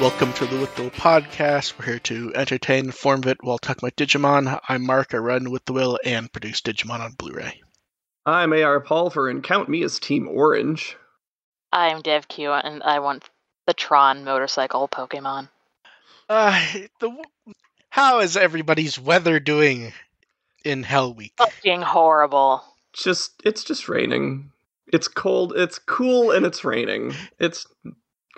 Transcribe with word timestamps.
Welcome 0.00 0.32
to 0.34 0.46
the 0.46 0.60
With 0.60 0.76
the 0.76 0.84
Will 0.84 0.90
podcast. 0.90 1.76
We're 1.76 1.86
here 1.86 1.98
to 1.98 2.32
entertain, 2.36 2.84
inform 2.84 3.24
it 3.24 3.38
while 3.42 3.58
talking 3.58 3.80
about 3.84 3.96
Digimon. 3.96 4.60
I'm 4.68 4.86
Mark. 4.86 5.12
I 5.12 5.16
run 5.16 5.50
With 5.50 5.64
the 5.64 5.72
Will 5.72 5.98
and 6.04 6.32
produce 6.32 6.60
Digimon 6.60 7.00
on 7.00 7.14
Blu-ray. 7.18 7.60
I'm 8.24 8.52
AR 8.52 8.78
Pulver, 8.78 9.28
and 9.28 9.42
count 9.42 9.68
me 9.68 9.82
as 9.82 9.98
Team 9.98 10.28
Orange. 10.28 10.96
I'm 11.72 12.00
Dev 12.00 12.28
Q, 12.28 12.52
and 12.52 12.80
I 12.84 13.00
want 13.00 13.28
the 13.66 13.74
Tron 13.74 14.22
motorcycle 14.22 14.86
Pokemon. 14.86 15.48
Uh, 16.28 16.64
the, 17.00 17.10
how 17.90 18.20
is 18.20 18.36
everybody's 18.36 19.00
weather 19.00 19.40
doing 19.40 19.92
in 20.64 20.84
Hell 20.84 21.12
Week? 21.12 21.32
Fucking 21.38 21.82
horrible. 21.82 22.62
Just 22.92 23.32
it's 23.44 23.64
just 23.64 23.88
raining. 23.88 24.52
It's 24.92 25.08
cold. 25.08 25.54
It's 25.56 25.80
cool, 25.80 26.30
and 26.30 26.46
it's 26.46 26.64
raining. 26.64 27.14
It's 27.40 27.66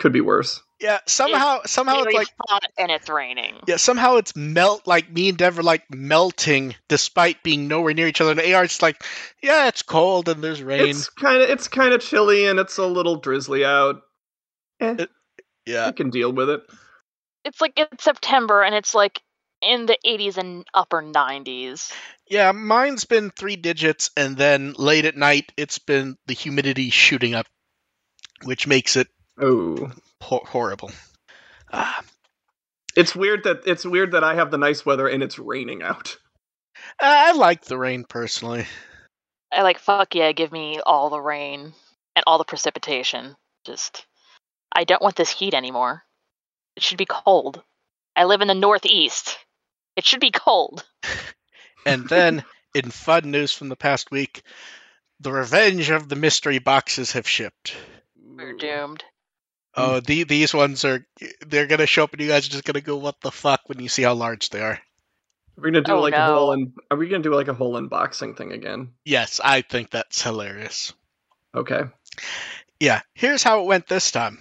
could 0.01 0.11
be 0.11 0.19
worse. 0.21 0.61
Yeah, 0.81 0.97
somehow, 1.05 1.59
somehow 1.65 2.01
it's 2.01 2.13
like 2.15 2.27
hot 2.49 2.63
and 2.77 2.89
it's 2.89 3.07
raining. 3.07 3.53
yeah, 3.67 3.77
somehow 3.77 4.15
it's 4.17 4.35
melt 4.35 4.87
like 4.87 5.11
me 5.11 5.29
and 5.29 5.37
Dev 5.37 5.59
are 5.59 5.63
like 5.63 5.83
melting 5.93 6.73
despite 6.89 7.43
being 7.43 7.67
nowhere 7.67 7.93
near 7.93 8.07
each 8.07 8.19
other. 8.19 8.31
And 8.31 8.53
AR's 8.53 8.81
like, 8.81 9.03
yeah, 9.43 9.67
it's 9.67 9.83
cold 9.83 10.27
and 10.27 10.43
there's 10.43 10.63
rain. 10.63 10.89
It's 10.89 11.07
kind 11.07 11.41
of 11.43 11.49
it's 11.49 11.67
kind 11.67 11.93
of 11.93 12.01
chilly, 12.01 12.47
and 12.47 12.59
it's 12.59 12.77
a 12.79 12.85
little 12.87 13.15
drizzly 13.17 13.63
out. 13.63 14.01
Eh, 14.79 14.95
It- 14.99 15.09
yeah, 15.67 15.85
I 15.85 15.91
can 15.91 16.09
deal 16.09 16.33
with 16.33 16.49
it. 16.49 16.61
It's 17.45 17.61
like 17.61 17.73
it's 17.77 18.03
September 18.03 18.63
and 18.63 18.73
it's 18.73 18.95
like 18.95 19.21
in 19.61 19.85
the 19.85 19.97
80s 20.03 20.37
and 20.37 20.65
upper 20.73 21.03
90s. 21.03 21.91
yeah. 22.27 22.51
Mine's 22.51 23.05
been 23.05 23.29
three 23.29 23.55
digits, 23.55 24.09
and 24.17 24.35
then 24.35 24.73
late 24.79 25.05
at 25.05 25.15
night 25.15 25.51
it's 25.57 25.77
been 25.77 26.17
the 26.25 26.33
humidity 26.33 26.89
shooting 26.89 27.35
up, 27.35 27.45
which 28.43 28.65
makes 28.65 28.95
it 28.95 29.07
Oh, 29.41 29.91
ho- 30.21 30.45
horrible. 30.45 30.91
Ah, 31.73 32.03
it's 32.95 33.15
weird 33.15 33.43
that 33.45 33.61
it's 33.65 33.85
weird 33.85 34.11
that 34.11 34.23
I 34.23 34.35
have 34.35 34.51
the 34.51 34.57
nice 34.57 34.85
weather 34.85 35.07
and 35.07 35.23
it's 35.23 35.39
raining 35.39 35.81
out. 35.81 36.17
I 36.99 37.31
like 37.33 37.65
the 37.65 37.77
rain 37.77 38.05
personally. 38.07 38.67
I 39.51 39.63
like 39.63 39.79
fuck 39.79 40.15
yeah, 40.15 40.31
give 40.31 40.51
me 40.51 40.79
all 40.85 41.09
the 41.09 41.19
rain 41.19 41.73
and 42.15 42.23
all 42.27 42.37
the 42.37 42.43
precipitation. 42.43 43.35
Just 43.65 44.05
I 44.71 44.83
don't 44.83 45.01
want 45.01 45.15
this 45.15 45.31
heat 45.31 45.53
anymore. 45.53 46.03
It 46.75 46.83
should 46.83 46.97
be 46.97 47.05
cold. 47.05 47.61
I 48.15 48.25
live 48.25 48.41
in 48.41 48.47
the 48.47 48.53
northeast. 48.53 49.37
It 49.95 50.05
should 50.05 50.21
be 50.21 50.31
cold. 50.31 50.85
And 51.83 52.07
then, 52.07 52.43
in 52.75 52.91
fun 52.91 53.31
news 53.31 53.51
from 53.51 53.69
the 53.69 53.75
past 53.75 54.11
week, 54.11 54.43
the 55.19 55.31
Revenge 55.31 55.89
of 55.89 56.07
the 56.07 56.15
Mystery 56.15 56.59
Boxes 56.59 57.13
have 57.13 57.27
shipped. 57.27 57.75
We're 58.23 58.53
doomed. 58.53 59.03
Oh, 59.75 59.95
hmm. 59.95 60.05
the, 60.05 60.23
these 60.23 60.53
ones 60.53 60.83
are, 60.85 61.05
they're 61.45 61.67
going 61.67 61.79
to 61.79 61.87
show 61.87 62.03
up 62.03 62.13
and 62.13 62.21
you 62.21 62.27
guys 62.27 62.47
are 62.47 62.51
just 62.51 62.65
going 62.65 62.75
to 62.75 62.81
go, 62.81 62.97
what 62.97 63.21
the 63.21 63.31
fuck, 63.31 63.61
when 63.67 63.79
you 63.79 63.89
see 63.89 64.03
how 64.03 64.13
large 64.13 64.49
they 64.49 64.61
are. 64.61 64.79
We're 65.57 65.71
gonna 65.71 65.81
do 65.81 65.91
Oh, 65.91 66.01
like 66.01 66.13
a 66.13 66.25
whole 66.25 66.51
un- 66.51 66.73
are 66.89 66.97
we 66.97 67.09
gonna 67.09 67.21
do 67.21 67.35
like 67.35 67.49
a 67.49 67.53
whole 67.53 67.73
unboxing 67.79 68.35
thing 68.35 68.51
again? 68.51 68.93
Yes, 69.05 69.39
I 69.43 69.61
think 69.61 69.91
that's 69.91 70.21
hilarious. 70.23 70.93
Okay. 71.53 71.81
Yeah, 72.79 73.01
here's 73.13 73.43
how 73.43 73.61
it 73.61 73.67
went 73.67 73.87
this 73.87 74.11
time. 74.11 74.39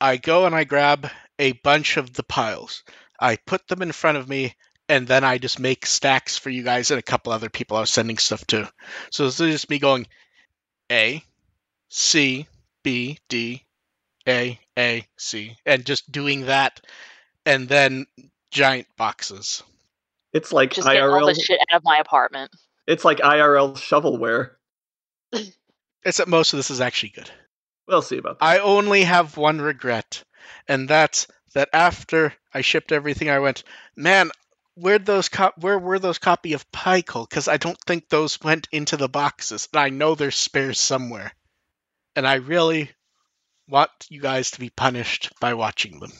I 0.00 0.16
go 0.18 0.44
and 0.44 0.54
I 0.54 0.64
grab 0.64 1.08
a 1.38 1.52
bunch 1.52 1.96
of 1.96 2.12
the 2.12 2.24
piles. 2.24 2.82
I 3.18 3.36
put 3.36 3.66
them 3.68 3.80
in 3.80 3.92
front 3.92 4.18
of 4.18 4.28
me, 4.28 4.54
and 4.88 5.06
then 5.06 5.24
I 5.24 5.38
just 5.38 5.60
make 5.60 5.86
stacks 5.86 6.36
for 6.36 6.50
you 6.50 6.62
guys 6.62 6.90
and 6.90 6.98
a 6.98 7.02
couple 7.02 7.32
other 7.32 7.48
people 7.48 7.76
I 7.76 7.80
was 7.80 7.90
sending 7.90 8.18
stuff 8.18 8.46
to. 8.48 8.70
So 9.10 9.24
this 9.24 9.40
is 9.40 9.52
just 9.52 9.70
me 9.70 9.78
going 9.78 10.06
A, 10.90 11.22
C, 11.88 12.46
B, 12.82 13.18
D, 13.28 13.62
A, 14.28 14.58
A, 14.78 15.06
C, 15.18 15.56
and 15.66 15.84
just 15.84 16.10
doing 16.10 16.46
that, 16.46 16.80
and 17.44 17.68
then 17.68 18.06
giant 18.50 18.86
boxes. 18.96 19.62
It's 20.32 20.52
like 20.52 20.72
Just 20.72 20.88
get 20.88 21.02
all 21.02 21.20
IRL. 21.20 21.34
the 21.34 21.40
shit 21.40 21.60
out 21.70 21.76
of 21.76 21.84
my 21.84 21.98
apartment. 21.98 22.50
It's 22.86 23.04
like 23.04 23.18
IRL 23.18 23.74
shovelware. 23.76 24.50
It's 25.32 25.50
Except 26.04 26.28
most 26.28 26.52
of 26.52 26.58
this 26.58 26.70
is 26.70 26.80
actually 26.80 27.10
good. 27.10 27.30
We'll 27.86 28.02
see 28.02 28.18
about 28.18 28.38
that. 28.38 28.44
I 28.44 28.58
only 28.58 29.04
have 29.04 29.36
one 29.36 29.60
regret, 29.60 30.22
and 30.68 30.88
that's 30.88 31.26
that 31.54 31.68
after 31.72 32.34
I 32.52 32.62
shipped 32.62 32.92
everything, 32.92 33.30
I 33.30 33.38
went, 33.38 33.62
man, 33.96 34.30
where'd 34.74 35.06
those 35.06 35.28
co- 35.28 35.52
where 35.56 35.78
were 35.78 35.98
those 35.98 36.18
copy 36.18 36.52
of 36.54 36.70
Pykel? 36.72 37.28
Because 37.28 37.46
I 37.48 37.56
don't 37.58 37.78
think 37.86 38.08
those 38.08 38.40
went 38.40 38.68
into 38.72 38.96
the 38.96 39.08
boxes, 39.08 39.68
and 39.72 39.80
I 39.80 39.90
know 39.90 40.14
there's 40.14 40.36
spares 40.36 40.80
somewhere, 40.80 41.32
and 42.16 42.26
I 42.26 42.34
really 42.34 42.90
want 43.68 43.90
you 44.08 44.20
guys 44.20 44.52
to 44.52 44.60
be 44.60 44.70
punished 44.70 45.30
by 45.40 45.54
watching 45.54 46.00
them. 46.00 46.12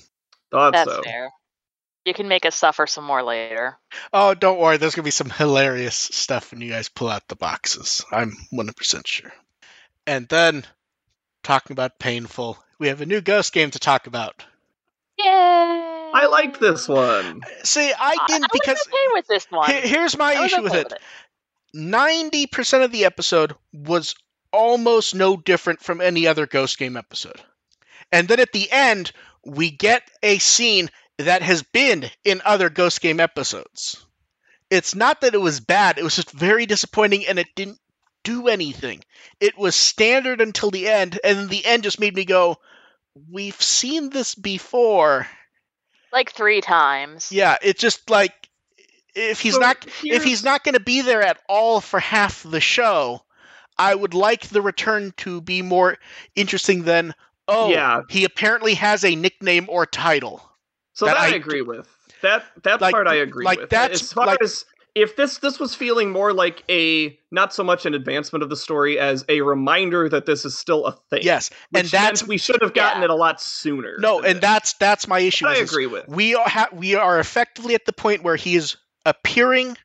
Thought 0.50 0.72
That's 0.72 0.91
so. 0.91 1.03
fair. 1.03 1.31
You 2.05 2.12
can 2.15 2.28
make 2.28 2.44
us 2.44 2.55
suffer 2.55 2.87
some 2.87 3.05
more 3.05 3.22
later. 3.22 3.78
Oh, 4.12 4.34
don't 4.34 4.59
worry, 4.59 4.77
there's 4.77 4.94
gonna 4.94 5.05
be 5.05 5.10
some 5.10 5.31
hilarious 5.31 5.97
stuff 5.97 6.53
when 6.53 6.60
you 6.60 6.71
guys 6.71 6.88
pull 6.91 7.09
out 7.09 7.27
the 7.28 7.37
boxes. 7.37 8.05
I'm 8.12 8.37
100% 8.53 9.06
sure. 9.06 9.32
And 10.06 10.28
then, 10.28 10.65
talking 11.43 11.72
about 11.72 11.99
painful, 11.99 12.59
we 12.78 12.88
have 12.88 13.00
a 13.00 13.06
new 13.06 13.22
Ghost 13.22 13.55
game 13.55 13.71
to 13.71 13.78
talk 13.78 14.06
about. 14.06 14.44
Yay! 15.19 15.25
I 15.26 16.26
liked 16.31 16.61
this 16.61 16.87
one. 16.87 17.41
See, 17.62 17.91
I 17.91 18.16
I, 18.21 18.26
didn't 18.28 18.44
I 18.44 18.49
because 18.53 18.76
was 18.76 18.88
okay 18.88 19.09
with 19.15 19.26
this 19.26 19.47
one. 19.50 19.71
Here- 19.71 19.81
here's 19.81 20.19
my 20.19 20.34
I 20.34 20.41
was 20.43 20.53
issue 20.53 20.62
with 20.62 20.72
okay 20.75 20.81
it. 20.82 20.93
Ninety 21.72 22.47
percent 22.47 22.84
of 22.84 22.93
the 22.93 23.05
episode 23.06 23.55
was 23.72 24.15
almost 24.54 25.15
no 25.15 25.37
different 25.37 25.82
from 25.82 26.00
any 26.00 26.26
other 26.26 26.47
Ghost 26.47 26.78
Game 26.78 26.97
episode, 26.97 27.42
and 28.12 28.28
then 28.28 28.41
at 28.41 28.53
the 28.53 28.70
end 28.70 29.12
we 29.44 29.70
get 29.70 30.09
a 30.22 30.38
scene 30.38 30.91
that 31.19 31.42
has 31.42 31.62
been 31.62 32.10
in 32.25 32.41
other 32.44 32.70
Ghost 32.70 33.00
Game 33.00 33.20
episodes. 33.20 34.04
It's 34.70 34.94
not 34.94 35.20
that 35.20 35.34
it 35.34 35.41
was 35.41 35.60
bad; 35.60 35.98
it 35.98 36.04
was 36.04 36.16
just 36.16 36.31
very 36.31 36.66
disappointing, 36.66 37.26
and 37.26 37.38
it 37.38 37.54
didn't 37.54 37.81
do 38.22 38.48
anything. 38.48 39.04
It 39.41 39.59
was 39.59 39.75
standard 39.76 40.41
until 40.41 40.70
the 40.70 40.88
end, 40.88 41.20
and 41.22 41.48
the 41.50 41.64
end 41.64 41.82
just 41.82 42.00
made 42.00 42.14
me 42.14 42.25
go, 42.25 42.59
"We've 43.31 43.60
seen 43.60 44.10
this 44.10 44.34
before." 44.34 45.28
Like 46.12 46.32
three 46.32 46.60
times. 46.60 47.31
Yeah, 47.32 47.59
it's 47.60 47.81
just 47.81 48.09
like 48.09 48.32
if 49.14 49.41
he's 49.41 49.54
So 49.54 49.60
not 49.60 49.84
if 50.04 50.25
he's 50.25 50.44
not 50.44 50.64
going 50.64 50.75
to 50.75 50.81
be 50.81 51.03
there 51.03 51.22
at 51.22 51.41
all 51.48 51.81
for 51.81 52.00
half 52.00 52.43
the 52.43 52.60
show, 52.60 53.24
I 53.79 53.95
would 53.95 54.15
like 54.15 54.49
the 54.49 54.62
return 54.62 55.12
to 55.19 55.41
be 55.41 55.62
more 55.62 55.99
interesting 56.37 56.85
than 56.85 57.15
oh, 57.49 57.71
Yeah. 57.71 58.03
he 58.09 58.25
apparently 58.25 58.75
has 58.75 59.05
a 59.05 59.15
nickname 59.17 59.67
or 59.69 59.85
title. 59.87 60.43
So 60.93 61.07
that 61.07 61.15
that, 61.15 61.21
I, 61.21 61.27
I- 61.33 61.35
agree 61.35 61.62
with. 61.62 61.89
That 62.23 62.45
that 62.62 62.81
Like- 62.81 62.93
part 62.93 63.07
I 63.07 63.17
agree 63.17 63.45
like 63.45 63.61
with. 63.61 63.71
that's- 63.71 64.01
as 64.03 64.12
far 64.12 64.27
like- 64.27 64.43
as 64.43 64.65
if 64.95 65.17
this 65.17 65.39
this 65.39 65.59
was 65.59 65.75
feeling 65.75 66.11
more 66.12 66.33
like 66.33 66.62
a 66.71 67.19
not 67.33 67.53
so 67.53 67.65
much 67.65 67.85
an 67.85 67.95
advancement 67.95 68.45
of 68.45 68.49
the 68.49 68.57
story 68.57 68.97
as 68.97 69.25
a 69.29 69.41
reminder 69.41 70.09
that 70.09 70.25
this 70.25 70.45
is 70.45 70.56
still 70.56 70.87
a 70.87 70.93
thing. 71.11 71.19
Yes, 71.23 71.51
and 71.75 71.87
that's 71.89 72.25
we 72.27 72.39
should 72.39 72.62
have 72.62 72.75
gotten 72.75 73.03
Yeah. 73.03 73.06
it 73.06 73.11
a 73.11 73.15
lot 73.17 73.43
sooner. 73.43 73.97
no, 73.99 74.19
and 74.21 74.37
this. 74.37 74.41
that's 74.41 74.73
that's 74.75 75.09
my 75.09 75.19
issue. 75.19 75.47
I 75.49 75.56
agree 75.56 75.87
with. 75.87 76.09
We 76.09 76.37
are 76.37 76.49
ha- 76.49 76.69
we 76.73 76.95
are 76.95 77.19
effectively 77.19 77.75
at 77.75 77.87
the 77.87 77.93
point 77.93 78.23
where 78.23 78.37
he 78.37 78.55
is 78.55 78.77
appearing 79.05 79.77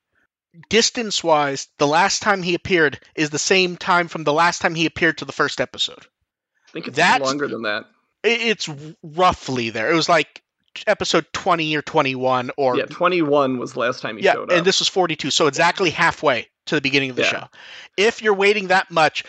distance 0.69 1.23
wise. 1.23 1.67
The 1.77 1.87
last 1.87 2.21
time 2.21 2.43
he 2.43 2.53
appeared 2.55 2.99
is 3.15 3.29
the 3.29 3.39
same 3.39 3.77
time 3.77 4.07
from 4.07 4.23
the 4.23 4.33
last 4.33 4.61
time 4.61 4.75
he 4.75 4.85
appeared 4.85 5.17
to 5.19 5.25
the 5.25 5.31
first 5.31 5.61
episode. 5.61 6.05
I 6.67 6.71
think 6.71 6.87
it's 6.87 6.97
that's- 6.97 7.21
longer 7.27 7.47
than 7.47 7.63
that. 7.63 7.85
It's 8.21 8.69
roughly 9.01 9.69
there. 9.69 9.89
It 9.89 9.95
was 9.95 10.09
like 10.09 10.43
episode 10.87 11.25
20 11.31 11.75
or 11.75 11.81
21 11.81 12.51
or 12.57 12.77
yeah, 12.77 12.85
twenty 12.85 13.21
one 13.21 13.57
was 13.57 13.73
the 13.73 13.79
last 13.79 14.01
time 14.01 14.17
he 14.17 14.23
yeah, 14.23 14.33
showed 14.33 14.51
up. 14.51 14.57
and 14.57 14.65
this 14.65 14.79
was 14.79 14.87
42 14.87 15.31
so 15.31 15.47
exactly 15.47 15.89
halfway 15.89 16.47
to 16.67 16.75
the 16.75 16.81
beginning 16.81 17.09
of 17.09 17.15
the 17.15 17.23
Yeah. 17.23 17.29
show 17.29 17.43
if 17.97 18.21
you're 18.21 18.35
waiting 18.35 18.67
that 18.67 18.91
much 18.91 19.23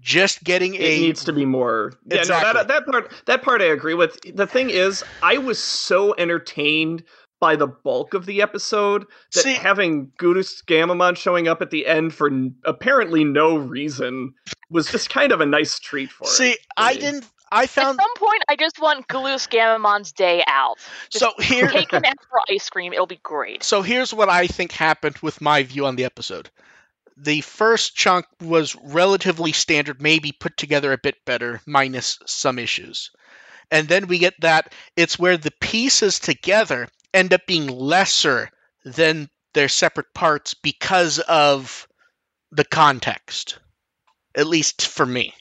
just 0.00 0.44
getting 0.44 0.74
it 0.74 0.82
a 0.82 1.00
needs 1.00 1.24
to 1.24 1.32
be 1.32 1.46
more. 1.46 1.94
Yeah, 2.06 2.22
no, 2.22 2.52
that 2.52 2.68
that 2.68 2.86
part 2.86 3.10
that 3.26 3.42
part 3.42 3.62
I 3.62 3.66
agree 3.66 3.94
with. 3.94 4.18
The 4.36 4.46
thing 4.46 4.68
is, 4.68 5.02
I 5.22 5.38
was 5.38 5.58
so 5.58 6.14
entertained 6.18 7.04
by 7.40 7.56
the 7.56 7.66
bulk 7.66 8.14
of 8.14 8.26
the 8.26 8.40
episode 8.42 9.04
that 9.34 9.42
See- 9.42 9.54
having 9.54 10.12
Gurus 10.18 10.62
Gammamon 10.62 11.16
showing 11.16 11.48
up 11.48 11.60
at 11.62 11.70
the 11.70 11.86
end 11.86 12.14
for 12.14 12.28
n- 12.28 12.54
apparently 12.64 13.24
no 13.24 13.56
reason 13.56 14.34
was 14.70 14.86
just 14.90 15.10
kind 15.10 15.32
of 15.32 15.40
a 15.40 15.46
nice 15.46 15.78
treat 15.78 16.10
for 16.10 16.24
it. 16.24 16.30
see 16.30 16.56
i 16.76 16.94
didn't 16.94 17.26
i 17.52 17.66
found 17.66 17.98
At 18.00 18.02
some 18.04 18.14
point, 18.28 18.42
I 18.48 18.56
just 18.56 18.80
want 18.80 19.06
Galus 19.08 19.46
Gammamon's 19.48 20.10
day 20.12 20.42
out. 20.48 20.78
so 21.10 21.32
here 21.38 21.68
Take 21.68 21.92
him 21.92 22.02
out 22.04 22.16
for 22.30 22.40
ice 22.50 22.68
cream. 22.70 22.92
It'll 22.92 23.06
be 23.06 23.20
great. 23.22 23.62
so 23.62 23.82
here's 23.82 24.12
what 24.14 24.28
i 24.28 24.46
think 24.46 24.72
happened 24.72 25.16
with 25.18 25.40
my 25.40 25.62
view 25.62 25.86
on 25.86 25.96
the 25.96 26.04
episode 26.04 26.50
the 27.16 27.42
first 27.42 27.94
chunk 27.94 28.26
was 28.42 28.74
relatively 28.82 29.52
standard 29.52 30.00
maybe 30.02 30.32
put 30.32 30.56
together 30.56 30.92
a 30.92 30.98
bit 30.98 31.16
better 31.26 31.60
minus 31.66 32.18
some 32.26 32.58
issues 32.58 33.10
and 33.70 33.86
then 33.88 34.06
we 34.08 34.18
get 34.18 34.34
that 34.40 34.72
it's 34.96 35.18
where 35.18 35.36
the 35.36 35.52
pieces 35.60 36.18
together 36.18 36.88
end 37.14 37.32
up 37.32 37.46
being 37.46 37.68
lesser 37.68 38.50
than 38.84 39.28
their 39.54 39.68
separate 39.68 40.12
parts 40.14 40.54
because 40.54 41.20
of 41.20 41.88
the 42.52 42.64
context 42.64 43.58
at 44.36 44.46
least 44.46 44.86
for 44.86 45.06
me 45.06 45.32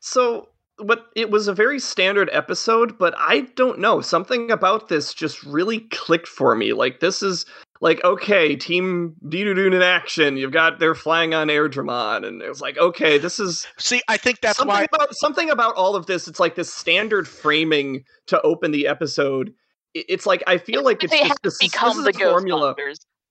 So 0.00 0.48
but 0.78 1.06
it 1.14 1.30
was 1.30 1.46
a 1.48 1.54
very 1.54 1.78
standard 1.78 2.28
episode, 2.32 2.98
but 2.98 3.14
I 3.16 3.42
don't 3.54 3.78
know. 3.78 4.00
Something 4.00 4.50
about 4.50 4.88
this 4.88 5.14
just 5.14 5.42
really 5.44 5.80
clicked 5.90 6.26
for 6.26 6.54
me. 6.56 6.72
Like 6.72 7.00
this 7.00 7.22
is 7.22 7.46
like 7.80 8.02
okay, 8.04 8.56
Team 8.56 9.14
Didoodoo 9.26 9.72
in 9.72 9.82
action. 9.82 10.36
You've 10.36 10.52
got 10.52 10.78
they're 10.80 10.94
flying 10.94 11.34
on 11.34 11.48
Airdramon, 11.48 12.26
and 12.26 12.42
it 12.42 12.48
was 12.48 12.60
like 12.60 12.78
okay, 12.78 13.18
this 13.18 13.38
is 13.38 13.66
See, 13.78 14.02
I 14.08 14.16
think 14.16 14.40
that's 14.40 14.58
something 14.58 14.74
why. 14.74 14.86
about 14.92 15.14
something 15.14 15.50
about 15.50 15.76
all 15.76 15.94
of 15.94 16.06
this. 16.06 16.26
It's 16.26 16.40
like 16.40 16.54
this 16.56 16.72
standard 16.72 17.28
framing 17.28 18.04
to 18.26 18.40
open 18.42 18.72
the 18.72 18.86
episode. 18.86 19.52
I- 19.96 20.04
It's 20.08 20.26
like 20.26 20.42
I 20.46 20.58
feel 20.58 20.82
like 20.82 21.02
it's 21.04 21.12
they 21.12 21.18
just 21.20 21.28
have 21.28 21.38
this, 21.42 21.54
is- 21.54 21.58
become 21.70 22.02
this 22.04 22.16
the 22.16 22.22
is 22.22 22.28
a 22.28 22.30
formula. 22.30 22.74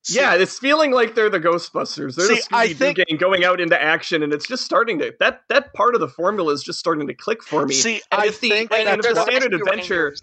See, 0.06 0.20
Yeah, 0.20 0.36
it's 0.36 0.60
feeling 0.60 0.92
like 0.92 1.16
they're 1.16 1.30
the 1.30 1.40
Ghostbusters. 1.40 2.16
They're 2.16 2.28
See, 2.28 2.36
the 2.36 2.48
I 2.52 2.74
think- 2.74 2.98
gang 2.98 3.18
going 3.18 3.46
out 3.46 3.62
into 3.62 3.82
action, 3.82 4.22
and 4.22 4.34
it's 4.34 4.46
just 4.46 4.66
starting 4.66 5.00
to 5.00 5.14
that 5.20 5.44
that 5.50 5.74
part 5.74 5.96
of 5.96 6.02
the 6.02 6.10
formula 6.10 6.52
is 6.54 6.62
just 6.64 6.78
starting 6.80 7.08
to 7.08 7.14
click 7.14 7.42
for 7.42 7.66
me. 7.66 7.74
See, 7.74 8.02
And 8.12 8.22
I 8.22 8.26
if 8.28 8.40
the- 8.42 8.50
think 8.50 8.74
and 8.74 8.88
that's 8.88 9.08
if 9.08 9.16
the 9.16 9.22
standard 9.24 9.54
adventure, 9.54 10.14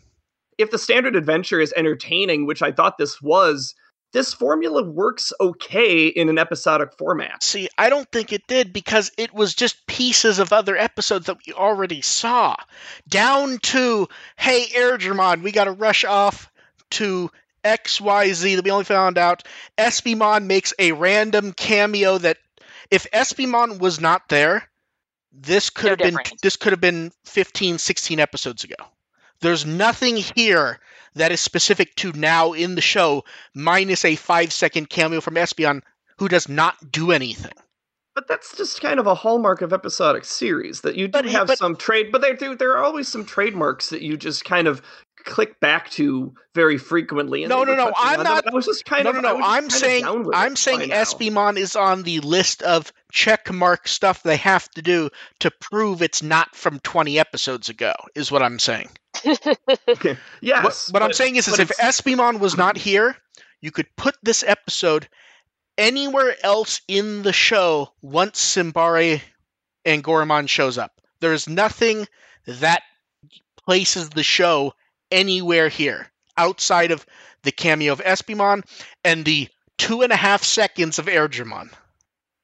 if 0.58 0.70
the 0.70 0.78
standard 0.78 1.16
adventure 1.16 1.60
is 1.60 1.72
entertaining, 1.76 2.46
which 2.46 2.60
I 2.62 2.72
thought 2.72 2.98
this 2.98 3.22
was, 3.22 3.74
this 4.12 4.34
formula 4.34 4.82
works 4.82 5.32
okay 5.40 6.06
in 6.06 6.28
an 6.28 6.38
episodic 6.38 6.94
format. 6.98 7.42
See, 7.42 7.68
I 7.78 7.90
don't 7.90 8.10
think 8.10 8.32
it 8.32 8.46
did 8.46 8.72
because 8.72 9.12
it 9.16 9.32
was 9.32 9.54
just 9.54 9.86
pieces 9.86 10.38
of 10.38 10.52
other 10.52 10.76
episodes 10.76 11.26
that 11.26 11.38
we 11.46 11.52
already 11.52 12.02
saw. 12.02 12.56
Down 13.08 13.58
to, 13.58 14.08
hey, 14.36 14.66
Airdramon, 14.74 15.42
we 15.42 15.52
got 15.52 15.64
to 15.64 15.72
rush 15.72 16.04
off 16.04 16.50
to 16.92 17.30
XYZ 17.64 18.56
that 18.56 18.64
we 18.64 18.70
only 18.70 18.84
found 18.84 19.18
out. 19.18 19.44
Espimon 19.78 20.46
makes 20.46 20.74
a 20.78 20.92
random 20.92 21.52
cameo 21.52 22.18
that, 22.18 22.38
if 22.90 23.08
Espimon 23.12 23.78
was 23.78 24.00
not 24.00 24.28
there, 24.28 24.68
this 25.32 25.70
could 25.70 26.00
No 26.00 26.06
have 26.06 26.16
been 26.16 26.38
this 26.42 26.56
could 26.56 26.72
have 26.72 26.80
been 26.80 27.12
15 27.24 27.78
16 27.78 28.18
episodes 28.18 28.64
ago 28.64 28.74
there's 29.40 29.66
nothing 29.66 30.16
here 30.16 30.78
that 31.14 31.32
is 31.32 31.40
specific 31.40 31.94
to 31.96 32.12
now 32.12 32.52
in 32.52 32.74
the 32.74 32.80
show 32.80 33.24
minus 33.54 34.04
a 34.04 34.16
five 34.16 34.52
second 34.52 34.88
cameo 34.90 35.20
from 35.20 35.34
espimon 35.34 35.82
who 36.18 36.28
does 36.28 36.48
not 36.48 36.92
do 36.92 37.10
anything. 37.12 37.52
But 38.14 38.28
that's 38.28 38.56
just 38.56 38.80
kind 38.82 39.00
of 39.00 39.06
a 39.06 39.14
hallmark 39.14 39.62
of 39.62 39.72
episodic 39.72 40.24
series 40.24 40.82
that 40.82 40.94
you 40.96 41.06
do 41.06 41.12
But 41.12 41.24
have 41.26 41.46
but- 41.46 41.58
some 41.58 41.76
trade, 41.76 42.12
but 42.12 42.20
there 42.20 42.36
there 42.54 42.72
are 42.76 42.82
always 42.84 43.08
some 43.08 43.24
trademarks 43.24 43.88
that 43.90 44.02
you 44.02 44.16
just 44.16 44.44
kind 44.44 44.66
of 44.68 44.82
click 45.24 45.60
back 45.60 45.90
to 45.90 46.34
very 46.54 46.78
frequently. 46.78 47.42
And 47.44 47.50
No, 47.50 47.64
no, 47.64 47.74
no, 47.74 47.92
I'm 47.96 48.20
on 48.20 48.24
them, 48.24 48.34
not- 48.34 48.48
I 48.48 48.54
was 48.54 48.66
just 48.66 48.84
kind 48.84 49.04
no 49.04 49.10
of 49.10 49.16
no 49.16 49.22
no 49.22 49.40
i'm 49.44 49.70
saying 49.70 50.04
i'm 50.34 50.56
saying 50.56 50.88
by 50.90 50.96
espimon 50.96 51.56
is 51.56 51.76
on 51.76 52.02
the 52.02 52.20
list 52.20 52.62
of 52.62 52.92
check 53.12 53.52
mark 53.52 53.86
stuff 53.88 54.22
they 54.22 54.36
have 54.36 54.68
to 54.70 54.82
do 54.82 55.10
to 55.40 55.50
prove 55.50 56.02
it's 56.02 56.22
not 56.22 56.54
from 56.54 56.78
20 56.80 57.18
episodes 57.18 57.68
ago 57.68 57.92
is 58.14 58.30
what 58.32 58.42
i'm 58.42 58.58
saying 58.58 58.88
Okay. 59.88 60.16
Yes, 60.40 60.90
what, 60.90 61.00
what 61.00 61.02
i'm 61.02 61.12
saying 61.12 61.36
is, 61.36 61.48
is 61.48 61.58
if 61.58 61.70
it's- 61.70 62.00
espimon 62.00 62.38
was 62.40 62.56
not 62.56 62.76
here 62.76 63.16
you 63.60 63.70
could 63.70 63.86
put 63.96 64.16
this 64.22 64.42
episode 64.46 65.08
anywhere 65.78 66.34
else 66.42 66.80
in 66.88 67.22
the 67.22 67.32
show 67.32 67.92
once 68.02 68.40
simbare 68.56 69.20
and 69.84 70.02
goramon 70.04 70.48
shows 70.48 70.78
up 70.78 70.92
there's 71.20 71.48
nothing 71.48 72.06
that 72.46 72.82
places 73.66 74.10
the 74.10 74.22
show 74.22 74.72
anywhere 75.10 75.68
here 75.68 76.10
outside 76.36 76.90
of 76.90 77.04
the 77.42 77.52
cameo 77.52 77.92
of 77.92 78.00
espimon 78.00 78.62
and 79.04 79.24
the 79.24 79.48
two 79.78 80.02
and 80.02 80.12
a 80.12 80.16
half 80.16 80.42
seconds 80.42 80.98
of 80.98 81.06
airdramon 81.06 81.70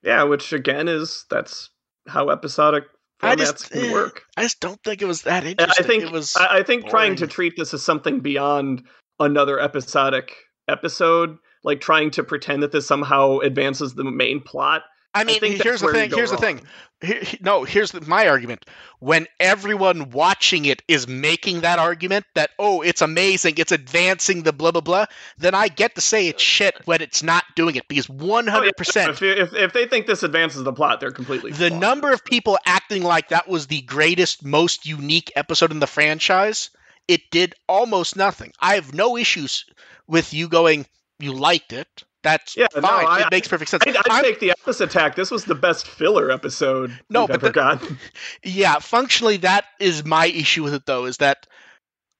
yeah, 0.02 0.22
which 0.22 0.52
again 0.52 0.86
is 0.88 1.24
that's 1.30 1.70
how 2.06 2.30
episodic 2.30 2.84
I 3.22 3.34
formats 3.34 3.38
just- 3.38 3.70
can 3.70 3.92
work. 3.92 4.22
i 4.36 4.42
just 4.42 4.60
don't 4.60 4.80
think 4.84 5.02
it 5.02 5.06
was 5.06 5.22
that 5.22 5.44
interesting 5.44 5.84
I 5.84 5.88
think 5.88 6.02
it 6.04 6.12
was 6.12 6.36
I, 6.36 6.58
I 6.58 6.62
think 6.62 6.88
trying 6.88 7.16
to 7.16 7.26
treat 7.26 7.54
this 7.56 7.74
as 7.74 7.82
something 7.82 8.20
beyond 8.20 8.84
another 9.18 9.58
episodic 9.58 10.32
episode, 10.68 11.36
like 11.64 11.80
trying 11.80 12.10
to 12.12 12.22
pretend 12.22 12.62
that 12.62 12.72
this 12.72 12.86
somehow 12.86 13.38
advances 13.38 13.94
the 13.94 14.04
main 14.04 14.40
plot. 14.40 14.82
I 15.16 15.24
mean, 15.24 15.40
think 15.40 15.62
here's 15.62 15.80
the 15.80 15.92
thing. 15.92 16.10
Here's 16.10 16.30
the 16.30 16.36
wrong. 16.36 16.58
thing. 16.58 16.60
Here- 17.02 17.22
no, 17.42 17.64
here's 17.64 17.92
the, 17.92 18.00
my 18.00 18.26
argument. 18.28 18.64
When 19.00 19.26
everyone 19.38 20.10
watching 20.10 20.64
it 20.64 20.82
is 20.88 21.06
making 21.06 21.60
that 21.60 21.78
argument 21.78 22.24
that 22.34 22.50
oh, 22.58 22.80
it's 22.80 23.02
amazing, 23.02 23.54
it's 23.58 23.70
advancing 23.72 24.44
the 24.44 24.52
blah 24.52 24.70
blah 24.70 24.80
blah, 24.80 25.04
then 25.36 25.54
I 25.54 25.68
get 25.68 25.94
to 25.96 26.00
say 26.00 26.26
it's 26.28 26.42
shit 26.42 26.74
when 26.86 27.02
it's 27.02 27.22
not 27.22 27.44
doing 27.54 27.76
it 27.76 27.86
because 27.86 28.08
100 28.08 28.58
Oh, 28.58 28.64
yeah, 28.64 28.70
percent 28.76 29.10
If, 29.10 29.22
if 29.22 29.54
if 29.54 29.72
they 29.74 29.86
think 29.86 30.06
this 30.06 30.22
advances 30.22 30.64
the 30.64 30.72
plot, 30.72 31.00
they're 31.00 31.10
completely 31.10 31.50
the 31.50 31.68
flawed. 31.68 31.80
number 31.80 32.12
of 32.12 32.24
people 32.24 32.58
acting 32.64 33.02
like 33.02 33.28
that 33.28 33.46
was 33.46 33.66
the 33.66 33.82
greatest, 33.82 34.42
most 34.44 34.86
unique 34.86 35.30
episode 35.36 35.72
in 35.72 35.80
the 35.80 35.86
franchise, 35.86 36.70
it 37.08 37.20
did 37.30 37.54
almost 37.68 38.16
nothing. 38.16 38.52
I 38.58 38.74
have 38.76 38.94
no 38.94 39.18
issues 39.18 39.66
with 40.08 40.32
you 40.32 40.48
going, 40.48 40.86
you 41.18 41.32
liked 41.34 41.74
it. 41.74 42.04
That's 42.26 42.56
Yeah, 42.56 42.66
no, 42.74 42.80
fine. 42.82 43.06
I- 43.06 43.20
it 43.20 43.30
makes 43.30 43.46
perfect 43.46 43.70
sense. 43.70 43.84
I'd, 43.86 43.96
I'd 44.10 44.22
take 44.24 44.40
the 44.40 44.50
opposite 44.50 44.90
attack. 44.90 45.14
This 45.14 45.30
was 45.30 45.44
the 45.44 45.54
best 45.54 45.86
filler 45.86 46.28
episode 46.32 46.98
No, 47.08 47.28
but 47.28 47.36
ever 47.36 47.46
the- 47.46 47.52
gotten. 47.52 47.98
yeah, 48.42 48.80
functionally, 48.80 49.36
that 49.38 49.64
is 49.78 50.04
my 50.04 50.26
issue 50.26 50.64
with 50.64 50.74
it, 50.74 50.86
though, 50.86 51.04
is 51.04 51.18
that 51.18 51.46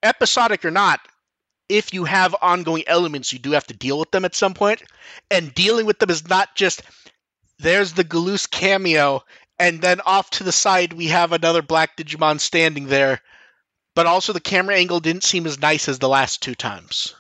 episodic 0.05 0.64
or 0.64 0.70
not, 0.70 1.00
if 1.69 1.93
you 1.93 2.05
have 2.05 2.37
ongoing 2.41 2.85
elements, 2.87 3.32
you 3.32 3.41
do 3.41 3.50
have 3.50 3.67
to 3.67 3.75
deal 3.75 3.99
with 3.99 4.12
them 4.12 4.25
at 4.25 4.37
some 4.37 4.55
point, 4.55 4.81
and 5.29 5.53
dealing 5.53 5.87
with 5.87 5.99
them 5.99 6.11
is 6.11 6.29
not 6.29 6.55
just 6.55 6.82
there's 7.58 7.94
the 7.94 8.05
Galoose 8.05 8.49
cameo, 8.49 9.25
and 9.58 9.81
then 9.82 10.00
off 10.03 10.31
to 10.31 10.44
the 10.44 10.53
side 10.53 10.93
we 10.93 11.06
have 11.08 11.32
another 11.32 11.62
Black 11.62 11.97
Digimon 11.97 12.38
standing 12.38 12.87
there, 12.87 13.20
but 13.97 14.06
also 14.06 14.32
the 14.32 14.38
camera 14.41 14.76
angle 14.76 15.00
didn't 15.00 15.25
seem 15.25 15.47
as 15.47 15.58
nice 15.61 15.88
as 15.88 15.99
the 15.99 16.08
last 16.08 16.41
two 16.43 16.55
times. 16.55 17.17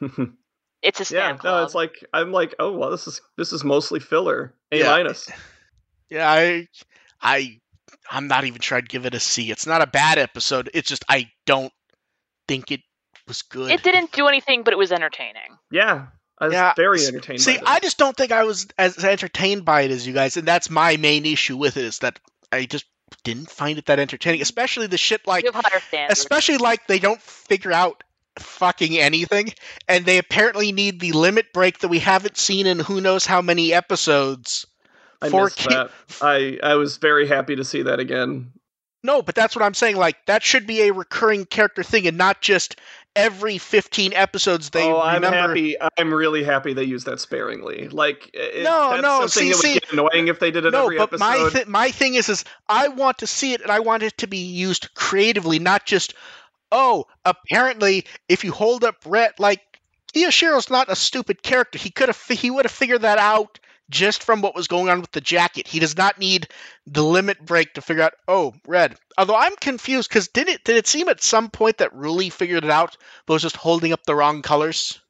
It's 0.82 1.00
a 1.00 1.14
yeah, 1.14 1.26
stand 1.26 1.36
no, 1.38 1.40
club. 1.40 1.64
it's 1.66 1.74
like 1.74 2.04
I'm 2.12 2.32
like, 2.32 2.54
oh 2.58 2.72
well, 2.72 2.90
this 2.90 3.06
is 3.06 3.20
this 3.36 3.52
is 3.52 3.64
mostly 3.64 4.00
filler. 4.00 4.54
A 4.72 4.78
Yeah. 4.78 4.90
minus. 4.90 5.28
Yeah, 6.12 6.28
I, 6.28 6.66
I, 7.22 7.60
I'm 8.10 8.26
not 8.26 8.42
even 8.44 8.60
sure 8.60 8.76
I'd 8.76 8.88
give 8.88 9.06
it 9.06 9.14
a 9.14 9.20
C. 9.20 9.52
It's 9.52 9.64
not 9.64 9.80
a 9.80 9.86
bad 9.86 10.18
episode. 10.18 10.68
It's 10.74 10.88
just 10.88 11.04
I 11.08 11.30
don't 11.46 11.72
think 12.48 12.72
it 12.72 12.80
was 13.28 13.42
good. 13.42 13.70
it 13.70 13.84
didn't 13.84 14.10
do 14.10 14.26
anything, 14.26 14.64
but 14.64 14.72
it 14.72 14.76
was 14.76 14.90
entertaining. 14.90 15.56
Yeah, 15.70 16.06
I 16.36 16.46
was 16.46 16.54
Yeah, 16.54 16.72
very 16.76 16.98
s- 16.98 17.06
entertained. 17.06 17.40
See, 17.42 17.58
by 17.58 17.62
I 17.64 17.78
just 17.78 17.96
don't 17.96 18.16
think 18.16 18.32
I 18.32 18.42
was 18.42 18.66
as 18.76 19.04
entertained 19.04 19.64
by 19.64 19.82
it 19.82 19.92
as 19.92 20.04
you 20.04 20.12
guys, 20.12 20.36
and 20.36 20.48
that's 20.48 20.68
my 20.68 20.96
main 20.96 21.24
issue 21.26 21.56
with 21.56 21.76
it 21.76 21.84
is 21.84 22.00
that 22.00 22.18
I 22.50 22.64
just 22.64 22.86
didn't 23.22 23.48
find 23.48 23.78
it 23.78 23.86
that 23.86 24.00
entertaining, 24.00 24.42
especially 24.42 24.88
the 24.88 24.98
shit 24.98 25.28
like, 25.28 25.44
you 25.44 25.52
have 25.52 25.64
higher 25.64 25.80
standards. 25.80 26.20
especially 26.20 26.56
like 26.58 26.88
they 26.88 26.98
don't 26.98 27.22
figure 27.22 27.72
out 27.72 28.02
fucking 28.42 28.98
anything, 28.98 29.52
and 29.88 30.04
they 30.04 30.18
apparently 30.18 30.72
need 30.72 31.00
the 31.00 31.12
limit 31.12 31.52
break 31.52 31.78
that 31.80 31.88
we 31.88 31.98
haven't 31.98 32.36
seen 32.36 32.66
in 32.66 32.78
who 32.80 33.00
knows 33.00 33.26
how 33.26 33.40
many 33.42 33.72
episodes. 33.72 34.66
I 35.22 35.28
for 35.28 35.50
ki- 35.50 35.68
that. 35.74 35.90
I 36.22 36.58
I 36.62 36.74
was 36.76 36.96
very 36.96 37.26
happy 37.26 37.56
to 37.56 37.64
see 37.64 37.82
that 37.82 38.00
again. 38.00 38.52
No, 39.02 39.22
but 39.22 39.34
that's 39.34 39.56
what 39.56 39.64
I'm 39.64 39.74
saying. 39.74 39.96
Like 39.96 40.16
that 40.26 40.42
should 40.42 40.66
be 40.66 40.82
a 40.82 40.92
recurring 40.92 41.44
character 41.46 41.82
thing, 41.82 42.06
and 42.06 42.16
not 42.18 42.40
just 42.42 42.76
every 43.16 43.58
15 43.58 44.12
episodes 44.12 44.70
they 44.70 44.84
oh, 44.84 45.00
I'm 45.00 45.16
remember. 45.16 45.36
happy. 45.48 45.74
I'm 45.98 46.14
really 46.14 46.44
happy 46.44 46.74
they 46.74 46.84
use 46.84 47.04
that 47.04 47.18
sparingly. 47.18 47.88
Like, 47.88 48.30
it, 48.32 48.62
No, 48.62 48.90
that's 48.90 49.02
no, 49.02 49.26
something 49.26 49.28
see- 49.30 49.48
that 49.48 49.56
would 49.56 49.62
see- 49.62 49.72
get 49.74 49.92
annoying 49.92 50.28
if 50.28 50.38
they 50.38 50.50
did 50.52 50.64
it 50.64 50.70
no, 50.70 50.84
every 50.84 50.96
but 50.98 51.12
episode. 51.14 51.18
my 51.18 51.50
th- 51.50 51.66
my 51.66 51.90
thing 51.90 52.14
is 52.14 52.28
is 52.28 52.44
I 52.68 52.88
want 52.88 53.18
to 53.18 53.26
see 53.26 53.52
it 53.52 53.62
and 53.62 53.70
I 53.70 53.80
want 53.80 54.02
it 54.04 54.16
to 54.18 54.26
be 54.26 54.38
used 54.38 54.94
creatively, 54.94 55.58
not 55.58 55.86
just 55.86 56.14
oh, 56.72 57.06
apparently 57.24 58.04
if 58.28 58.44
you 58.44 58.52
hold 58.52 58.84
up 58.84 58.96
Red 59.06 59.32
like 59.38 59.60
Kiyoshiro's 60.12 60.70
not 60.70 60.90
a 60.90 60.96
stupid 60.96 61.42
character. 61.42 61.78
He 61.78 61.90
could 61.90 62.08
have 62.08 62.20
he 62.28 62.50
would 62.50 62.64
have 62.64 62.72
figured 62.72 63.02
that 63.02 63.18
out 63.18 63.58
just 63.88 64.22
from 64.22 64.40
what 64.40 64.54
was 64.54 64.68
going 64.68 64.88
on 64.88 65.00
with 65.00 65.10
the 65.12 65.20
jacket. 65.20 65.66
He 65.66 65.80
does 65.80 65.96
not 65.96 66.18
need 66.18 66.48
the 66.86 67.02
limit 67.02 67.44
break 67.44 67.74
to 67.74 67.82
figure 67.82 68.04
out 68.04 68.14
oh, 68.28 68.54
Red. 68.66 68.96
Although 69.18 69.36
I'm 69.36 69.56
confused 69.56 70.10
cuz 70.10 70.28
did 70.28 70.48
it 70.48 70.64
did 70.64 70.76
it 70.76 70.86
seem 70.86 71.08
at 71.08 71.22
some 71.22 71.50
point 71.50 71.78
that 71.78 71.94
Ruli 71.94 72.32
figured 72.32 72.64
it 72.64 72.70
out 72.70 72.96
but 73.26 73.34
was 73.34 73.42
just 73.42 73.56
holding 73.56 73.92
up 73.92 74.04
the 74.04 74.14
wrong 74.14 74.42
colors? 74.42 75.00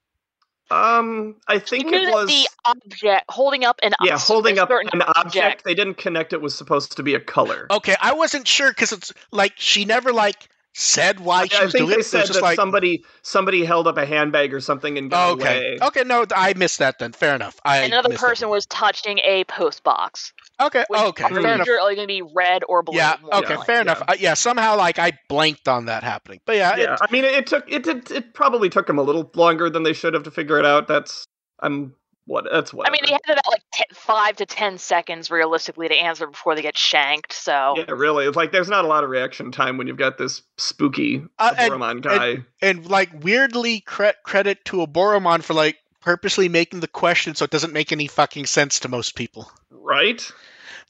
um, 0.71 1.35
I 1.49 1.59
think 1.59 1.87
knew 1.87 1.99
it 1.99 2.07
that 2.07 2.15
was 2.15 2.29
the 2.29 2.49
object 2.65 3.25
holding 3.29 3.65
up 3.65 3.81
an 3.83 3.93
yeah, 4.03 4.19
holding 4.19 4.59
up 4.59 4.69
certain 4.69 4.91
an 4.93 5.03
object. 5.17 5.65
They 5.65 5.75
didn't 5.75 5.95
connect 5.95 6.33
it 6.33 6.41
was 6.41 6.55
supposed 6.55 6.97
to 6.97 7.03
be 7.03 7.15
a 7.15 7.21
color. 7.21 7.67
Okay, 7.71 7.97
I 8.01 8.13
wasn't 8.13 8.47
sure 8.47 8.73
cuz 8.73 8.93
it's 8.93 9.13
like 9.33 9.55
she 9.57 9.85
never 9.85 10.13
like 10.13 10.49
said 10.75 11.21
why 11.21 11.47
she 11.47 11.57
I 11.57 11.65
was 11.65 11.73
think 11.73 11.87
doing 11.87 11.91
they 11.97 12.01
it. 12.01 12.05
so 12.05 12.19
said 12.19 12.27
just 12.27 12.35
that 12.35 12.43
like 12.43 12.57
somebody 12.57 13.05
somebody 13.23 13.65
held 13.65 13.87
up 13.89 13.97
a 13.99 14.07
handbag 14.07 14.55
or 14.55 14.61
something 14.61 14.97
and 14.99 15.11
got 15.11 15.33
okay. 15.33 15.77
away. 15.77 15.79
Okay, 15.83 16.05
no, 16.05 16.25
I 16.35 16.55
missed 16.55 16.79
that 16.79 16.99
then. 16.99 17.13
Fair 17.13 17.35
enough. 17.35 17.59
I 17.65 17.79
Another 17.79 18.15
person 18.17 18.49
one. 18.49 18.57
was 18.57 18.67
touching 18.67 19.19
a 19.21 19.45
post 19.45 19.83
box. 19.83 20.33
Okay, 20.61 20.85
Which 20.89 21.01
okay, 21.01 21.25
I'm 21.25 21.35
fair 21.35 21.55
enough. 21.55 21.67
sure 21.67 21.81
are 21.81 21.95
going 21.95 22.07
to 22.07 22.07
be 22.07 22.23
red 22.23 22.63
or 22.69 22.83
blue. 22.83 22.97
Yeah, 22.97 23.17
okay, 23.33 23.47
fair 23.49 23.57
likely. 23.57 23.81
enough. 23.81 24.03
Uh, 24.07 24.17
yeah, 24.19 24.35
somehow 24.35 24.77
like 24.77 24.99
I 24.99 25.13
blanked 25.29 25.69
on 25.69 25.87
that 25.87 26.03
happening. 26.05 26.41
But 26.45 26.57
yeah, 26.57 26.77
yeah, 26.77 26.95
it, 26.95 26.99
I 27.01 27.11
mean, 27.11 27.25
it, 27.25 27.33
it 27.35 27.47
took 27.47 27.71
it 27.71 27.83
did 27.83 28.11
it 28.11 28.35
probably 28.35 28.69
took 28.69 28.87
them 28.87 28.99
a 28.99 29.03
little 29.03 29.31
longer 29.35 29.71
than 29.71 29.83
they 29.83 29.95
should 29.95 30.15
have 30.15 30.25
to 30.25 30.31
figure 30.31 30.59
it 30.59 30.67
out. 30.67 30.87
That's 30.87 31.25
I'm 31.61 31.95
what 32.31 32.45
that's 32.51 32.73
what. 32.73 32.87
I 32.89 32.91
mean, 32.93 33.01
they 33.05 33.13
have 33.13 33.21
about 33.27 33.47
like 33.51 33.63
t- 33.75 33.85
five 33.93 34.37
to 34.37 34.47
ten 34.47 34.79
seconds 34.79 35.31
realistically 35.31 35.89
to 35.89 35.95
answer 35.95 36.27
before 36.27 36.55
they 36.55 36.63
get 36.63 36.79
shanked. 36.79 37.33
So 37.33 37.75
yeah, 37.77 37.91
really. 37.91 38.27
It's 38.27 38.37
like 38.37 38.53
there's 38.53 38.69
not 38.69 38.85
a 38.85 38.89
lot 38.89 39.03
of 39.05 39.11
reaction 39.11 39.51
time 39.53 39.77
when 39.79 39.87
you've 39.89 39.97
got 39.97 40.17
this 40.17 40.43
spooky 40.59 41.23
Uh, 41.39 41.55
and- 41.59 41.73
Boromon 41.73 42.01
guy. 42.03 42.45
and 42.63 42.87
like 42.87 43.11
weirdly 43.25 43.81
cre- 43.81 44.17
credit 44.25 44.65
to 44.67 44.79
Oboromon 44.87 45.43
for 45.43 45.55
like 45.55 45.77
purposely 46.01 46.49
making 46.49 46.81
the 46.81 46.89
question 46.89 47.35
so 47.35 47.45
it 47.45 47.51
doesn't 47.51 47.73
make 47.75 47.93
any 47.93 48.07
fucking 48.07 48.47
sense 48.47 48.81
to 48.81 48.89
most 48.89 49.15
people. 49.17 49.51
right? 49.71 50.31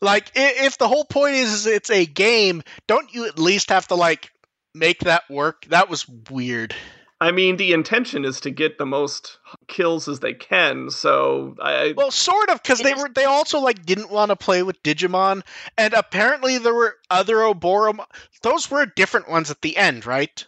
Like 0.02 0.30
i- 0.37 0.64
if 0.66 0.78
the 0.78 0.88
whole 0.88 1.04
point 1.04 1.37
is, 1.37 1.52
is 1.52 1.66
it's 1.66 1.90
a 1.90 2.04
game, 2.06 2.62
don't 2.87 3.12
you 3.14 3.26
at 3.26 3.38
least 3.38 3.70
have 3.70 3.88
to 3.88 3.94
like 3.94 4.30
make 4.75 5.00
that 5.00 5.28
work? 5.30 5.64
That 5.70 5.88
was 5.88 6.06
weird. 6.09 6.75
I 7.23 7.33
mean, 7.33 7.59
the 7.59 7.73
intention 7.73 8.25
is 8.25 8.41
to 8.41 8.50
get 8.50 8.79
the 8.79 8.87
most 8.87 9.39
kills 9.69 10.09
as 10.09 10.21
they 10.21 10.33
can. 10.33 10.89
So 10.89 11.55
I 11.61 11.93
Well, 11.97 12.11
sort 12.11 12.49
of, 12.49 12.62
because 12.62 12.81
they 12.81 12.95
were 12.95 13.11
they 13.15 13.25
also 13.25 13.61
like 13.61 13.85
didn't 13.85 14.11
want 14.11 14.31
to 14.31 14.37
play 14.37 14.62
with 14.62 14.83
Digimon, 14.83 15.43
and 15.77 15.93
apparently 15.95 16.59
there 16.59 16.75
were 16.75 16.97
other 17.11 17.37
Oboromon. 17.37 18.07
Those 18.43 18.71
were 18.71 18.87
different 18.87 19.29
ones 19.29 19.50
at 19.50 19.61
the 19.61 19.77
end, 19.77 20.07
right? 20.07 20.45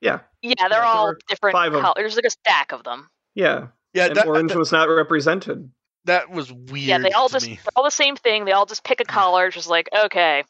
yeah 0.00 0.20
yeah, 0.42 0.54
they're 0.58 0.68
there 0.68 0.84
all 0.84 1.14
different 1.28 1.52
five 1.54 1.74
of- 1.74 1.80
colors. 1.82 1.94
There's 1.96 2.16
like 2.16 2.24
a 2.24 2.30
stack 2.30 2.72
of 2.72 2.84
them. 2.84 3.08
yeah. 3.34 3.68
Yeah, 3.94 4.06
and 4.06 4.16
that, 4.16 4.26
orange 4.26 4.50
that, 4.52 4.58
was 4.58 4.70
not 4.70 4.84
represented. 4.84 5.70
that 6.04 6.30
was 6.30 6.52
weird. 6.52 6.86
Yeah, 6.86 6.98
they 6.98 7.10
all 7.12 7.28
to 7.28 7.34
just 7.34 7.46
me. 7.48 7.58
all 7.74 7.82
the 7.82 7.90
same 7.90 8.16
thing. 8.16 8.44
They 8.44 8.52
all 8.52 8.66
just 8.66 8.84
pick 8.84 9.00
a 9.00 9.04
color, 9.04 9.50
just 9.50 9.68
like 9.68 9.88
okay, 10.04 10.44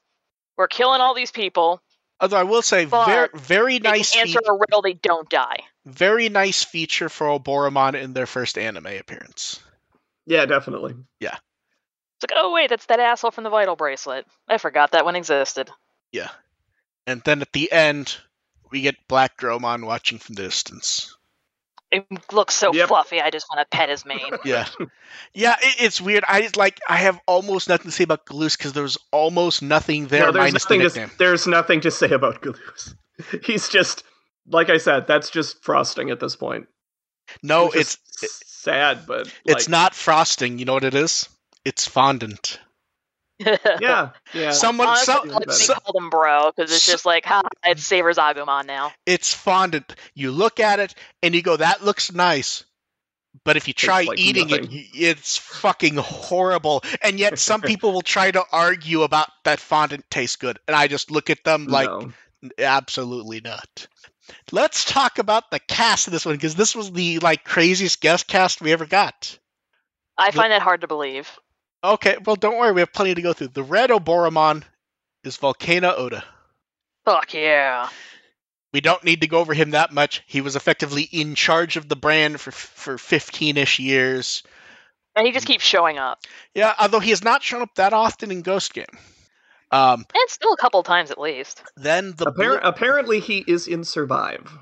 we're 0.57 0.67
killing 0.67 1.01
all 1.01 1.15
these 1.15 1.31
people. 1.31 1.81
Although 2.21 2.37
I 2.39 2.43
will 2.45 2.63
say, 2.63 2.85
But 2.85 3.07
very 3.07 3.29
very 3.35 3.79
They 3.79 3.91
nice, 3.91 4.13
can 4.13 4.23
answer 4.27 4.41
fe- 4.41 4.49
a 4.49 4.53
riddle, 4.55 4.83
they 4.83 4.95
don't 4.95 5.29
die. 5.29 5.59
very 5.87 6.29
nice 6.29 6.65
feature 6.65 7.09
for 7.09 7.27
Oboromon 7.29 7.95
in 7.95 8.13
their 8.13 8.27
first 8.27 8.59
anime 8.59 8.87
appearance. 8.87 9.61
Yeah, 10.27 10.45
definitely. 10.47 10.95
Yeah. 11.21 11.37
It's 12.21 12.31
like, 12.31 12.37
oh 12.37 12.53
wait, 12.53 12.71
that's 12.71 12.87
that 12.87 12.99
asshole 13.01 13.31
from 13.31 13.45
the 13.45 13.51
Vital 13.51 13.77
Bracelet. 13.77 14.27
I 14.49 14.59
forgot 14.59 14.91
that 14.93 15.05
one 15.05 15.15
existed. 15.17 15.71
Yeah, 16.11 16.31
and 17.07 17.23
then 17.25 17.41
at 17.43 17.53
the 17.53 17.71
end, 17.71 18.17
we 18.71 18.81
get 18.81 18.97
Black 19.09 19.37
Gromon 19.39 19.87
watching 19.87 20.19
from 20.19 20.35
the 20.35 20.43
distance. 20.43 21.17
It 21.90 22.07
looks 22.33 22.54
so 22.54 22.73
Yep. 22.73 22.88
fluffy. 22.88 23.21
I 23.21 23.30
just 23.30 23.47
want 23.50 23.68
to 23.68 23.76
pet 23.76 23.88
his 23.88 24.04
mane. 24.04 24.33
Yeah, 24.45 24.66
yeah, 25.33 25.57
it, 25.61 25.76
it's 25.80 26.00
weird. 26.00 26.25
I 26.26 26.50
like 26.57 26.80
I 26.88 26.97
have 26.97 27.18
almost 27.26 27.68
nothing 27.68 27.87
to 27.87 27.92
say 27.92 28.04
about 28.04 28.26
Galoose 28.26 28.57
because 28.59 28.73
there's 28.75 28.99
almost 29.11 29.62
nothing 29.62 30.07
there 30.07 30.26
no, 30.26 30.33
there's 30.33 30.52
minus 30.52 30.64
the 30.64 30.76
nothing 30.76 30.87
nickname. 30.87 31.09
to 31.09 31.18
there's 31.18 31.47
nothing 31.47 31.80
to 31.83 31.90
say 31.90 32.11
about 32.11 32.42
Galoose. 32.42 32.95
He's 33.42 33.68
just 33.68 34.04
like 34.47 34.71
I 34.71 34.78
said. 34.78 35.07
That's 35.07 35.30
just 35.30 35.62
frosting 35.62 36.11
at 36.11 36.21
this 36.21 36.37
point. 36.37 36.66
No, 37.42 37.66
Which 37.66 37.76
it's 37.76 37.99
sad, 38.47 39.07
but 39.07 39.33
it's 39.45 39.66
like, 39.66 39.68
not 39.68 39.95
frosting. 39.95 40.59
You 40.59 40.64
know 40.64 40.75
what 40.75 40.85
it 40.85 40.95
is? 40.95 41.28
It's 41.64 41.87
fondant. 41.87 42.59
Yeah, 43.80 44.11
yeah. 44.35 44.50
Someone, 44.50 44.88
Honestly, 44.88 45.14
some, 45.14 45.30
I 45.30 45.35
like 45.35 45.50
so- 45.52 45.66
being 45.75 45.80
called 45.85 45.97
him 45.97 46.11
bro 46.11 46.50
because 46.54 46.73
it's 46.73 46.83
so- 46.83 46.92
just 46.92 47.07
like, 47.07 47.25
ha, 47.25 47.42
it 47.64 47.78
savors 47.78 48.16
Agumon 48.16 48.66
now. 48.66 48.92
it's 49.07 49.33
fondant. 49.33 49.95
You 50.14 50.30
look 50.33 50.61
at 50.61 50.80
it 50.80 50.95
and 51.23 51.35
you 51.35 51.42
go, 51.42 51.57
"That 51.57 51.85
looks 51.85 52.12
nice," 52.12 52.64
but 53.45 53.57
if 53.57 53.68
you 53.68 53.75
try 53.75 54.02
like 54.02 54.18
eating 54.18 54.50
it, 54.50 54.62
nothing. 54.62 54.76
y- 54.76 54.87
it's 54.95 55.37
fucking 55.37 55.97
horrible. 55.97 56.83
And 57.02 57.18
yet, 57.21 57.38
some 57.49 57.61
people 57.61 57.92
will 57.92 58.02
try 58.02 58.30
to 58.30 58.42
argue 58.50 59.02
about 59.02 59.28
that 59.45 59.61
fondant 59.61 60.04
tastes 60.11 60.37
good, 60.37 60.59
and 60.66 60.75
I 60.76 60.88
just 60.88 61.11
look 61.11 61.30
at 61.30 61.45
them 61.45 61.66
like, 61.66 61.88
No. 61.88 62.12
absolutely 62.59 63.40
not. 63.40 63.87
Let's 64.52 64.85
talk 64.85 65.18
about 65.18 65.50
the 65.50 65.59
cast 65.61 66.07
of 66.07 66.12
this 66.12 66.26
one 66.26 66.35
because 66.35 66.54
this 66.54 66.75
was 66.75 66.92
the 66.92 67.18
like 67.21 67.45
craziest 67.45 68.00
guest 68.00 68.26
cast 68.26 68.61
we 68.61 68.73
ever 68.73 68.85
got. 68.87 69.38
I 70.18 70.33
find 70.33 70.52
that 70.52 70.61
hard 70.62 70.80
to 70.83 70.87
believe. 70.88 71.30
Okay, 71.85 72.17
well, 72.25 72.37
don't 72.37 72.59
worry, 72.59 72.73
we 72.73 72.81
have 72.81 72.93
plenty 72.93 73.15
to 73.15 73.23
go 73.23 73.33
through. 73.33 73.49
The 73.49 73.63
red 73.63 73.91
Oboromon 73.91 74.65
is 75.25 75.37
Volcano 75.37 75.95
Oda. 75.95 76.25
Fuck 77.05 77.35
yeah. 77.35 77.89
We 78.73 78.81
don't 78.81 79.05
need 79.05 79.21
to 79.23 79.29
go 79.29 79.39
over 79.39 79.55
him 79.55 79.71
that 79.71 79.93
much. 79.93 80.23
He 80.27 80.41
was 80.41 80.57
effectively 80.57 81.09
in 81.11 81.35
charge 81.35 81.77
of 81.77 81.89
the 81.89 81.97
brand 81.97 82.41
for 82.41 82.51
for 82.51 82.97
15ish 82.97 83.79
years. 83.79 84.43
And 85.17 85.27
he 85.27 85.33
just 85.33 85.47
keeps 85.47 85.65
showing 85.65 85.99
up. 85.99 86.19
Yeah, 86.55 86.75
although 86.79 87.01
he 87.01 87.11
has 87.11 87.25
not 87.25 87.43
shown 87.43 87.63
up 87.63 87.75
that 87.77 87.93
often 87.93 88.31
in 88.31 88.43
Ghost 88.43 88.75
Game. 88.75 88.85
Um, 89.71 90.05
And 90.15 90.29
still 90.31 90.53
a 90.53 90.57
couple 90.57 90.83
times 90.83 91.11
at 91.11 91.19
least. 91.19 91.63
then 91.77 92.13
the 92.17 92.27
Appar- 92.27 92.35
blue- 92.35 92.59
apparently 92.63 93.21
he 93.21 93.45
is 93.47 93.67
in 93.69 93.85
Survive. 93.85 94.53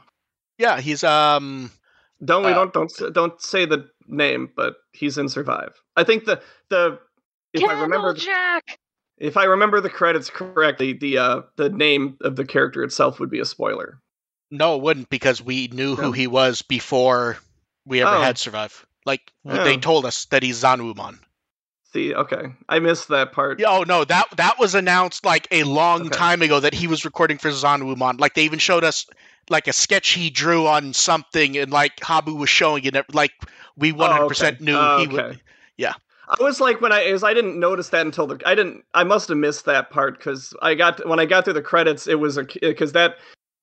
yeah, 0.58 0.80
he's 0.80 1.02
um 1.02 1.70
Don't 2.24 2.44
we 2.44 2.52
Uh, 2.52 2.66
don't 2.66 2.72
don't 2.72 3.12
don't 3.14 3.42
say 3.42 3.66
the 3.66 3.90
name, 4.06 4.50
but 4.54 4.76
he's 4.92 5.18
in 5.18 5.28
Survive. 5.28 5.74
I 5.96 6.04
think 6.04 6.24
the 6.26 6.40
the 6.70 7.00
if 7.62 7.68
I 7.68 7.80
remember 7.82 8.12
the- 8.14 8.20
Jack! 8.20 8.78
if 9.18 9.36
I 9.36 9.44
remember 9.44 9.80
the 9.80 9.90
credits 9.90 10.28
correctly, 10.30 10.92
the 10.92 11.18
uh 11.18 11.40
the 11.56 11.68
name 11.70 12.16
of 12.20 12.36
the 12.36 12.44
character 12.44 12.82
itself 12.82 13.18
would 13.20 13.30
be 13.30 13.40
a 13.40 13.44
spoiler. 13.44 14.00
no, 14.50 14.76
it 14.76 14.82
wouldn't 14.82 15.08
because 15.10 15.42
we 15.42 15.68
knew 15.68 15.96
who 15.96 16.12
he 16.12 16.26
was 16.26 16.62
before 16.62 17.38
we 17.84 18.00
ever 18.02 18.16
Oh. 18.16 18.20
had 18.20 18.38
Survive. 18.38 18.86
Like 19.04 19.32
Oh. 19.48 19.64
they 19.64 19.76
told 19.76 20.04
us 20.06 20.24
that 20.26 20.42
he's 20.42 20.62
Zanwumon. 20.62 21.18
See, 21.92 22.14
okay, 22.14 22.46
I 22.68 22.78
missed 22.80 23.08
that 23.08 23.32
part. 23.32 23.62
Oh 23.66 23.84
no, 23.86 24.04
that 24.04 24.26
that 24.36 24.58
was 24.58 24.74
announced 24.74 25.24
like 25.24 25.48
a 25.50 25.62
long 25.62 26.02
Okay. 26.08 26.16
time 26.16 26.42
ago 26.42 26.60
that 26.60 26.74
he 26.74 26.86
was 26.88 27.04
recording 27.04 27.38
for 27.38 27.48
Zanwumon. 27.50 28.20
Like 28.20 28.34
they 28.34 28.44
even 28.44 28.58
showed 28.58 28.84
us 28.84 29.06
like 29.48 29.66
a 29.68 29.72
sketch 29.72 30.10
he 30.10 30.28
drew 30.28 30.66
on 30.66 30.92
something, 30.92 31.56
and 31.56 31.70
like 31.72 31.92
Habu 32.02 32.34
was 32.34 32.50
showing 32.50 32.84
it. 32.84 33.14
Like 33.14 33.32
we 33.76 33.92
one 33.92 34.10
hundred 34.10 34.28
percent 34.28 34.60
knew 34.60 34.76
Oh, 34.76 34.98
he 34.98 35.06
would. 35.06 35.40
yeah. 35.78 35.94
I 36.28 36.42
was 36.42 36.60
like 36.60 36.80
when 36.80 36.92
I 36.92 37.00
is 37.00 37.22
I 37.22 37.34
didn't 37.34 37.58
notice 37.58 37.88
that 37.90 38.04
until 38.04 38.26
the 38.26 38.40
I 38.44 38.54
didn't 38.54 38.84
I 38.94 39.04
must 39.04 39.28
have 39.28 39.38
missed 39.38 39.64
that 39.66 39.90
part 39.90 40.18
because 40.18 40.54
I 40.62 40.74
got 40.74 41.06
when 41.08 41.20
I 41.20 41.26
got 41.26 41.44
through 41.44 41.54
the 41.54 41.62
credits 41.62 42.06
it 42.06 42.16
was 42.18 42.36
a 42.36 42.44
because 42.60 42.92
that 42.92 43.16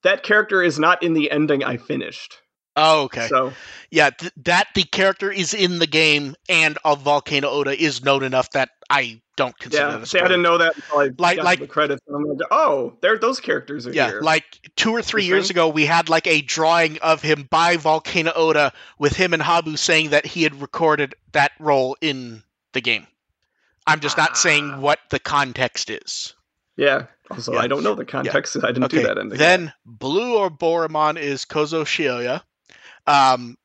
that 0.03 0.23
character 0.23 0.61
is 0.63 0.79
not 0.79 1.01
in 1.03 1.13
the 1.13 1.31
ending 1.31 1.63
I 1.63 1.77
finished. 1.77 2.37
Oh, 2.75 3.03
okay. 3.03 3.27
So 3.27 3.53
yeah, 3.91 4.09
th- 4.09 4.31
that 4.45 4.67
the 4.73 4.83
character 4.83 5.31
is 5.31 5.53
in 5.53 5.77
the 5.79 5.85
game, 5.85 6.35
and 6.49 6.77
of 6.83 7.01
Volcano 7.03 7.47
Oda 7.49 7.79
is 7.79 8.03
known 8.03 8.23
enough 8.23 8.49
that 8.51 8.69
I 8.89 9.21
don't 9.35 9.57
consider 9.59 9.83
yeah, 9.83 9.91
that 9.91 10.01
a 10.01 10.05
see, 10.07 10.19
I 10.19 10.23
didn't 10.23 10.41
know 10.41 10.57
that 10.57 10.75
until 10.75 10.99
I 10.99 11.09
Like- 11.19 11.37
got 11.37 11.45
like- 11.45 11.59
the 11.59 11.67
credits 11.67 12.01
and 12.07 12.15
I'm 12.15 12.23
like, 12.23 12.47
oh, 12.49 12.93
there 13.01 13.17
those 13.19 13.39
characters 13.39 13.85
are 13.85 13.93
Yeah, 13.93 14.07
here. 14.09 14.21
like 14.21 14.45
two 14.75 14.91
or 14.91 15.03
three 15.03 15.25
years 15.25 15.49
ago, 15.51 15.67
we 15.67 15.85
had 15.85 16.09
like 16.09 16.25
a 16.25 16.41
drawing 16.41 16.97
of 16.99 17.21
him 17.21 17.47
by 17.51 17.77
Volcano 17.77 18.31
Oda 18.35 18.73
with 18.97 19.15
him 19.15 19.33
and 19.33 19.41
Habu 19.43 19.75
saying 19.75 20.09
that 20.09 20.25
he 20.25 20.41
had 20.43 20.59
recorded 20.61 21.13
that 21.33 21.51
role 21.59 21.95
in 22.01 22.41
the 22.73 22.81
game. 22.81 23.07
I'm 23.87 23.99
just 23.99 24.17
not 24.17 24.31
Ah. 24.31 24.35
saying 24.35 24.81
what 24.81 24.99
the 25.09 25.19
context 25.19 25.89
is. 25.89 26.33
yeah. 26.77 27.05
Also, 27.31 27.53
Yeah. 27.53 27.59
I 27.59 27.67
don't 27.67 27.83
know 27.83 27.95
the 27.95 28.05
context. 28.05 28.57
I 28.57 28.67
didn't 28.67 28.85
Okay, 28.85 28.97
do 28.97 29.03
that 29.07 29.17
ending. 29.17 29.37
then 29.39 29.73
Blue 29.85 30.37
Oboromon 30.47 31.17
is 31.17 31.45
Kozo 31.45 31.83
Shioya. 31.85 32.41
Um, 33.07 33.57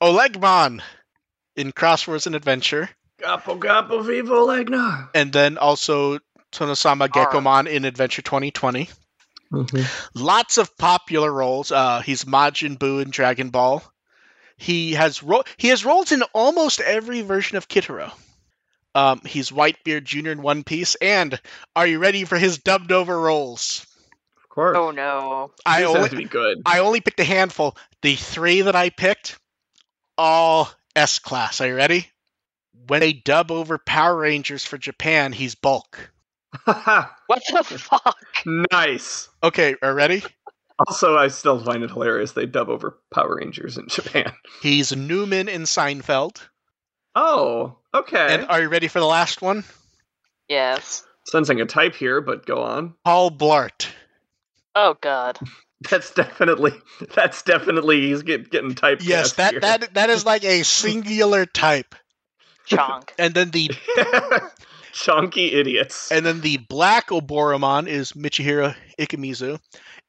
Olegmon 0.00 0.80
in 1.56 1.72
Xros 1.72 2.06
Wars 2.06 2.26
and 2.26 2.36
Adventure. 2.36 2.88
Gapo 3.20 3.58
Gapo 3.58 4.04
Vivo 4.06 4.46
Legna. 4.46 5.08
And 5.14 5.32
then 5.32 5.58
also 5.58 6.18
Tonosama 6.52 7.08
Gekomon 7.08 7.66
in 7.68 7.84
Adventure 7.84 8.22
2020. 8.22 8.88
Lots 10.14 10.58
of 10.58 10.76
popular 10.78 11.30
roles. 11.32 11.72
Uh, 11.72 12.00
he's 12.00 12.24
Majin 12.24 12.78
Buu 12.78 13.02
in 13.02 13.10
Dragon 13.10 13.50
Ball. 13.50 13.82
He 14.56 14.92
has 14.92 15.22
ro- 15.22 15.44
he 15.56 15.68
has 15.68 15.84
roles 15.84 16.12
in 16.12 16.22
almost 16.32 16.80
every 16.80 17.22
version 17.22 17.56
of 17.56 17.68
Kitaro. 17.68 18.12
Um, 18.94 19.20
he's 19.24 19.50
Whitebeard 19.50 20.04
Jr. 20.04 20.30
in 20.30 20.42
One 20.42 20.64
Piece. 20.64 20.94
And 20.96 21.40
are 21.76 21.86
you 21.86 21.98
ready 21.98 22.24
for 22.24 22.38
his 22.38 22.58
dubbed 22.58 22.92
over 22.92 23.18
roles? 23.18 23.86
Of 24.42 24.48
course. 24.48 24.76
Oh 24.76 24.90
no. 24.90 25.52
I 25.64 25.82
These 25.82 25.96
only, 25.96 26.08
to 26.08 26.16
be 26.16 26.24
good. 26.24 26.62
I 26.66 26.80
only 26.80 27.00
picked 27.00 27.20
a 27.20 27.24
handful. 27.24 27.76
The 28.02 28.16
three 28.16 28.62
that 28.62 28.76
I 28.76 28.90
picked, 28.90 29.38
all 30.18 30.70
S 30.96 31.18
class. 31.18 31.60
Are 31.60 31.68
you 31.68 31.76
ready? 31.76 32.08
When 32.88 33.00
they 33.00 33.12
dub 33.12 33.50
over 33.50 33.78
Power 33.78 34.16
Rangers 34.16 34.64
for 34.64 34.78
Japan, 34.78 35.32
he's 35.32 35.54
Bulk. 35.54 36.10
What 36.66 37.42
the 37.48 37.78
fuck? 37.78 38.16
nice. 38.72 39.28
Okay, 39.40 39.76
are 39.82 39.94
ready? 39.94 40.24
Also, 40.88 41.16
I 41.16 41.28
still 41.28 41.62
find 41.62 41.84
it 41.84 41.90
hilarious 41.90 42.32
they 42.32 42.46
dub 42.46 42.68
over 42.68 42.98
Power 43.14 43.36
Rangers 43.36 43.78
in 43.78 43.86
Japan. 43.88 44.32
He's 44.62 44.96
Newman 44.96 45.48
in 45.48 45.62
Seinfeld. 45.62 46.40
Oh, 47.14 47.76
okay. 47.94 48.34
And 48.34 48.46
are 48.46 48.60
you 48.60 48.68
ready 48.68 48.88
for 48.88 49.00
the 49.00 49.06
last 49.06 49.42
one? 49.42 49.64
Yes. 50.48 51.04
Sensing 51.26 51.60
a 51.60 51.66
type 51.66 51.94
here, 51.94 52.20
but 52.20 52.46
go 52.46 52.62
on. 52.62 52.94
Paul 53.04 53.30
Blart. 53.30 53.88
Oh 54.74 54.96
god. 55.00 55.38
That's 55.88 56.12
definitely 56.12 56.72
that's 57.14 57.42
definitely 57.42 58.08
he's 58.08 58.22
get, 58.22 58.50
getting 58.50 58.74
typed. 58.74 59.02
Yes, 59.02 59.32
that, 59.34 59.62
that 59.62 59.94
that 59.94 60.10
is 60.10 60.26
like 60.26 60.44
a 60.44 60.62
singular 60.64 61.46
type. 61.46 61.94
Chonk. 62.68 63.08
And 63.18 63.32
then 63.32 63.50
the 63.50 63.70
chunky 64.92 65.52
idiots. 65.52 66.12
and 66.12 66.26
then 66.26 66.42
the 66.42 66.58
black 66.58 67.08
Oboromon 67.08 67.86
is 67.86 68.12
Michihiro 68.12 68.74
Ikemizu. 68.98 69.58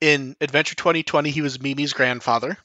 In 0.02 0.36
Adventure 0.42 0.76
2020, 0.76 1.30
he 1.30 1.42
was 1.42 1.62
Mimi's 1.62 1.94
grandfather. 1.94 2.58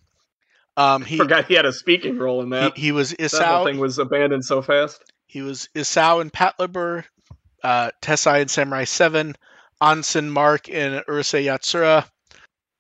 Um, 0.77 1.03
he 1.05 1.17
Forgot 1.17 1.47
he 1.47 1.55
had 1.55 1.67
a 1.67 1.73
speaking 1.73 2.19
role 2.19 2.43
in 2.43 2.51
that. 2.51 2.77
he 2.77 2.93
was 2.93 3.11
that 3.11 3.31
thing 3.65 3.77
Isao. 3.77 3.79
was 3.79 3.99
abandoned 3.99 4.45
so 4.45 4.63
fast. 4.63 5.03
He 5.27 5.43
was 5.43 5.69
Isao 5.75 6.21
in 6.21 6.31
Patlabor, 6.31 7.05
uh, 7.63 7.91
Tessai 8.01 8.41
in 8.41 8.49
Samurai 8.49 8.85
Seven, 8.85 9.37
Anson 9.81 10.31
Mark 10.31 10.69
in 10.69 11.03
Urusei 11.09 11.45
Yatsura. 11.45 12.07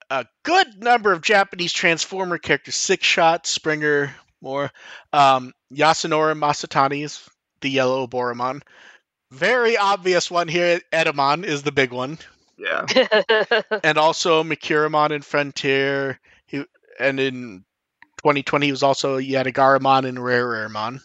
A 0.09 0.25
good 0.45 0.83
number 0.83 1.13
of 1.13 1.21
Japanese 1.23 1.73
Transformer 1.73 2.39
characters: 2.39 2.77
Six 2.77 3.05
Shot, 3.05 3.47
Springer, 3.47 4.15
more. 4.41 4.71
Um, 5.13 5.53
Yasunori 5.73 6.39
Masutani 6.39 7.05
is 7.05 7.29
the 7.61 7.71
yellow 7.71 8.07
Boromon. 8.07 8.63
Very 9.33 9.77
obvious 9.77 10.31
one 10.31 10.47
here. 10.47 10.81
Etemon 10.93 11.45
is 11.45 11.65
the 11.65 11.73
big 11.73 11.93
one. 11.93 12.19
Yeah. 12.57 12.87
and 13.85 13.99
also 13.99 14.45
Mikiramon 14.45 15.11
in 15.11 15.23
Frontier. 15.23 16.21
He 16.47 16.65
and 17.01 17.19
in 17.19 17.65
2020 18.27 18.73
was 18.73 18.83
also 18.83 19.21
Yatagaramon 19.21 20.05
and 20.05 20.19
Rare 20.19 20.45
Raremon. 20.45 21.01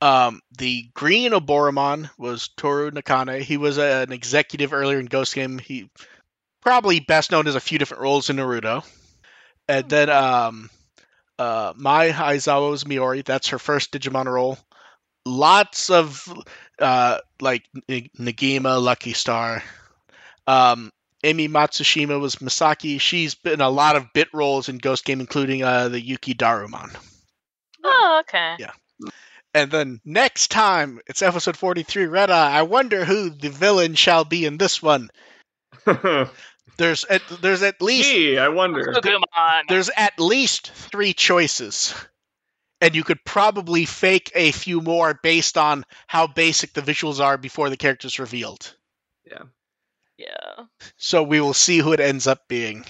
Um, 0.00 0.40
the 0.56 0.88
green 0.94 1.32
Oboromon 1.32 2.08
was 2.16 2.48
Toru 2.56 2.90
Nakane. 2.90 3.42
He 3.42 3.58
was 3.58 3.76
an 3.76 4.12
executive 4.12 4.72
earlier 4.72 4.98
in 4.98 5.04
Ghost 5.04 5.34
Game. 5.34 5.58
He 5.58 5.90
probably 6.62 7.00
best 7.00 7.32
known 7.32 7.48
as 7.48 7.54
a 7.54 7.60
few 7.60 7.78
different 7.78 8.02
roles 8.02 8.30
in 8.30 8.36
Naruto. 8.36 8.82
And 9.68 9.90
then 9.90 10.08
um, 10.08 10.70
uh, 11.38 11.74
Mai 11.76 12.12
Aizawa 12.12 12.70
was 12.70 12.84
Miori. 12.84 13.22
That's 13.26 13.48
her 13.48 13.58
first 13.58 13.92
Digimon 13.92 14.24
role. 14.24 14.56
Lots 15.26 15.90
of 15.90 16.32
uh, 16.78 17.18
like 17.42 17.64
Negima, 17.90 18.82
Lucky 18.82 19.12
Star. 19.12 19.62
Um, 20.46 20.92
Amy 21.24 21.48
Matsushima 21.48 22.20
was 22.20 22.36
Misaki. 22.36 23.00
She's 23.00 23.34
been 23.34 23.60
a 23.60 23.70
lot 23.70 23.96
of 23.96 24.12
bit 24.12 24.28
roles 24.32 24.68
in 24.68 24.78
Ghost 24.78 25.04
Game, 25.04 25.20
including 25.20 25.62
uh, 25.62 25.88
the 25.88 26.00
Yuki 26.00 26.34
Daruman. 26.34 26.94
oh, 27.84 28.22
okay. 28.22 28.56
Yeah. 28.58 28.70
And 29.54 29.70
then 29.70 30.00
next 30.04 30.50
time, 30.50 31.00
it's 31.06 31.22
episode 31.22 31.56
43, 31.56 32.06
Red 32.06 32.30
Eye. 32.30 32.52
I 32.52 32.62
wonder 32.62 33.04
who 33.04 33.30
the 33.30 33.48
villain 33.48 33.94
shall 33.94 34.24
be 34.24 34.44
in 34.44 34.58
this 34.58 34.82
one. 34.82 35.10
There's 36.76 37.04
at, 37.04 37.22
there's 37.42 37.62
at 37.64 37.82
least 37.82 38.08
Gee, 38.08 38.38
I 38.38 38.48
wonder. 38.48 38.84
Gugumon. 38.84 39.62
there's 39.68 39.90
at 39.96 40.20
least 40.20 40.70
three 40.70 41.12
choices. 41.12 41.92
And 42.80 42.94
you 42.94 43.02
could 43.02 43.24
probably 43.24 43.84
fake 43.84 44.30
a 44.36 44.52
few 44.52 44.80
more 44.80 45.18
based 45.20 45.58
on 45.58 45.84
how 46.06 46.28
basic 46.28 46.72
the 46.74 46.80
visuals 46.80 47.18
are 47.18 47.36
before 47.36 47.68
the 47.68 47.76
character's 47.76 48.20
revealed. 48.20 48.76
Yeah. 49.26 49.42
Yeah. 50.18 50.64
So 50.96 51.22
we 51.22 51.40
will 51.40 51.54
see 51.54 51.78
who 51.78 51.92
it 51.92 52.00
ends 52.00 52.26
up 52.26 52.48
being. 52.48 52.84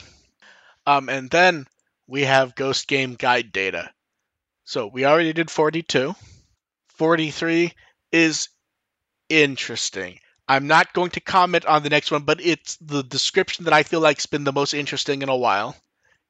Um, 0.87 1.09
and 1.09 1.31
then 1.31 1.67
we 2.07 2.23
have 2.25 2.55
Ghost 2.55 2.89
Game 2.89 3.15
Guide 3.15 3.53
data. 3.53 3.91
So 4.65 4.87
we 4.87 5.05
already 5.05 5.33
did 5.33 5.51
42. 5.51 6.15
43 6.97 7.73
is 8.13 8.49
interesting. 9.29 10.19
I'm 10.49 10.67
not 10.67 10.95
going 10.95 11.11
to 11.11 11.21
comment 11.21 11.67
on 11.67 11.83
the 11.83 11.91
next 11.91 12.11
one, 12.11 12.23
but 12.23 12.41
it's 12.41 12.77
the 12.81 13.03
description 13.03 13.67
that 13.67 13.75
I 13.75 13.83
feel 13.83 14.01
like's 14.01 14.27
been 14.27 14.45
the 14.45 14.53
most 14.53 14.73
interesting 14.73 15.21
in 15.23 15.29
a 15.29 15.37
while. 15.37 15.77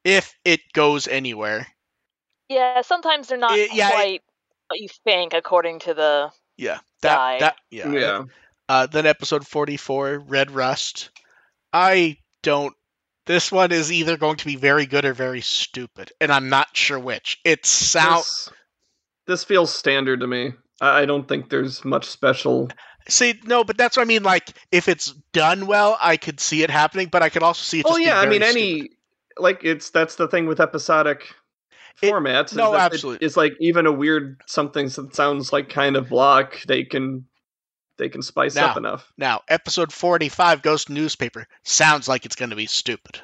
If 0.04 0.34
it 0.44 0.60
goes 0.72 1.06
anywhere. 1.06 1.66
Yeah, 2.48 2.82
sometimes 2.82 3.28
they're 3.28 3.38
not 3.38 3.56
It- 3.56 3.72
yeah, 3.72 3.88
it- 3.88 3.92
quite 3.92 4.22
what 4.68 4.80
you 4.80 4.88
think 5.04 5.34
according 5.34 5.78
to 5.80 5.94
the 5.94 6.30
Yeah. 6.56 6.78
That 7.02 7.16
Guide. 7.16 7.40
that 7.42 7.56
yeah. 7.70 7.90
Yeah. 7.92 8.24
Uh, 8.68 8.87
then 8.87 9.06
episode 9.06 9.46
44, 9.46 10.18
Red 10.26 10.50
Rust. 10.50 11.10
I 11.72 12.18
don't. 12.42 12.75
This 13.26 13.52
one 13.52 13.72
is 13.72 13.92
either 13.92 14.16
going 14.16 14.37
to 14.37 14.46
be 14.46 14.56
very 14.56 14.87
good 14.87 15.04
or 15.04 15.12
very 15.12 15.40
stupid, 15.42 16.12
and 16.20 16.32
I'm 16.32 16.48
not 16.48 16.68
sure 16.75 16.98
which. 16.98 17.38
It 17.44 17.66
sounds. 17.66 18.25
This, 18.46 18.50
this 19.26 19.44
feels 19.44 19.75
standard 19.75 20.20
to 20.20 20.26
me. 20.26 20.52
I 20.80 21.04
don't 21.04 21.26
think 21.28 21.50
there's 21.50 21.84
much 21.84 22.06
special. 22.06 22.70
See, 23.08 23.34
no, 23.44 23.64
but 23.64 23.76
that's 23.76 23.96
what 23.96 24.02
I 24.02 24.06
mean. 24.06 24.22
Like, 24.22 24.50
if 24.70 24.88
it's 24.88 25.12
done 25.32 25.66
well, 25.66 25.98
I 26.00 26.16
could 26.16 26.40
see 26.40 26.62
it 26.62 26.70
happening, 26.70 27.08
but 27.10 27.22
I 27.22 27.28
could 27.28 27.42
also 27.42 27.62
see 27.62 27.80
it. 27.80 27.87
Oh 27.88 27.96
yeah, 27.96 28.18
I 28.20 28.26
mean 28.26 28.42
stupid. 28.42 28.57
any 28.59 28.90
like 29.38 29.61
it's 29.62 29.90
that's 29.90 30.16
the 30.16 30.28
thing 30.28 30.46
with 30.46 30.61
episodic 30.61 31.22
It- 32.02 32.11
formats. 32.12 32.54
no, 32.54 32.74
it- 32.74 32.78
absolutely. 32.78 33.26
it's 33.26 33.37
like 33.37 33.54
even 33.61 33.87
a 33.87 33.92
weird 33.92 34.40
something 34.46 34.88
that 34.88 35.14
sounds 35.14 35.52
like 35.52 35.68
kind 35.68 35.96
of 35.96 36.09
block. 36.11 36.62
They 36.66 36.85
can 36.85 37.26
they 37.98 38.08
can 38.08 38.22
spice 38.22 38.56
up 38.56 38.76
enough. 38.76 39.12
Now, 39.18 39.42
episode 39.48 39.92
45, 39.92 40.62
Ghost 40.62 40.88
Newspaper, 40.88 41.46
sounds 41.64 42.08
like 42.08 42.24
it's 42.24 42.37
going 42.37 42.50
to 42.50 42.56
be 42.56 42.66
stupid. 42.66 43.20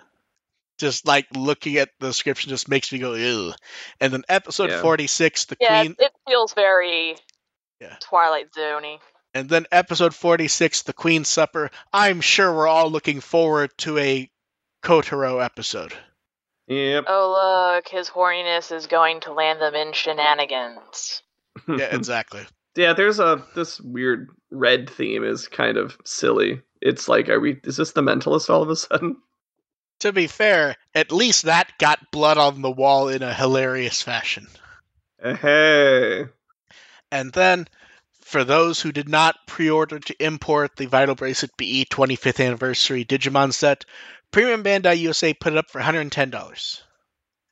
Just 0.78 1.06
like 1.06 1.26
looking 1.34 1.76
at 1.76 1.90
the 2.00 2.08
description 2.08 2.50
just 2.50 2.68
makes 2.68 2.92
me 2.92 2.98
go, 2.98 3.14
ew. 3.14 3.52
And 4.00 4.12
then 4.12 4.24
episode 4.28 4.70
Yeah. 4.70 4.82
46, 4.82 5.44
The 5.46 5.56
yeah. 5.60 5.80
Queen. 5.82 5.96
It 5.98 6.12
feels 6.26 6.52
very 6.52 7.16
Yeah. 7.80 7.96
Twilight 8.00 8.50
Zoney. 8.52 8.98
And 9.32 9.48
then 9.48 9.66
episode 9.72 10.14
46, 10.14 10.82
The 10.82 10.92
Queen's 10.92 11.28
Supper. 11.28 11.70
I'm 11.92 12.20
sure 12.20 12.52
we're 12.52 12.68
all 12.68 12.90
looking 12.90 13.20
forward 13.20 13.70
to 13.78 13.98
a 13.98 14.30
Kotaro 14.82 15.44
episode. 15.44 15.94
Yep. 16.66 17.04
Oh 17.08 17.74
look, 17.76 17.88
his 17.88 18.08
horniness 18.08 18.72
is 18.72 18.86
going 18.86 19.20
to 19.20 19.32
land 19.32 19.60
them 19.60 19.74
in 19.74 19.92
shenanigans. 19.92 21.22
Yeah, 21.68 21.94
exactly. 21.94 22.42
Yeah, 22.76 22.92
there's 22.92 23.20
a 23.20 23.44
this 23.54 23.80
weird 23.80 24.30
red 24.50 24.90
theme 24.90 25.24
is 25.24 25.46
kind 25.48 25.76
of 25.76 25.96
silly. 26.04 26.62
It's 26.80 27.08
like, 27.08 27.28
are 27.28 27.40
we? 27.40 27.60
Is 27.64 27.76
this 27.76 27.92
the 27.92 28.02
Mentalist 28.02 28.50
all 28.50 28.62
of 28.62 28.68
a 28.68 28.76
sudden? 28.76 29.16
to 30.00 30.12
be 30.12 30.26
fair, 30.26 30.76
at 30.94 31.12
least 31.12 31.44
that 31.44 31.72
got 31.78 32.10
blood 32.10 32.36
on 32.36 32.62
the 32.62 32.70
wall 32.70 33.08
in 33.08 33.22
a 33.22 33.32
hilarious 33.32 34.02
fashion. 34.02 34.46
Eh, 35.22 35.36
Hey, 35.36 36.24
And 37.10 37.32
then, 37.32 37.66
for 38.20 38.44
those 38.44 38.80
who 38.80 38.92
did 38.92 39.08
not 39.08 39.36
pre 39.46 39.70
order 39.70 39.98
to 40.00 40.24
import 40.24 40.76
the 40.76 40.86
Vital 40.86 41.14
Bracelet 41.14 41.56
BE 41.56 41.86
25th 41.86 42.44
Anniversary 42.44 43.04
Digimon 43.04 43.54
set, 43.54 43.84
Premium 44.30 44.64
Bandai 44.64 44.98
USA 44.98 45.32
put 45.32 45.52
it 45.52 45.58
up 45.58 45.70
for 45.70 45.80
$110, 45.80 46.82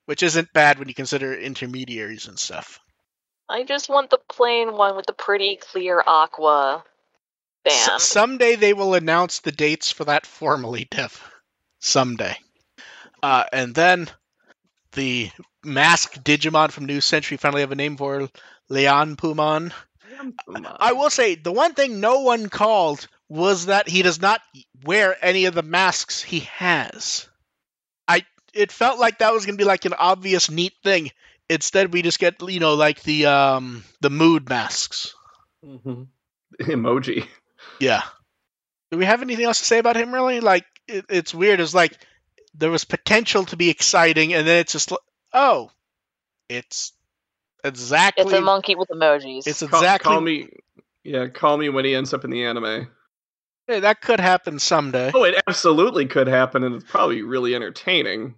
which 0.07 0.23
isn't 0.23 0.53
bad 0.53 0.79
when 0.79 0.89
you 0.89 0.95
consider 0.95 1.33
intermediaries 1.33 2.27
and 2.27 2.39
stuff. 2.39 2.81
I 3.49 3.65
just 3.65 3.89
want 3.89 4.11
the 4.11 4.19
plain 4.29 4.73
one 4.73 4.97
with 4.97 5.07
the 5.07 5.13
pretty 5.13 5.57
clear 5.57 6.03
aqua 6.07 6.85
S- 7.67 7.89
band. 7.89 8.01
someday 8.01 8.57
they 8.57 8.73
will 8.73 8.95
announce 8.95 9.41
the 9.41 9.53
dates 9.53 9.91
for 9.93 10.05
that 10.05 10.27
formally, 10.27 10.87
Dev. 10.91 11.23
Someday. 11.81 12.37
Uh, 13.23 13.45
and 13.53 13.75
then 13.75 14.09
the 14.93 15.31
masked 15.65 16.23
Digimon 16.25 16.71
from 16.71 16.87
New 16.87 17.01
Century 17.01 17.37
finally 17.37 17.61
have 17.63 17.73
a 17.73 17.77
name 17.77 17.97
for 17.97 18.29
Leon 18.69 19.17
Pumon. 19.17 19.73
I 20.79 20.93
will 20.93 21.11
say 21.11 21.35
the 21.35 21.53
one 21.53 21.75
thing 21.75 22.01
no 22.01 22.21
one 22.21 22.49
called 22.49 23.09
was 23.29 23.67
that 23.67 23.89
he 23.89 24.03
does 24.03 24.21
not 24.21 24.41
wear 24.85 25.17
any 25.25 25.47
of 25.47 25.55
the 25.55 25.63
masks 25.63 26.23
he 26.23 26.41
has. 26.41 27.29
I 28.07 28.25
it 28.53 28.71
felt 28.71 28.99
like 29.01 29.19
that 29.19 29.33
was 29.33 29.47
gonna 29.47 29.57
be 29.57 29.65
like 29.65 29.85
an 29.85 29.95
obvious 29.95 30.51
neat 30.51 30.75
thing. 30.85 31.11
Instead, 31.51 31.93
we 31.93 32.03
just 32.03 32.19
get 32.19 32.41
you 32.49 32.61
know 32.61 32.75
like 32.75 33.03
the 33.03 33.27
um 33.27 33.85
the 34.01 34.11
mood 34.11 34.49
masks. 34.49 35.15
Mhm. 35.65 36.09
emoji. 36.61 37.27
Yeah. 37.81 38.03
Do 38.91 38.99
we 38.99 39.05
have 39.05 39.23
anything 39.23 39.45
else 39.45 39.59
to 39.61 39.65
say 39.65 39.79
about 39.79 39.97
him? 39.97 40.13
Really? 40.13 40.41
Like 40.41 40.65
it, 40.89 41.07
it's 41.09 41.35
weird. 41.35 41.61
It's 41.61 41.75
like 41.75 41.97
there 42.55 42.71
was 42.71 42.85
potential 42.85 43.45
to 43.47 43.57
be 43.57 43.71
exciting, 43.71 44.35
and 44.35 44.47
then 44.47 44.59
it's 44.59 44.73
just 44.73 44.91
like, 44.91 45.01
oh, 45.33 45.71
it's 46.49 46.93
exactly 47.65 48.25
It's 48.25 48.33
a 48.35 48.41
monkey 48.41 48.75
with 48.75 48.89
emojis. 48.89 49.47
it's 49.47 49.61
Call- 49.63 49.79
exactly 49.81 50.09
Call, 50.13 50.21
me. 50.21 50.49
Yeah, 51.05 51.29
call 51.29 51.57
me 51.59 51.69
when 51.69 51.85
he 51.85 51.95
ends 51.95 52.13
up 52.15 52.25
in 52.25 52.31
the 52.31 52.45
anime. 52.45 52.89
Hey, 53.67 53.81
that 53.81 54.01
could 54.01 54.21
happen 54.21 54.59
someday. 54.59 55.11
Oh, 55.15 55.25
it 55.25 55.41
absolutely 55.47 56.07
could 56.07 56.27
happen, 56.29 56.63
and 56.65 56.75
it's 56.77 56.85
probably 56.85 57.23
really 57.23 57.55
entertaining. 57.55 58.35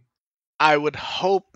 I 0.60 0.76
would 0.76 0.96
hope. 0.96 1.53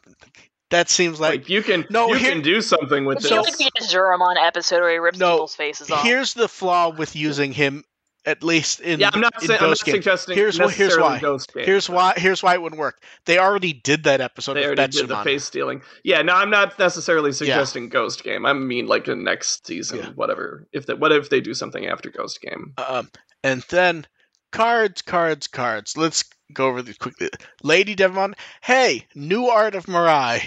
That 0.71 0.91
seems 0.91 1.19
Like, 1.19 1.41
like 1.41 1.49
you 1.49 1.63
can, 1.63 1.87
No, 1.89 2.09
you 2.09 2.15
here- 2.17 2.33
can 2.33 2.43
do 2.43 2.61
something 2.61 3.05
with 3.07 3.19
It 3.19 3.23
this. 3.23 3.31
feels 3.31 3.47
like 3.47 3.57
the 3.57 3.71
Azuromon 3.81 4.37
episode 4.39 4.81
where 4.81 4.93
he 4.93 4.99
rips 4.99 5.19
No, 5.19 5.33
people's 5.37 5.55
faces 5.57 5.91
off. 5.91 6.03
here's 6.03 6.35
the 6.35 6.47
flaw 6.49 6.91
with 6.91 7.17
using 7.17 7.53
him, 7.53 7.85
at 8.27 8.43
least 8.43 8.81
in 8.81 9.01
yeah, 9.01 9.09
I'm 9.11 9.21
not, 9.23 9.33
in 9.41 9.49
saying, 9.49 9.59
I'm 9.61 9.65
not 9.65 9.71
Ghost 9.71 9.85
Game. 9.87 9.95
suggesting 9.95 10.37
Here's 10.37 10.59
wh- 10.59 10.71
here's 10.71 10.99
why. 10.99 11.19
Ghost 11.21 11.55
Game, 11.55 11.65
Here's 11.65 11.87
but 11.87 11.97
why. 11.97 12.13
Here's 12.19 12.43
why 12.43 12.53
it 12.53 12.61
wouldn't 12.61 12.79
work. 12.79 13.03
They 13.25 13.39
already 13.39 13.73
did 13.73 14.05
that 14.05 14.21
episode 14.21 14.55
They 14.55 14.69
with 14.69 14.79
already 14.79 14.93
did 14.99 15.09
the 15.09 15.23
face 15.23 15.45
stealing. 15.45 15.81
Yeah, 16.05 16.21
no, 16.21 16.35
I'm 16.35 16.51
not 16.51 16.79
necessarily 16.79 17.33
suggesting 17.33 17.89
Ghost 17.89 18.23
Game. 18.23 18.45
I 18.45 18.53
mean, 18.53 18.87
like 18.87 19.09
in 19.09 19.25
next 19.25 19.67
season, 19.67 19.99
Yeah. 20.01 20.09
whatever. 20.11 20.67
If 20.73 20.85
they, 20.85 20.93
what 20.93 21.13
if 21.13 21.31
they 21.31 21.41
do 21.41 21.55
something 21.55 21.87
after 21.87 22.11
Ghost 22.11 22.43
Game? 22.43 22.75
Um, 22.77 23.11
and 23.43 23.63
then 23.71 24.07
cards, 24.53 25.01
cards, 25.01 25.47
cards. 25.47 25.97
Let's 25.97 26.25
go 26.53 26.67
over 26.69 26.83
these 26.83 26.99
quickly. 26.99 27.29
Lady 27.63 27.95
Devimon. 27.97 28.35
Hey, 28.61 29.07
new 29.15 29.47
art 29.47 29.75
of 29.75 29.87
Mirai. 29.87 30.43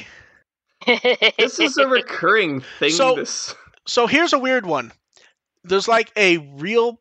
This 1.37 1.59
is 1.59 1.77
a 1.77 1.87
recurring 1.87 2.61
thing. 2.79 2.89
So- 2.91 3.15
this 3.15 3.53
So 3.85 4.07
here's 4.07 4.33
a 4.33 4.39
weird 4.39 4.65
one. 4.65 4.91
There's 5.63 5.87
like 5.87 6.11
a 6.15 6.37
real 6.37 6.99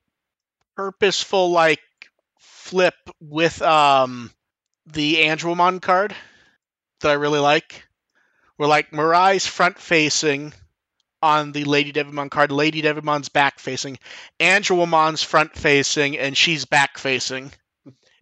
purposeful 0.76 1.50
like 1.50 1.80
flip 2.38 2.94
with 3.20 3.60
um 3.62 4.30
the 4.86 5.16
Andromon 5.16 5.80
card 5.80 6.14
that 7.00 7.10
I 7.10 7.14
really 7.14 7.38
like. 7.40 7.84
where 8.56 8.68
like 8.68 8.90
Mirai's 8.90 9.46
front 9.46 9.78
facing 9.78 10.52
on 11.22 11.52
the 11.52 11.64
Lady 11.64 11.92
Devimon 11.92 12.30
card, 12.30 12.50
Lady 12.52 12.82
Devimon's 12.82 13.28
back 13.30 13.58
facing, 13.58 13.98
Angelomon's 14.38 15.22
front 15.22 15.54
facing, 15.54 16.18
and 16.18 16.36
she's 16.36 16.64
back 16.66 16.98
facing. 16.98 17.52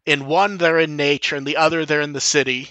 In 0.09 0.25
one, 0.25 0.57
they're 0.57 0.79
in 0.79 0.97
nature, 0.97 1.37
and 1.37 1.47
the 1.47 1.59
other, 1.59 1.85
they're 1.85 2.01
in 2.01 2.15
the 2.15 2.21
city. 2.21 2.71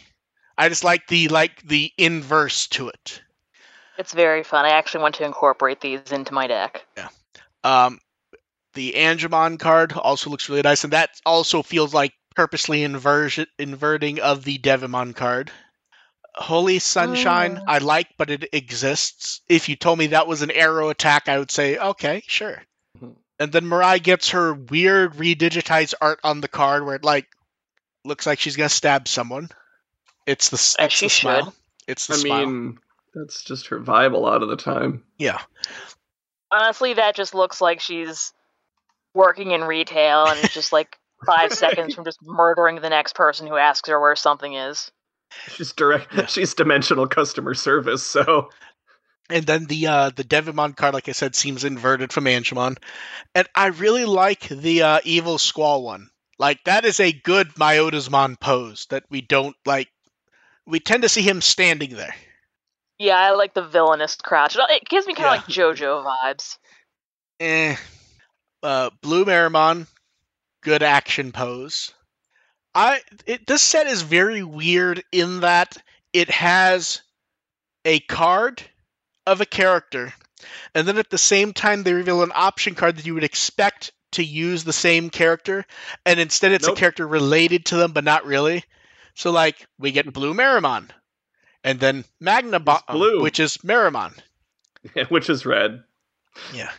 I 0.58 0.70
just 0.70 0.84
like 0.84 1.06
the 1.06 1.28
like 1.28 1.62
the 1.62 1.92
inverse 1.96 2.66
to 2.70 2.90
it. 2.90 3.22
It's 4.00 4.12
very 4.14 4.44
fun. 4.44 4.66
I 4.66 4.70
actually 4.70 5.04
want 5.04 5.16
to 5.16 5.24
incorporate 5.24 5.80
these 5.80 6.12
into 6.12 6.34
my 6.34 6.48
deck. 6.48 6.84
Yeah. 6.98 7.10
Um, 7.64 8.00
the 8.74 8.94
Angemon 8.94 9.60
card 9.60 9.94
also 9.94 10.32
looks 10.32 10.50
really 10.50 10.64
nice, 10.64 10.84
and 10.84 10.94
that 10.94 11.12
also 11.28 11.62
feels 11.62 11.94
like 11.94 12.14
purposely 12.36 12.84
inversion 12.84 13.46
inverting 13.60 14.20
of 14.20 14.44
the 14.44 14.58
Devimon 14.58 15.16
card. 15.16 15.52
Holy 16.34 16.80
Sunshine, 16.80 17.58
Mm. 17.58 17.64
I 17.68 17.78
like, 17.80 18.08
but 18.18 18.32
it 18.32 18.50
exists. 18.52 19.42
If 19.48 19.70
you 19.70 19.76
told 19.76 20.00
me 20.00 20.08
that 20.08 20.28
was 20.28 20.42
an 20.42 20.52
arrow 20.52 20.90
attack, 20.90 21.30
I 21.30 21.38
would 21.38 21.52
say, 21.52 21.78
okay, 21.78 22.24
sure. 22.28 22.64
And 23.40 23.52
then 23.52 23.66
Mirai 23.66 24.02
gets 24.02 24.30
her 24.32 24.54
weird 24.54 25.14
redigitized 25.14 25.94
art 26.02 26.20
on 26.24 26.42
the 26.42 26.48
card 26.48 26.86
where 26.86 26.96
it 26.96 27.04
like 27.04 27.28
looks 28.04 28.26
like 28.26 28.40
she's 28.40 28.56
gonna 28.56 28.70
stab 28.70 29.08
someone. 29.08 29.50
It's 30.26 30.50
the, 30.50 30.56
s- 30.56 30.76
As 30.80 30.86
it's 30.88 30.96
she 30.96 31.06
the 31.06 31.10
smile. 31.10 31.46
should. 31.46 31.54
It's 31.88 32.08
the 32.08 32.14
I 32.16 32.18
smile. 32.18 32.46
mean, 32.48 32.80
that's 33.14 33.44
just 33.44 33.68
her 33.68 33.80
vibe 33.80 34.14
a 34.14 34.18
lot 34.18 34.44
of 34.44 34.50
the 34.50 34.58
time. 34.58 35.04
yeah. 35.18 35.40
Honestly, 36.52 36.94
that 36.94 37.16
just 37.16 37.36
looks 37.36 37.60
like 37.60 37.80
she's 37.82 38.32
working 39.14 39.52
in 39.52 39.64
retail 39.64 40.26
and 40.28 40.40
it's 40.44 40.54
just 40.54 40.72
like 40.72 40.98
five 41.26 41.52
seconds 41.52 41.94
from 41.94 42.06
just 42.06 42.20
murdering 42.24 42.76
the 42.82 42.90
next 42.90 43.16
person 43.16 43.48
who 43.48 43.58
asks 43.58 43.90
her 43.90 44.00
where 44.00 44.16
something 44.16 44.54
is. 44.54 44.90
She's 45.50 45.74
direct. 45.74 46.30
She's 46.30 46.54
dimensional 46.54 47.06
customer 47.08 47.54
service. 47.54 48.04
So 48.04 48.50
And 49.30 49.46
then 49.46 49.66
the 49.66 49.88
uh, 49.88 50.10
the 50.16 50.24
Devimon 50.24 50.76
card, 50.76 50.94
like 50.94 51.10
I 51.10 51.12
said, 51.12 51.36
seems 51.36 51.64
inverted 51.66 52.14
from 52.14 52.26
Angemon. 52.26 52.78
And 53.36 53.48
I 53.54 53.68
really 53.68 54.06
like 54.06 54.48
the 54.48 54.84
uh, 54.84 55.00
Evil 55.04 55.38
Squall 55.38 55.84
one. 55.84 56.10
Like 56.40 56.64
that 56.66 56.86
is 56.86 57.00
a 57.00 57.12
good 57.12 57.50
Myotismon 57.56 58.40
pose 58.40 58.86
that 58.90 59.04
we 59.10 59.22
don't 59.22 59.56
like. 59.66 59.90
We 60.66 60.80
tend 60.80 61.04
to 61.04 61.10
see 61.10 61.22
him 61.22 61.42
standing 61.42 61.96
there. 61.96 62.16
Yeah, 63.00 63.18
I 63.18 63.32
like 63.32 63.54
the 63.54 63.64
villainous 63.68 64.16
crouch. 64.16 64.56
It- 64.58 64.90
gives 64.90 65.06
me 65.08 65.14
kind 65.14 65.40
of 65.42 65.48
Yeah. 65.50 65.66
like 65.66 65.76
JoJo 65.78 66.06
vibes. 66.24 66.58
Eh. 67.40 67.76
Uh, 68.64 68.90
Blue 69.02 69.24
Meramon, 69.26 69.88
good 70.64 70.84
action 70.84 71.32
pose. 71.32 71.94
I 72.74 73.02
it, 73.26 73.46
this 73.46 73.62
set 73.62 73.88
is 73.88 74.02
very 74.02 74.42
weird 74.44 75.04
in 75.12 75.42
that 75.42 75.78
it 76.14 76.30
has 76.30 77.02
a 77.86 78.00
card 78.00 78.62
of 79.28 79.42
a 79.42 79.46
character, 79.46 80.14
and 80.74 80.88
then 80.88 80.98
at 80.98 81.10
the 81.12 81.18
same 81.20 81.54
time 81.54 81.84
they 81.84 81.94
reveal 81.94 82.24
an 82.24 82.32
option 82.34 82.74
card 82.74 82.98
that 82.98 83.06
you 83.06 83.14
would 83.14 83.24
expect 83.24 83.92
to 84.14 84.24
use 84.24 84.64
the 84.64 84.74
same 84.74 85.10
character, 85.12 85.66
and 86.06 86.20
instead 86.20 86.52
it's 86.54 86.66
Nope. 86.66 86.78
a 86.78 86.80
character 86.80 87.06
related 87.06 87.66
to 87.68 87.76
them 87.78 87.92
but 87.92 88.04
not 88.04 88.26
really. 88.26 88.64
So 89.14 89.32
like 89.32 89.68
we 89.78 89.92
get 89.92 90.12
Blue 90.14 90.34
Meramon, 90.34 90.90
and 91.64 91.80
then 91.80 92.06
Magna 92.20 92.60
Bomb, 92.60 92.82
blue. 92.90 93.22
which 93.22 93.40
is 93.40 93.58
Meramon. 93.58 94.14
which 95.10 95.30
is 95.30 95.46
red. 95.46 95.84
Yeah. 96.54 96.72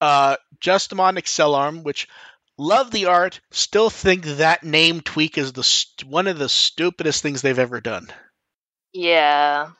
Uh, 0.00 0.36
Justimon 0.60 1.18
Excelarm, 1.18 1.82
which 1.82 2.08
love 2.56 2.90
the 2.90 3.06
art, 3.06 3.40
still 3.50 3.90
think 3.90 4.24
that 4.24 4.62
name 4.64 5.00
tweak 5.02 5.36
is 5.36 5.52
the 5.52 5.64
st- 5.64 6.08
one 6.08 6.26
of 6.28 6.38
the 6.38 6.48
stupidest 6.48 7.22
things 7.22 7.42
they've 7.42 7.58
ever 7.58 7.80
done. 7.82 8.08
Yeah. 8.94 9.70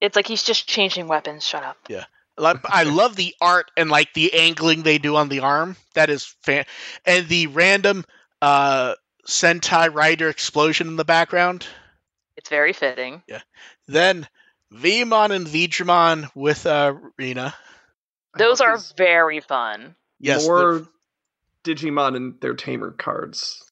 It's 0.00 0.16
like 0.16 0.26
he's 0.26 0.42
just 0.42 0.68
changing 0.68 1.08
weapons. 1.08 1.46
Shut 1.46 1.62
up. 1.62 1.76
Yeah. 1.88 2.04
I 2.38 2.84
love 2.84 3.16
the 3.16 3.34
art 3.40 3.70
and 3.76 3.90
like 3.90 4.14
the 4.14 4.32
angling 4.34 4.82
they 4.82 4.98
do 4.98 5.16
on 5.16 5.28
the 5.28 5.40
arm. 5.40 5.76
That 5.94 6.08
is 6.08 6.24
fan. 6.42 6.64
And 7.04 7.26
the 7.28 7.48
random 7.48 8.04
uh, 8.40 8.94
Sentai 9.26 9.92
Rider 9.92 10.28
explosion 10.28 10.86
in 10.86 10.96
the 10.96 11.04
background. 11.04 11.66
It's 12.36 12.48
very 12.48 12.72
fitting. 12.72 13.22
Yeah. 13.26 13.40
Then 13.88 14.28
Veemon 14.72 15.30
and 15.30 15.46
Veedramon 15.46 16.30
with 16.34 16.66
uh, 16.66 16.94
Rena. 17.18 17.54
Those 18.36 18.60
are 18.60 18.78
very 18.96 19.40
fun. 19.40 19.96
Yes, 20.20 20.46
more 20.46 20.86
Digimon 21.64 22.16
and 22.16 22.40
their 22.40 22.54
tamer 22.54 22.92
cards. 22.92 23.64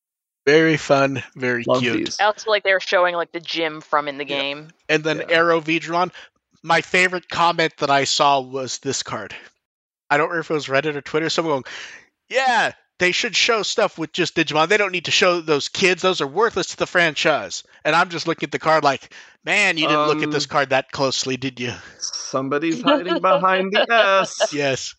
Very 0.46 0.76
fun, 0.78 1.22
very 1.34 1.64
Love 1.66 1.82
cute. 1.82 1.96
these. 2.06 2.20
I 2.20 2.24
also 2.24 2.50
like 2.50 2.62
they 2.62 2.72
were 2.72 2.80
showing 2.80 3.14
like 3.14 3.32
the 3.32 3.40
gym 3.40 3.80
from 3.80 4.08
in 4.08 4.16
the 4.18 4.26
Yeah. 4.26 4.40
game. 4.40 4.68
and 4.88 5.02
then 5.04 5.18
Yeah. 5.18 5.36
Arrow 5.36 5.60
Vidron. 5.60 6.12
My 6.62 6.80
favorite 6.80 7.28
comment 7.28 7.76
that 7.78 7.90
I 7.90 8.04
saw 8.04 8.40
was 8.40 8.78
this 8.78 9.02
card. 9.02 9.34
I 10.08 10.16
don't 10.16 10.28
remember 10.28 10.40
if 10.40 10.50
it 10.50 10.54
was 10.54 10.66
Reddit 10.66 10.94
or 10.96 11.00
Twitter. 11.02 11.28
Someone 11.28 11.52
going, 11.54 11.64
"Yeah, 12.28 12.72
they 12.98 13.12
should 13.12 13.36
show 13.36 13.62
stuff 13.62 13.98
with 13.98 14.12
just 14.12 14.34
Digimon. 14.36 14.68
They 14.68 14.76
don't 14.76 14.92
need 14.92 15.04
to 15.06 15.10
show 15.10 15.40
those 15.40 15.68
kids. 15.68 16.02
Those 16.02 16.20
are 16.20 16.26
worthless 16.26 16.68
to 16.68 16.76
the 16.76 16.86
franchise." 16.86 17.62
And 17.84 17.94
I'm 17.94 18.08
just 18.08 18.26
looking 18.26 18.46
at 18.46 18.52
the 18.52 18.58
card 18.58 18.84
like, 18.84 19.12
"Man, 19.44 19.76
you 19.78 19.86
didn't 19.86 20.06
look 20.06 20.22
at 20.22 20.30
this 20.30 20.44
Um, 20.44 20.50
card 20.50 20.70
that 20.70 20.92
closely, 20.92 21.36
did 21.36 21.58
you?" 21.60 21.74
Somebody's 21.98 22.82
hiding 22.82 23.20
behind 23.20 23.72
the 23.72 23.86
S. 23.92 24.48
Yes. 24.52 24.94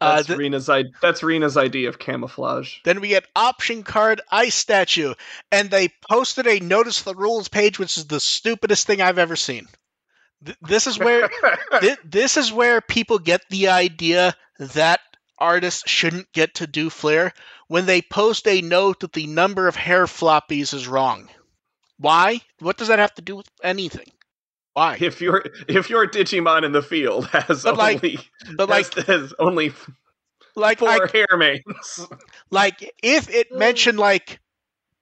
Uh, 0.00 0.16
That's 0.16 0.28
th- 0.28 0.38
Rena's 0.38 0.68
I- 0.70 0.84
That's 1.02 1.22
Rena's 1.22 1.56
idea 1.56 1.88
of 1.88 1.98
camouflage. 1.98 2.76
then 2.84 3.00
we 3.00 3.08
get 3.08 3.26
option 3.36 3.82
card 3.82 4.20
ice 4.30 4.54
statue, 4.54 5.14
and 5.52 5.70
they 5.70 5.90
posted 6.08 6.46
a 6.46 6.58
notice 6.60 7.02
the 7.02 7.14
rules 7.14 7.48
page, 7.48 7.78
which 7.78 7.98
is 7.98 8.06
the 8.06 8.20
stupidest 8.20 8.86
thing 8.86 9.02
I've 9.02 9.18
ever 9.18 9.36
seen. 9.36 9.66
Th- 10.44 10.56
this 10.62 10.86
is 10.86 10.98
where 10.98 11.28
Thi- 11.80 11.96
this 12.04 12.36
is 12.38 12.50
where 12.52 12.80
people 12.80 13.18
get 13.18 13.42
the 13.50 13.68
idea 13.68 14.34
that 14.58 15.00
artists 15.38 15.88
shouldn't 15.88 16.32
get 16.32 16.54
to 16.56 16.66
do 16.66 16.88
flair 16.90 17.32
when 17.68 17.86
they 17.86 18.00
post 18.02 18.46
a 18.48 18.60
note 18.62 19.00
that 19.00 19.12
the 19.12 19.26
number 19.26 19.68
of 19.68 19.76
hair 19.76 20.06
floppies 20.06 20.72
is 20.74 20.88
wrong. 20.88 21.28
Why? 21.98 22.40
What 22.58 22.78
does 22.78 22.88
that 22.88 22.98
have 22.98 23.14
to 23.16 23.22
do 23.22 23.36
with 23.36 23.50
anything? 23.62 24.10
Why? 24.74 24.96
if 25.00 25.20
your 25.20 25.44
if 25.68 25.90
your 25.90 26.06
Digimon 26.06 26.64
in 26.64 26.72
the 26.72 26.82
field 26.82 27.26
has 27.32 27.62
But, 27.62 27.76
like- 27.76 27.96
only 27.96 28.18
But 28.56 28.68
like, 28.68 28.94
has, 28.94 29.06
has 29.06 29.34
only 29.38 29.72
like, 30.56 30.78
four 30.78 30.88
I, 30.88 31.10
hair 31.12 31.36
manes. 31.36 32.06
like, 32.50 32.92
if 33.02 33.28
it 33.30 33.52
mm. 33.52 33.58
mentioned 33.58 33.98
like 33.98 34.40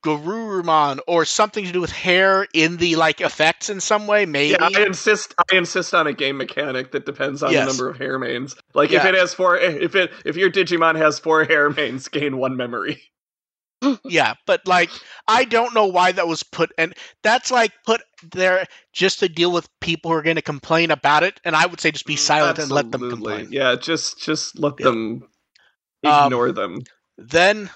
Garurumon 0.05 1.01
or 1.09 1.25
something 1.25 1.65
to 1.65 1.73
do 1.73 1.81
with 1.81 1.91
hair 1.91 2.47
in 2.55 2.77
the 2.77 2.97
like 2.97 3.21
effects 3.21 3.69
in 3.69 3.81
some 3.81 4.07
way, 4.07 4.27
maybe. 4.27 4.53
Yeah, 4.59 4.69
I 4.75 4.83
insist. 4.87 5.35
I 5.39 5.57
insist 5.57 5.93
on 5.93 6.07
a 6.07 6.13
game 6.13 6.37
mechanic 6.37 6.93
that 6.93 7.05
depends 7.05 7.43
on 7.43 7.53
Yes. 7.53 7.65
the 7.67 7.73
number 7.73 7.89
of 7.91 7.99
hair 7.99 8.19
manes. 8.19 8.55
Like 8.75 8.93
if 8.93 9.05
it 9.05 9.15
has 9.15 9.35
four, 9.35 9.57
if 9.59 9.95
it 9.97 10.13
if 10.25 10.37
your 10.37 10.51
Digimon 10.51 10.97
has 10.97 11.19
four 11.19 11.45
hair 11.45 11.69
manes, 11.71 12.09
gain 12.09 12.37
one 12.37 12.57
memory. 12.57 13.03
Yeah, 14.05 14.35
but 14.47 14.67
like 14.67 14.91
I 15.27 15.45
don't 15.45 15.75
know 15.75 15.87
why 15.87 16.13
that 16.13 16.27
was 16.27 16.43
put 16.43 16.73
and 16.79 16.95
that's 17.23 17.51
like 17.51 17.73
put 17.87 18.03
there 18.33 18.67
just 18.93 19.21
to 19.21 19.29
deal 19.29 19.53
with 19.53 19.69
people 19.81 20.11
who 20.11 20.17
are 20.17 20.23
going 20.23 20.37
to 20.37 20.43
complain 20.43 20.91
about 20.91 21.23
it 21.23 21.41
and 21.45 21.55
I 21.55 21.67
would 21.67 21.81
say 21.81 21.91
just 21.93 22.07
be 22.07 22.17
silent 22.17 22.59
and 22.59 22.71
let 22.71 22.91
them 22.91 23.03
Mm, 23.03 23.11
complain. 23.11 23.49
Yeah, 23.51 23.77
just 23.77 24.21
just 24.21 24.59
let 24.59 24.75
Yeah. 24.81 24.85
them 24.87 25.29
Um, 26.05 26.27
ignore 26.27 26.53
them. 26.53 26.81
Then 27.17 27.71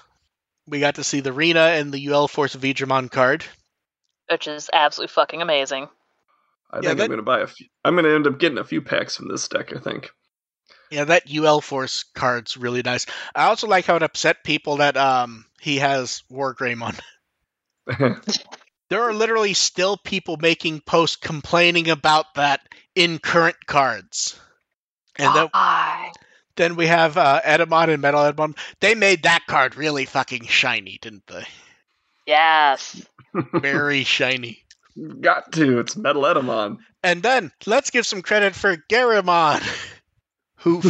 we 0.67 0.79
got 0.79 0.95
to 0.95 1.03
see 1.03 1.19
the 1.19 1.33
Rena 1.33 1.59
and 1.59 1.93
the 1.93 1.99
UL 2.09 2.27
Force 2.27 2.55
Veedramon 2.55 3.11
card. 3.11 3.45
which 4.29 4.47
is 4.47 4.69
absolutely 4.73 5.11
fucking 5.13 5.41
amazing. 5.41 5.89
I 6.71 6.77
yeah, 6.77 6.81
think 6.89 6.97
that- 6.97 7.03
I'm 7.05 7.09
gonna 7.11 7.21
buy 7.23 7.41
a. 7.41 7.47
Few, 7.47 7.67
I'm 7.85 7.95
gonna 7.95 8.15
end 8.15 8.25
up 8.27 8.39
getting 8.39 8.57
a 8.57 8.63
few 8.63 8.81
packs 8.81 9.15
from 9.17 9.27
this 9.29 9.47
deck. 9.47 9.75
I 9.75 9.79
think. 9.79 10.09
Yeah, 10.89 11.03
that 11.05 11.29
UL 11.29 11.59
Force 11.61 12.03
card's 12.15 12.55
really 12.57 12.81
nice. 12.83 13.05
I 13.35 13.45
also 13.45 13.67
like 13.67 13.85
how 13.85 13.95
it 13.95 14.03
upset 14.03 14.43
people 14.43 14.77
that 14.77 14.95
um 14.97 15.45
he 15.63 15.77
has 15.77 16.23
War 16.29 16.53
Greymon. 16.53 16.99
There 18.93 19.09
are 19.09 19.13
literally 19.13 19.55
still 19.55 19.97
people 19.97 20.37
making 20.37 20.81
posts 20.81 21.15
complaining 21.15 21.89
about 21.89 22.35
that 22.35 22.61
in 22.93 23.17
current 23.17 23.55
cards. 23.65 24.39
And 25.15 25.35
then 25.35 25.47
Why? 25.51 26.11
Then 26.57 26.75
we 26.75 26.85
have 26.85 27.17
uh, 27.17 27.41
Etemon 27.43 27.89
and 27.89 28.03
Metal 28.03 28.21
Etemon. 28.21 28.55
They 28.81 28.93
made 28.93 29.23
that 29.23 29.47
card 29.47 29.75
really 29.77 30.05
fucking 30.05 30.45
shiny, 30.45 30.99
didn't 31.01 31.25
they? 31.25 31.43
Yes. 32.27 33.01
Very 33.53 34.03
shiny. 34.03 34.63
Got 35.21 35.51
to. 35.53 35.79
It's 35.79 35.95
Metal 35.95 36.21
Etemon. 36.21 36.77
And 37.01 37.23
then 37.23 37.51
let's 37.65 37.89
give 37.89 38.05
some 38.05 38.21
credit 38.21 38.53
for 38.53 38.77
Garamon, 38.77 39.63
who 40.57 40.81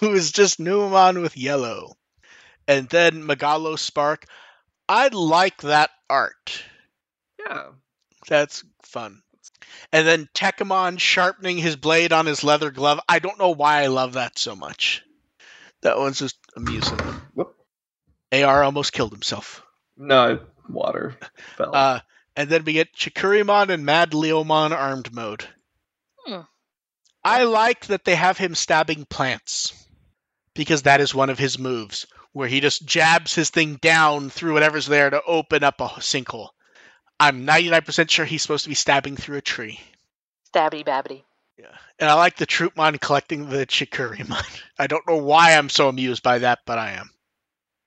who 0.00 0.14
is 0.14 0.32
just 0.32 0.58
Numamon 0.58 1.20
with 1.20 1.36
yellow. 1.36 1.92
And 2.68 2.88
then 2.88 3.22
Megalo 3.24 3.78
Spark. 3.78 4.26
I 4.88 5.08
like 5.08 5.62
that 5.62 5.90
art. 6.08 6.62
Yeah. 7.38 7.68
That's 8.28 8.64
fun. 8.82 9.22
And 9.92 10.06
then 10.06 10.28
Tekkamon 10.34 10.98
sharpening 10.98 11.58
his 11.58 11.76
blade 11.76 12.12
on 12.12 12.26
his 12.26 12.44
leather 12.44 12.70
glove. 12.70 13.00
I 13.08 13.18
don't 13.18 13.38
know 13.38 13.50
why 13.50 13.82
I 13.82 13.86
love 13.86 14.14
that 14.14 14.38
so 14.38 14.54
much. 14.54 15.02
That 15.82 15.98
one's 15.98 16.18
just 16.18 16.38
amusing. 16.56 16.98
Whoop. 17.34 17.56
AR 18.32 18.62
almost 18.62 18.92
killed 18.92 19.12
himself. 19.12 19.62
No, 19.96 20.40
water 20.68 21.16
fell. 21.56 21.74
Uh, 21.74 22.00
and 22.36 22.48
then 22.48 22.64
we 22.64 22.72
get 22.74 22.94
Chikurimon 22.94 23.68
and 23.68 23.84
Mad 23.84 24.12
Leomon 24.12 24.72
armed 24.72 25.12
mode. 25.12 25.44
Hmm. 26.24 26.40
I 27.24 27.44
like 27.44 27.86
that 27.86 28.04
they 28.04 28.14
have 28.14 28.38
him 28.38 28.54
stabbing 28.54 29.04
plants 29.04 29.74
because 30.54 30.82
that 30.82 31.00
is 31.00 31.14
one 31.14 31.30
of 31.30 31.38
his 31.38 31.58
moves, 31.58 32.06
where 32.32 32.48
he 32.48 32.60
just 32.60 32.84
jabs 32.84 33.34
his 33.34 33.50
thing 33.50 33.76
down 33.76 34.30
through 34.30 34.54
whatever's 34.54 34.86
there 34.86 35.10
to 35.10 35.22
open 35.22 35.62
up 35.62 35.80
a 35.80 35.88
sinkhole. 35.88 36.48
I'm 37.20 37.46
99% 37.46 38.10
sure 38.10 38.24
he's 38.24 38.42
supposed 38.42 38.64
to 38.64 38.70
be 38.70 38.74
stabbing 38.74 39.16
through 39.16 39.38
a 39.38 39.42
tree. 39.42 39.80
Stabby 40.52 40.84
babbity. 40.84 41.22
Yeah. 41.58 41.76
And 41.98 42.10
I 42.10 42.14
like 42.14 42.36
the 42.36 42.46
Troopmon 42.46 43.00
collecting 43.00 43.48
the 43.48 43.66
Chikurimon. 43.66 44.60
I 44.78 44.86
don't 44.86 45.06
know 45.06 45.18
why 45.18 45.52
I'm 45.52 45.68
so 45.68 45.88
amused 45.88 46.22
by 46.22 46.38
that, 46.38 46.60
but 46.66 46.78
I 46.78 46.92
am. 46.92 47.10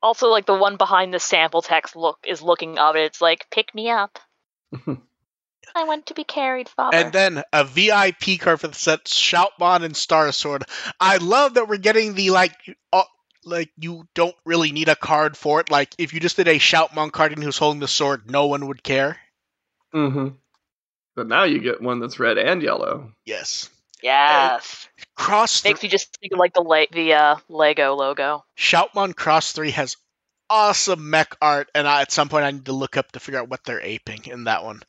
Also, 0.01 0.27
like 0.27 0.45
the 0.45 0.55
one 0.55 0.77
behind 0.77 1.13
the 1.13 1.19
sample 1.19 1.62
text 1.62 1.95
look 1.95 2.19
is 2.27 2.41
looking 2.41 2.77
up. 2.77 2.95
It's 2.95 3.21
like, 3.21 3.47
pick 3.49 3.73
me 3.73 3.89
up. 3.89 4.19
I 5.75 5.84
want 5.84 6.05
to 6.05 6.13
be 6.13 6.23
carried, 6.23 6.69
father. 6.69 6.95
And 6.95 7.12
then 7.12 7.43
a 7.51 7.65
VIP 7.65 8.39
card 8.39 8.62
for 8.62 8.67
the 8.67 8.75
set 8.75 9.05
Shoutmon 9.05 9.84
and 9.84 9.97
Star 9.97 10.31
Sword. 10.31 10.63
I 10.99 11.17
love 11.17 11.55
that 11.55 11.67
we're 11.67 11.77
getting 11.77 12.13
the 12.13 12.29
like 12.29 12.53
uh, 12.93 13.03
like 13.45 13.71
you 13.77 14.08
don't 14.13 14.36
really 14.45 14.71
need 14.71 14.89
a 14.89 14.95
card 14.95 15.38
for 15.38 15.60
it. 15.60 15.69
Like 15.69 15.93
if 15.97 16.13
you 16.13 16.19
just 16.19 16.36
did 16.36 16.47
a 16.47 16.60
Shoutmon 16.60 17.12
card 17.12 17.34
and 17.34 17.43
who's 17.43 17.58
holding 17.58 17.79
the 17.79 17.88
sword, 17.88 18.29
no 18.29 18.47
one 18.47 18.67
would 18.67 18.84
care. 18.84 19.17
Mm-hmm. 19.93 20.29
But 21.15 21.27
now 21.27 21.43
you 21.45 21.60
get 21.60 21.81
one 21.81 21.99
that's 21.99 22.19
red 22.19 22.38
and 22.38 22.62
yellow. 22.62 23.12
Yes. 23.25 23.69
yes, 24.03 24.89
Cross 25.15 25.62
th- 25.62 25.73
makes 25.73 25.84
you 25.84 25.89
just 25.89 26.17
think 26.17 26.34
of 26.34 26.39
like 26.39 26.53
the 26.53 26.62
le- 26.62 26.88
the 26.91 27.13
uh, 27.13 27.36
Lego 27.47 27.95
logo. 27.95 28.43
Shoutmon 28.58 29.15
Cross 29.15 29.53
3 29.53 29.71
has 29.71 29.95
awesome 30.49 31.10
mech 31.10 31.36
art, 31.41 31.69
and 31.73 31.88
I, 31.88 32.01
at 32.01 32.12
some 32.12 32.29
point 32.29 32.43
I 32.43 32.51
need 32.51 32.65
to 32.65 32.73
look 32.73 32.97
up 32.97 33.12
to 33.13 33.19
figure 33.19 33.39
out 33.39 33.49
what 33.49 33.63
they're 33.63 33.81
aping 33.81 34.25
in 34.25 34.43
that 34.43 34.65
one. 34.65 34.81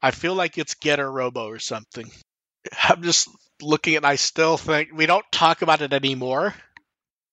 I 0.00 0.10
feel 0.12 0.34
like 0.34 0.56
it's 0.56 0.74
Getter 0.74 1.10
Robo 1.10 1.46
or 1.46 1.58
something. 1.58 2.10
I'm 2.82 3.02
just 3.02 3.28
looking 3.60 3.96
and 3.96 4.06
I 4.06 4.14
still 4.14 4.56
think 4.56 4.90
we 4.92 5.06
don't 5.06 5.24
talk 5.32 5.62
about 5.62 5.82
it 5.82 5.92
anymore. 5.92 6.54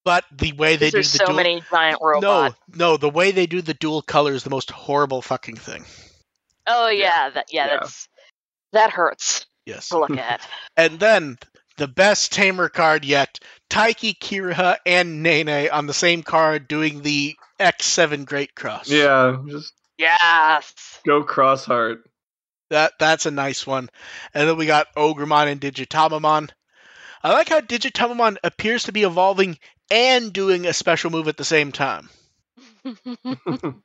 But 0.05 0.23
the 0.31 0.53
way 0.53 0.75
they 0.77 0.91
do 0.91 0.99
the 0.99 1.03
so 1.03 1.25
dual 1.25 1.35
many 1.35 1.61
giant 1.69 1.99
robots. 2.01 2.55
No, 2.69 2.91
no, 2.91 2.97
the 2.97 3.09
way 3.09 3.31
they 3.31 3.47
do 3.47 3.61
the 3.61 3.73
dual 3.73 4.01
color 4.03 4.33
is 4.33 4.43
the 4.43 4.49
most 4.51 4.69
horrible 4.71 5.21
fucking 5.23 5.55
thing. 5.57 5.83
Oh 6.67 6.87
yeah, 6.87 7.31
that 7.31 7.47
yeah, 7.51 7.65
Yeah. 7.65 7.77
that's 7.81 8.07
that 8.71 8.91
hurts 8.91 9.45
Yes. 9.65 9.89
to 9.89 9.99
look 9.99 10.15
at. 10.17 10.47
And 10.77 10.99
then 10.99 11.37
the 11.77 11.87
best 11.87 12.31
tamer 12.31 12.69
card 12.69 13.03
yet, 13.03 13.39
Taiki 13.69 14.17
Kiriha 14.17 14.77
and 14.85 15.23
Nene 15.23 15.69
on 15.71 15.87
the 15.87 15.93
same 15.93 16.21
card 16.23 16.67
doing 16.67 17.01
the 17.01 17.35
X7 17.59 18.25
Great 18.25 18.53
Cross. 18.55 18.89
Yeah, 18.89 19.37
just 19.47 19.73
yes. 19.97 20.99
go 21.05 21.23
Xros 21.23 21.65
Heart. 21.65 22.03
That 22.69 22.93
that's 22.99 23.25
a 23.25 23.31
nice 23.31 23.65
one. 23.65 23.89
And 24.33 24.47
then 24.47 24.57
we 24.57 24.65
got 24.67 24.93
Ogremon 24.95 25.47
and 25.51 25.61
Digitamamon. 25.61 26.49
I 27.23 27.33
like 27.33 27.49
how 27.49 27.59
Digitamamon 27.61 28.37
appears 28.43 28.83
to 28.83 28.91
be 28.91 29.03
evolving 29.03 29.57
and 29.91 30.31
doing 30.33 30.65
a 30.65 30.73
special 30.73 31.09
move 31.11 31.27
at 31.27 31.37
the 31.37 31.43
same 31.45 31.71
time. 31.71 32.09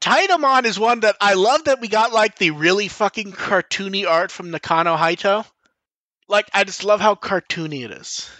Titamon 0.00 0.64
is 0.64 0.78
one 0.78 1.00
that 1.00 1.16
I 1.20 1.34
love 1.34 1.64
that 1.64 1.80
we 1.80 1.88
got 1.88 2.12
like 2.12 2.36
the 2.36 2.52
really 2.52 2.88
fucking 2.88 3.32
cartoony 3.32 4.06
art 4.08 4.30
from 4.32 4.50
Nakano 4.50 4.96
Haito. 4.96 5.44
Like 6.26 6.48
I 6.54 6.64
just 6.64 6.84
love 6.84 7.00
how 7.00 7.14
cartoony 7.14 7.84
it 7.84 7.90
is. 7.90 8.30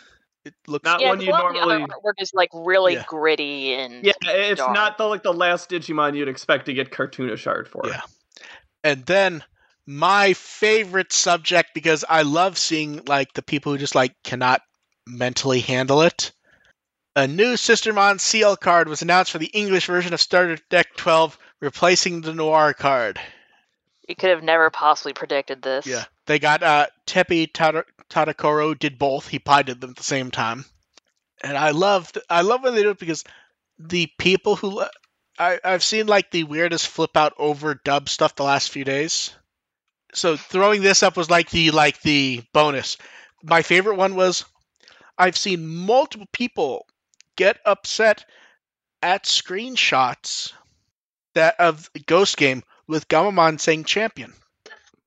It 0.46 0.54
looks 0.66 0.84
Not 0.84 1.02
yeah, 1.02 1.08
one 1.08 1.18
'cause 1.18 1.26
you 1.26 1.32
a 1.32 1.34
lot 1.34 1.46
of 1.48 1.52
the 1.54 1.60
normally- 1.66 1.86
artwork 1.86 2.14
is 2.18 2.32
like 2.32 2.48
really 2.54 2.94
Yeah. 2.94 3.04
gritty 3.06 3.74
and 3.74 4.02
Yeah, 4.04 4.12
it's 4.24 4.58
dark. 4.58 4.72
not 4.74 4.96
the 4.96 5.04
like 5.04 5.22
the 5.22 5.34
last 5.34 5.68
Digimon 5.68 6.16
you'd 6.16 6.28
expect 6.28 6.66
to 6.66 6.72
get 6.72 6.90
cartoonish 6.90 7.46
art 7.46 7.68
for. 7.68 7.82
Yeah. 7.84 8.00
And 8.82 9.04
then 9.04 9.44
my 9.86 10.32
favorite 10.32 11.12
subject 11.12 11.70
because 11.74 12.06
I 12.08 12.22
love 12.22 12.56
seeing 12.56 13.04
like 13.04 13.34
the 13.34 13.42
people 13.42 13.72
who 13.72 13.78
just 13.78 13.94
like 13.94 14.14
cannot 14.24 14.62
mentally 15.10 15.60
handle 15.60 16.02
it. 16.02 16.32
A 17.16 17.26
new 17.26 17.54
Sistermon 17.54 18.20
CL 18.20 18.56
card 18.56 18.88
was 18.88 19.02
announced 19.02 19.32
for 19.32 19.38
the 19.38 19.46
English 19.46 19.86
version 19.86 20.14
of 20.14 20.20
Starter 20.20 20.58
Deck 20.70 20.94
12, 20.96 21.36
replacing 21.60 22.20
the 22.20 22.32
Noir 22.32 22.72
card. 22.72 23.20
You 24.08 24.14
could 24.14 24.30
have 24.30 24.42
never 24.42 24.70
possibly 24.70 25.12
predicted 25.12 25.62
this. 25.62 25.86
Yeah, 25.86 26.04
they 26.26 26.38
got 26.38 26.62
uh, 26.62 26.86
Tepi 27.06 27.50
Tada- 27.50 27.84
Tadakoro 28.08 28.78
did 28.78 28.98
both. 28.98 29.28
He 29.28 29.38
probably 29.38 29.74
them 29.74 29.90
at 29.90 29.96
the 29.96 30.02
same 30.02 30.30
time, 30.30 30.64
and 31.42 31.56
I 31.56 31.70
love 31.70 32.12
I 32.28 32.42
love 32.42 32.62
when 32.62 32.74
they 32.74 32.82
do 32.82 32.90
it 32.90 32.98
because 32.98 33.24
the 33.78 34.08
people 34.18 34.56
who 34.56 34.84
I 35.38 35.60
I've 35.62 35.84
seen 35.84 36.06
like 36.06 36.30
the 36.30 36.44
weirdest 36.44 36.88
flip 36.88 37.16
out 37.16 37.34
over 37.38 37.74
dub 37.74 38.08
stuff 38.08 38.34
the 38.34 38.44
last 38.44 38.70
few 38.70 38.84
days. 38.84 39.32
So 40.12 40.36
throwing 40.36 40.82
this 40.82 41.02
up 41.02 41.16
was 41.16 41.30
like 41.30 41.50
the 41.50 41.70
like 41.70 42.00
the 42.02 42.42
bonus. 42.52 42.96
My 43.42 43.62
favorite 43.62 43.96
one 43.96 44.16
was 44.16 44.44
I've 45.20 45.36
seen 45.36 45.66
multiple 45.66 46.26
people 46.32 46.86
get 47.36 47.58
upset 47.66 48.24
at 49.02 49.24
screenshots 49.24 50.52
that 51.34 51.60
of 51.60 51.90
Ghost 52.06 52.36
Game 52.36 52.62
with 52.88 53.08
Gammamon 53.08 53.60
saying 53.60 53.84
champion 53.84 54.32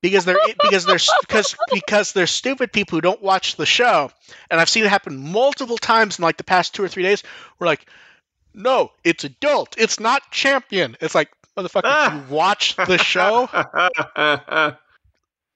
because 0.02 0.26
they're 0.26 0.38
because 0.62 0.86
they're 0.86 1.00
because 1.22 1.56
because 1.72 2.14
they're 2.14 2.28
stupid 2.28 2.72
people 2.72 2.98
who 2.98 3.02
don't 3.02 3.24
watch 3.24 3.56
the 3.56 3.66
show, 3.66 4.12
and 4.52 4.62
I've 4.62 4.70
seen 4.70 4.84
it 4.84 4.90
happen 4.90 5.32
multiple 5.32 5.78
times 5.78 6.20
in 6.20 6.24
like 6.24 6.38
the 6.38 6.44
past 6.44 6.76
two 6.76 6.84
or 6.84 6.88
three 6.88 7.04
days. 7.04 7.24
We're 7.58 7.68
like, 7.68 7.88
no, 8.54 8.92
it's 9.04 9.24
adult, 9.24 9.76
it's 9.80 10.00
not 10.00 10.22
champion. 10.30 10.96
It's 11.02 11.16
like 11.16 11.32
motherfucker, 11.58 11.86
you 11.86 11.86
ah. 11.86 12.26
watch 12.30 12.76
the 12.76 12.98
show. 12.98 13.50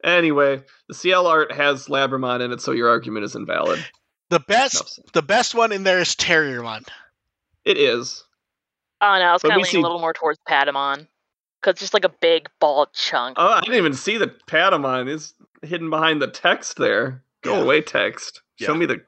anyway, 0.04 0.64
the 0.88 0.96
CL 0.96 1.28
art 1.28 1.52
has 1.52 1.88
Labramon 1.88 2.42
in 2.42 2.52
it, 2.52 2.62
so 2.62 2.72
your 2.72 2.90
argument 2.90 3.26
is 3.26 3.36
invalid. 3.36 3.86
The 4.30 4.40
best 4.40 4.98
Enough 5.00 5.12
the 5.14 5.22
best 5.22 5.56
one 5.56 5.72
in 5.72 5.84
there 5.84 6.00
is 6.00 6.16
Terriermon. 6.16 6.88
It 7.66 7.78
is. 7.78 8.24
Oh 9.02 9.18
no, 9.20 9.26
I 9.26 9.34
was 9.34 9.42
kind 9.42 9.54
of 9.54 9.58
leaning 9.58 9.72
see- 9.72 9.78
a 9.80 9.82
little 9.82 10.00
more 10.00 10.14
towards 10.14 10.40
Patamon 10.48 11.08
because 11.62 11.72
it's 11.74 11.80
just 11.82 11.94
like 11.94 12.06
a 12.06 12.10
big 12.10 12.50
bald 12.60 12.90
chunk. 12.94 13.38
Oh, 13.40 13.48
I 13.48 13.62
didn't 13.62 13.76
even 13.78 13.94
see 13.94 14.18
the 14.18 14.28
Patamon 14.48 15.08
is 15.08 15.34
hidden 15.62 15.90
behind 15.90 16.22
the 16.22 16.28
text 16.28 16.78
there. 16.78 17.24
Go 17.42 17.56
Yeah. 17.58 17.62
away, 17.64 17.82
text. 17.82 18.42
Show 18.60 18.74
me 18.76 18.86
the 18.86 19.02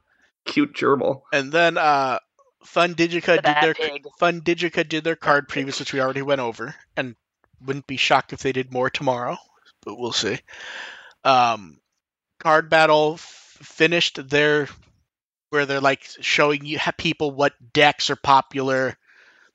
cute 0.45 0.73
gerbil. 0.73 1.23
And 1.33 1.51
then 1.51 1.77
uh 1.77 2.19
Fun 2.63 2.93
Digica 2.93 3.41
did 3.41 3.55
their 3.61 3.73
pig. 3.73 4.05
Fun 4.19 4.41
Digica 4.41 4.87
did 4.87 5.03
their 5.03 5.15
card 5.15 5.47
previous, 5.47 5.79
which 5.79 5.93
we 5.93 6.01
already 6.01 6.21
went 6.21 6.41
over, 6.41 6.75
and 6.97 7.15
wouldn't 7.65 7.87
be 7.87 7.97
shocked 7.97 8.31
if 8.33 8.39
they 8.41 8.51
did 8.51 8.71
more 8.71 8.89
tomorrow, 8.89 9.37
but 9.81 9.97
we'll 9.97 10.11
see. 10.11 10.39
Um, 11.23 11.79
card 12.39 12.69
battle 12.69 13.13
f- 13.15 13.21
finished 13.61 14.29
their 14.29 14.67
where 15.49 15.65
they're 15.65 15.81
like 15.81 16.07
showing 16.21 16.65
you 16.65 16.79
people 16.97 17.31
what 17.31 17.53
decks 17.73 18.09
are 18.09 18.15
popular 18.15 18.97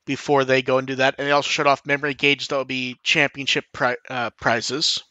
before 0.05 0.45
they 0.45 0.63
go 0.63 0.79
and 0.79 0.87
do 0.87 0.97
that, 0.97 1.15
and 1.19 1.27
they 1.27 1.33
also 1.33 1.49
showed 1.49 1.67
off 1.67 1.87
memory 1.87 2.15
gauge 2.15 2.49
that 2.49 2.57
will 2.57 2.65
be 2.65 2.99
championship 3.03 3.65
pri- 3.73 3.97
uh, 4.11 4.31
prizes. 4.31 5.03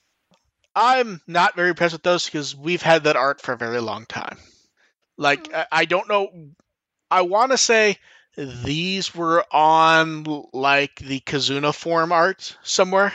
I'm 0.75 1.21
not 1.27 1.55
very 1.55 1.69
impressed 1.69 1.93
with 1.93 2.03
those 2.03 2.25
because 2.25 2.55
we've 2.55 2.81
had 2.81 3.03
that 3.05 3.15
art 3.15 3.41
for 3.41 3.53
a 3.53 3.57
very 3.57 3.79
long 3.79 4.05
time. 4.05 4.37
Like 5.17 5.53
I, 5.53 5.65
I 5.71 5.85
don't 5.85 6.09
know 6.09 6.51
I 7.13 7.21
want 7.21 7.51
to 7.51 7.59
say 7.59 7.99
these 8.35 9.13
were 9.13 9.45
on 9.51 10.25
like 10.51 10.95
the 10.95 11.19
Kazuna 11.19 11.75
form 11.75 12.11
art 12.11 12.57
somewhere. 12.63 13.13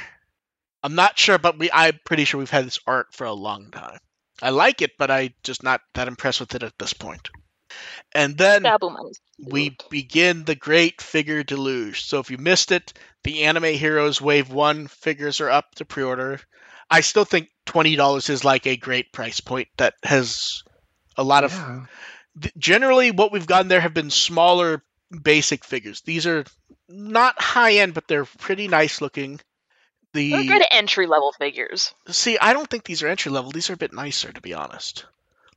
I'm 0.84 0.94
not 0.94 1.18
sure, 1.18 1.36
but 1.36 1.58
we 1.58 1.68
I'm 1.72 1.98
pretty 2.04 2.24
sure 2.24 2.38
we've 2.38 2.48
had 2.48 2.66
this 2.66 2.78
art 2.86 3.12
for 3.12 3.24
a 3.24 3.32
long 3.32 3.72
time. 3.72 3.98
I 4.40 4.50
like 4.50 4.82
it, 4.82 4.92
but 4.98 5.10
I'm 5.10 5.34
just 5.42 5.64
not 5.64 5.80
that 5.94 6.06
impressed 6.06 6.38
with 6.38 6.54
it 6.54 6.62
at 6.62 6.78
this 6.78 6.92
point. 6.92 7.28
And 8.12 8.36
then 8.36 8.64
we 9.38 9.76
begin 9.90 10.44
the 10.44 10.54
great 10.54 11.00
figure 11.00 11.42
deluge. 11.42 12.04
So 12.04 12.18
if 12.18 12.30
you 12.30 12.38
missed 12.38 12.72
it, 12.72 12.92
the 13.24 13.44
Anime 13.44 13.64
Heroes 13.74 14.20
Wave 14.20 14.50
1 14.50 14.88
figures 14.88 15.40
are 15.40 15.50
up 15.50 15.74
to 15.76 15.84
pre-order. 15.84 16.40
I 16.90 17.00
still 17.02 17.24
think 17.24 17.48
$20 17.66 18.30
is 18.30 18.44
like 18.44 18.66
a 18.66 18.76
great 18.76 19.12
price 19.12 19.40
point 19.40 19.68
that 19.76 19.94
has 20.02 20.62
a 21.16 21.22
lot 21.22 21.44
of 21.44 21.52
Yeah. 21.52 21.84
generally 22.56 23.10
what 23.10 23.32
we've 23.32 23.46
gotten 23.46 23.68
there 23.68 23.80
have 23.80 23.94
been 23.94 24.10
smaller 24.10 24.82
basic 25.22 25.64
figures. 25.64 26.00
These 26.02 26.26
are 26.26 26.44
not 26.88 27.40
high 27.40 27.74
end, 27.74 27.94
but 27.94 28.08
they're 28.08 28.24
pretty 28.24 28.68
nice 28.68 29.00
looking. 29.00 29.40
They're 30.14 30.38
The 30.38 30.46
good 30.46 30.64
entry 30.70 31.06
level 31.06 31.32
figures. 31.32 31.92
see, 32.08 32.38
I 32.38 32.52
don't 32.52 32.68
think 32.68 32.84
these 32.84 33.02
are 33.02 33.08
entry 33.08 33.30
level. 33.30 33.50
These 33.50 33.70
are 33.70 33.74
a 33.74 33.78
bit 33.78 33.92
nicer, 33.92 34.32
to 34.32 34.40
be 34.40 34.54
honest. 34.54 35.04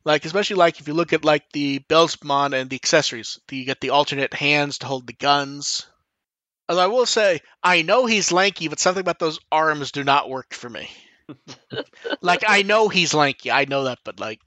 Like 0.04 0.26
especially 0.26 0.56
like 0.56 0.80
if 0.80 0.88
you 0.88 0.94
look 0.94 1.14
at 1.14 1.26
like 1.26 1.52
the 1.52 1.80
Beelzemon 1.80 2.60
and 2.60 2.70
the 2.70 2.76
accessories, 2.76 3.40
you 3.52 3.66
get 3.66 3.82
the 3.82 3.92
alternate 3.92 4.34
hands 4.34 4.80
to 4.80 4.88
hold 4.88 5.06
the 5.06 5.14
guns. 5.14 5.86
Although 6.68 6.84
I 6.84 6.88
will 6.88 7.06
say, 7.06 7.42
I 7.62 7.82
know 7.82 8.06
he's 8.06 8.32
lanky, 8.32 8.68
but 8.68 8.80
something 8.80 9.02
about 9.02 9.20
those 9.20 9.40
arms 9.52 9.92
do 9.92 10.04
not 10.04 10.30
work 10.30 10.54
for 10.54 10.70
me. 10.70 10.90
like 12.22 12.44
I 12.48 12.64
know 12.64 12.88
he's 12.90 13.14
lanky, 13.14 13.52
I 13.52 13.66
know 13.66 13.86
that, 13.86 14.00
but 14.04 14.20
like 14.20 14.40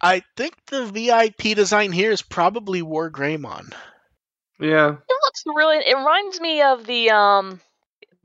I 0.00 0.22
think 0.36 0.54
the 0.66 0.84
VIP 0.86 1.54
design 1.54 1.92
here 1.92 2.10
is 2.10 2.22
probably 2.22 2.82
War 2.82 3.10
Greymon. 3.10 3.72
Yeah. 4.58 4.90
It 4.90 5.18
looks 5.22 5.44
really. 5.46 5.78
It 5.78 5.96
reminds 5.96 6.40
me 6.40 6.62
of 6.62 6.86
the 6.86 7.10
um, 7.10 7.60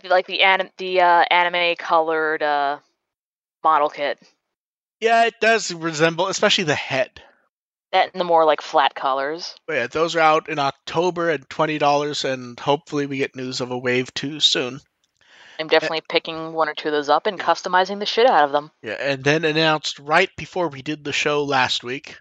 like 0.04 0.26
the 0.26 0.42
anim- 0.42 0.72
the 0.78 1.02
uh, 1.02 1.26
anime 1.30 1.76
colored 1.76 2.42
uh 2.42 2.80
model 3.64 3.90
kit. 3.90 4.20
Yeah, 5.00 5.26
it 5.26 5.36
does 5.40 5.74
resemble, 5.74 6.28
especially 6.28 6.64
the 6.66 6.76
head. 6.76 7.22
That 7.92 8.10
and 8.14 8.20
the 8.20 8.26
more 8.26 8.46
like 8.46 8.62
flat 8.62 8.96
collars. 8.96 9.56
But 9.66 9.74
yeah, 9.74 9.88
those 9.88 10.16
are 10.16 10.20
out 10.20 10.50
in 10.50 10.60
October 10.60 11.30
at 11.30 11.50
twenty 11.50 11.78
dollars, 11.78 12.26
and 12.26 12.60
hopefully 12.60 13.06
we 13.06 13.18
get 13.18 13.36
news 13.36 13.62
of 13.62 13.72
a 13.72 13.78
wave 13.78 14.14
two 14.14 14.40
soon. 14.40 14.80
I'm 15.60 15.68
definitely 15.68 16.04
picking 16.08 16.54
one 16.54 16.70
or 16.70 16.76
two 16.76 16.90
of 16.90 16.94
those 16.94 17.10
up 17.10 17.26
and 17.26 17.40
customizing 17.40 18.00
the 18.00 18.06
shit 18.06 18.30
out 18.30 18.44
of 18.44 18.52
them. 18.52 18.72
Yeah, 18.84 18.98
and 19.00 19.24
then 19.24 19.46
announced 19.46 20.00
right 20.00 20.30
before 20.38 20.68
we 20.68 20.82
did 20.82 21.04
the 21.04 21.14
show 21.14 21.44
last 21.44 21.84
week, 21.84 22.20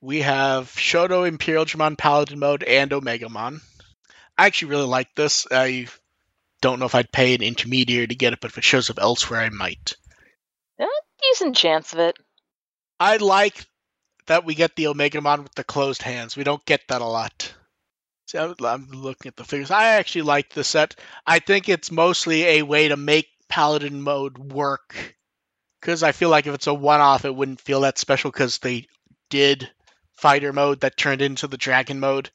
we 0.00 0.20
have 0.22 0.66
Shoto 0.72 1.26
Imperial 1.26 1.64
Dramon 1.64 1.96
Paladin 1.96 2.38
mode 2.38 2.62
and 2.64 2.90
Omegamon. 2.90 3.60
I 4.36 4.46
actually 4.46 4.72
really 4.72 4.86
like 4.86 5.14
this. 5.14 5.46
I 5.50 5.86
don't 6.60 6.80
know 6.80 6.86
if 6.86 6.94
I'd 6.94 7.12
pay 7.12 7.34
an 7.34 7.42
intermediary 7.42 8.08
to 8.08 8.14
get 8.14 8.34
it, 8.34 8.40
but 8.40 8.50
if 8.50 8.58
it 8.58 8.64
shows 8.64 8.90
up 8.90 8.98
elsewhere, 8.98 9.40
I 9.40 9.48
might. 9.48 9.96
Decent 11.22 11.56
chance 11.56 11.92
of 11.92 11.98
it. 11.98 12.16
I 13.00 13.16
like 13.16 13.66
that 14.26 14.44
we 14.44 14.54
get 14.54 14.76
the 14.76 14.84
Omegamon 14.84 15.42
with 15.42 15.54
the 15.54 15.64
closed 15.64 16.02
hands. 16.02 16.36
We 16.36 16.44
don't 16.44 16.64
get 16.64 16.82
that 16.88 17.02
a 17.02 17.06
lot. 17.06 17.54
See, 18.26 18.38
I'm 18.38 18.54
I'm 18.64 18.90
looking 18.90 19.28
at 19.28 19.36
the 19.36 19.44
figures. 19.44 19.70
I 19.70 19.94
actually 19.94 20.22
like 20.22 20.50
the 20.50 20.64
set. 20.64 20.96
I 21.26 21.38
think 21.38 21.68
it's 21.68 21.92
mostly 21.92 22.44
a 22.44 22.62
way 22.62 22.88
to 22.88 22.96
make 22.96 23.28
Paladin 23.48 24.02
mode 24.02 24.38
work. 24.38 25.16
Because 25.80 26.02
I 26.02 26.12
feel 26.12 26.30
like 26.30 26.46
if 26.46 26.54
it's 26.54 26.66
a 26.66 26.74
one 26.74 27.00
off, 27.00 27.24
it 27.24 27.34
wouldn't 27.34 27.60
feel 27.60 27.82
that 27.82 27.98
special 27.98 28.30
because 28.32 28.58
they 28.58 28.88
did 29.30 29.70
fighter 30.16 30.52
mode 30.52 30.80
that 30.80 30.96
turned 30.96 31.22
into 31.22 31.46
the 31.46 31.56
dragon 31.56 32.00
mode. 32.00 32.30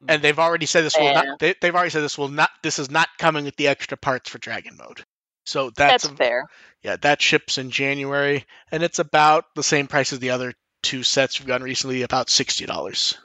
And 0.00 0.08
mm-hmm. 0.08 0.22
they've 0.22 0.38
already 0.38 0.64
said 0.66 0.84
this 0.84 0.96
will 0.96 1.04
Yeah. 1.04 1.22
not. 1.22 1.38
They, 1.38 1.54
they've 1.60 1.74
already 1.74 1.90
said 1.90 2.02
this 2.02 2.16
will 2.16 2.28
not. 2.28 2.50
This 2.62 2.78
is 2.78 2.90
not 2.90 3.08
coming 3.18 3.44
with 3.44 3.56
the 3.56 3.68
extra 3.68 3.98
parts 3.98 4.30
for 4.30 4.38
dragon 4.38 4.78
mode. 4.78 5.04
So 5.50 5.70
that's, 5.70 6.04
That's 6.04 6.14
a- 6.14 6.16
fair. 6.16 6.46
yeah, 6.82 6.94
that 7.02 7.20
ships 7.20 7.58
in 7.58 7.72
January, 7.72 8.44
and 8.70 8.84
it's 8.84 9.00
about 9.00 9.46
the 9.56 9.64
same 9.64 9.88
price 9.88 10.12
as 10.12 10.20
the 10.20 10.30
other 10.30 10.54
two 10.84 11.02
sets 11.02 11.40
we've 11.40 11.48
gotten 11.48 11.64
recently, 11.64 12.02
about 12.02 12.30
sixty 12.30 12.66
dollars. 12.66 13.18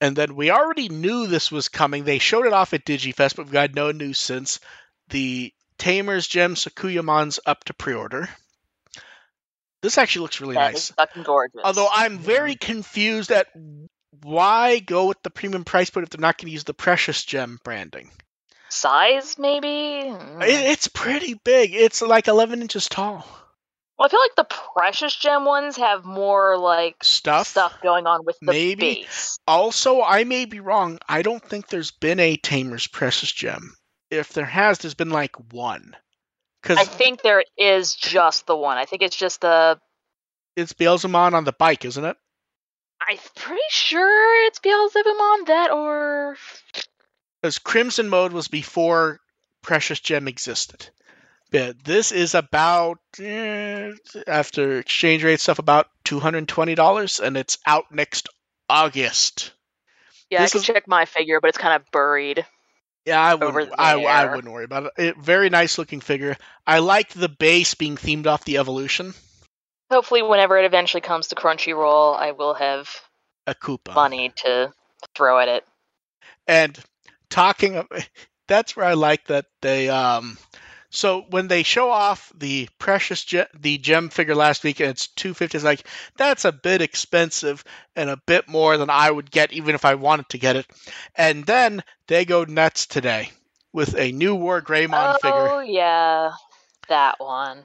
And 0.00 0.14
then 0.14 0.36
we 0.36 0.50
already 0.52 0.88
knew 0.88 1.26
this 1.26 1.50
was 1.50 1.68
coming. 1.68 2.04
They 2.04 2.20
showed 2.20 2.46
it 2.46 2.52
off 2.52 2.72
at 2.72 2.84
DigiFest, 2.86 3.34
but 3.34 3.46
we've 3.46 3.52
got 3.52 3.74
no 3.74 3.90
news 3.90 4.18
since. 4.20 4.60
The 5.08 5.52
Tamer's 5.76 6.28
Gem 6.28 6.54
Sakuyamon's 6.54 7.40
up 7.44 7.64
to 7.64 7.74
pre-order. 7.74 8.28
This 9.82 9.98
actually 9.98 10.22
looks 10.22 10.40
really 10.40 10.54
That 10.54 10.72
nice. 10.74 10.90
fucking 10.92 11.24
gorgeous. 11.24 11.60
Although 11.64 11.88
I'm 11.92 12.18
very 12.18 12.54
confused 12.54 13.32
at 13.32 13.48
why 14.22 14.78
go 14.78 15.06
with 15.06 15.20
the 15.24 15.30
premium 15.30 15.64
price 15.64 15.90
point 15.90 16.04
if 16.04 16.10
they're 16.10 16.20
not 16.20 16.38
going 16.38 16.46
to 16.46 16.52
use 16.52 16.64
the 16.64 16.74
Precious 16.74 17.24
Gem 17.24 17.58
branding. 17.64 18.10
Size 18.72 19.38
maybe. 19.38 19.66
Mm. 19.66 20.42
It, 20.42 20.70
it's 20.70 20.88
pretty 20.88 21.34
big. 21.44 21.74
It's 21.74 22.02
like 22.02 22.28
11 22.28 22.62
inches 22.62 22.88
tall. 22.88 23.26
Well, 23.98 24.06
I 24.06 24.08
feel 24.08 24.20
like 24.20 24.48
the 24.48 24.56
precious 24.74 25.14
gem 25.14 25.44
ones 25.44 25.76
have 25.76 26.06
more 26.06 26.56
like 26.56 26.96
Stuff. 27.04 27.48
stuff 27.48 27.82
going 27.82 28.06
on 28.06 28.24
with 28.24 28.38
the 28.40 28.46
Maybe. 28.52 28.94
base. 29.02 29.38
Also, 29.46 30.00
I 30.00 30.24
may 30.24 30.46
be 30.46 30.58
wrong. 30.60 30.98
I 31.06 31.20
don't 31.20 31.44
think 31.44 31.68
there's 31.68 31.90
been 31.90 32.18
a 32.18 32.36
Tamer's 32.38 32.86
Precious 32.86 33.30
Gem. 33.30 33.74
If 34.10 34.32
there 34.32 34.46
has, 34.46 34.78
there's 34.78 34.94
been 34.94 35.10
like 35.10 35.36
one. 35.52 35.94
Cause 36.62 36.78
I 36.78 36.84
think 36.84 37.20
there 37.22 37.44
is 37.58 37.94
just 37.94 38.46
the 38.46 38.56
one. 38.56 38.78
I 38.78 38.86
think 38.86 39.02
it's 39.02 39.16
just 39.16 39.42
the. 39.42 39.78
it's 40.56 40.72
Beelzemon 40.72 41.34
on 41.34 41.44
the 41.44 41.52
bike, 41.52 41.84
isn't 41.84 42.04
it? 42.04 42.16
I'm 43.06 43.18
pretty 43.36 43.60
sure 43.70 44.46
it's 44.46 44.58
Beelzebub 44.60 45.46
that 45.46 45.70
or 45.72 46.36
Because 47.40 47.58
Crimson 47.58 48.08
Mode 48.08 48.32
was 48.32 48.48
before 48.48 49.20
Precious 49.62 50.00
Gem 50.00 50.28
existed. 50.28 50.88
But 51.50 51.82
this 51.82 52.12
is 52.12 52.34
about, 52.34 52.98
eh, 53.18 53.92
after 54.26 54.78
exchange 54.78 55.24
rate 55.24 55.40
stuff, 55.40 55.58
about 55.58 55.88
$220, 56.04 57.20
and 57.20 57.36
it's 57.36 57.58
out 57.66 57.90
next 57.90 58.28
August. 58.68 59.52
yeah. 60.30 60.42
This 60.42 60.50
I 60.50 60.52
can 60.52 60.60
is- 60.60 60.66
check 60.66 60.86
my 60.88 61.06
figure, 61.06 61.40
but 61.40 61.48
it's 61.48 61.58
kind 61.58 61.74
of 61.80 61.90
buried. 61.90 62.46
Yeah, 63.06 63.20
I 63.20 63.32
Over 63.32 63.46
wouldn't. 63.52 63.74
I, 63.80 64.04
I 64.04 64.26
wouldn't 64.34 64.52
worry 64.52 64.64
about 64.64 64.84
it. 64.84 64.92
it. 64.98 65.16
Very 65.16 65.48
nice 65.48 65.78
looking 65.78 66.00
figure. 66.00 66.36
I 66.66 66.78
like 66.80 67.08
the 67.14 67.30
base 67.30 67.74
being 67.74 67.96
themed 67.96 68.26
off 68.26 68.44
the 68.44 68.58
evolution. 68.58 69.14
Hopefully, 69.90 70.22
whenever 70.22 70.56
it 70.58 70.66
eventually 70.66 71.00
comes 71.00 71.28
to 71.28 71.34
Crunchyroll, 71.34 72.16
I 72.16 72.32
will 72.32 72.54
have 72.54 72.94
A 73.46 73.54
Koopa. 73.54 73.94
money 73.94 74.28
to 74.44 74.72
throw 75.16 75.40
at 75.40 75.48
it. 75.48 75.64
And 76.46 76.78
talking, 77.30 77.76
of, 77.76 77.88
that's 78.46 78.76
where 78.76 78.86
I 78.86 78.94
like 78.94 79.26
that 79.28 79.46
they. 79.62 79.88
Um, 79.88 80.36
so 80.90 81.24
when 81.30 81.46
they 81.46 81.62
show 81.62 81.88
off 81.90 82.32
the 82.36 82.68
precious 82.78 83.24
ge- 83.24 83.46
the 83.58 83.78
gem 83.78 84.10
figure 84.10 84.34
last 84.34 84.64
week, 84.64 84.80
and 84.80 84.90
it's 84.90 85.06
two 85.06 85.34
fifty, 85.34 85.56
it's 85.56 85.64
like 85.64 85.86
that's 86.16 86.44
a 86.44 86.52
bit 86.52 86.82
expensive 86.82 87.64
and 87.94 88.10
a 88.10 88.20
bit 88.26 88.48
more 88.48 88.76
than 88.76 88.90
I 88.90 89.10
would 89.10 89.30
get 89.30 89.52
even 89.52 89.74
if 89.74 89.84
I 89.84 89.94
wanted 89.94 90.28
to 90.30 90.38
get 90.38 90.56
it. 90.56 90.66
And 91.14 91.46
then 91.46 91.82
they 92.08 92.24
go 92.24 92.44
nuts 92.44 92.86
today 92.86 93.30
with 93.72 93.96
a 93.96 94.10
new 94.10 94.34
War 94.34 94.60
Greymon 94.60 95.14
figure. 95.20 95.48
oh 95.48 95.60
yeah, 95.60 96.32
that 96.88 97.20
one. 97.20 97.62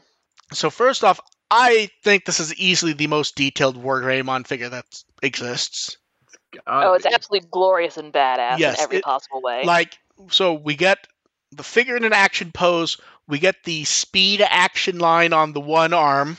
So 0.53 0.69
first 0.69 1.03
off, 1.03 1.19
I 1.49 1.89
think 2.03 2.25
this 2.25 2.39
is 2.39 2.53
easily 2.55 2.93
the 2.93 3.07
most 3.07 3.35
detailed 3.35 3.75
War 3.75 4.01
Greymon 4.01 4.45
figure 4.45 4.69
that 4.69 4.85
exists. 5.23 5.97
Oh, 6.67 6.93
it's 6.93 7.05
absolutely 7.05 7.47
glorious 7.51 7.97
and 7.97 8.13
badass 8.13 8.57
Yes, 8.59 8.77
in 8.77 8.83
every 8.83 8.97
it- 8.97 9.03
possible 9.03 9.41
way. 9.41 9.63
Like, 9.63 9.97
so 10.29 10.53
we 10.53 10.75
get 10.75 11.07
the 11.51 11.63
figure 11.63 11.95
in 11.97 12.03
an 12.03 12.13
action 12.13 12.51
pose. 12.51 12.97
We 13.27 13.39
get 13.39 13.63
the 13.63 13.83
speed 13.85 14.41
action 14.41 14.99
line 14.99 15.33
on 15.33 15.53
the 15.53 15.59
one 15.61 15.93
arm. 15.93 16.37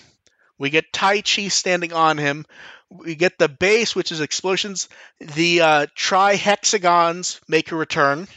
We 0.59 0.71
get 0.71 0.93
Taichi 0.93 1.51
standing 1.51 1.93
on 1.93 2.17
him. 2.19 2.47
We 2.91 3.15
get 3.17 3.39
the 3.39 3.49
base, 3.49 3.97
which 3.97 4.13
is 4.13 4.21
explosions. 4.21 4.89
The 5.21 5.61
uh, 5.61 5.87
trihexagons 5.97 7.41
make 7.49 7.73
a 7.73 7.77
return. 7.77 8.29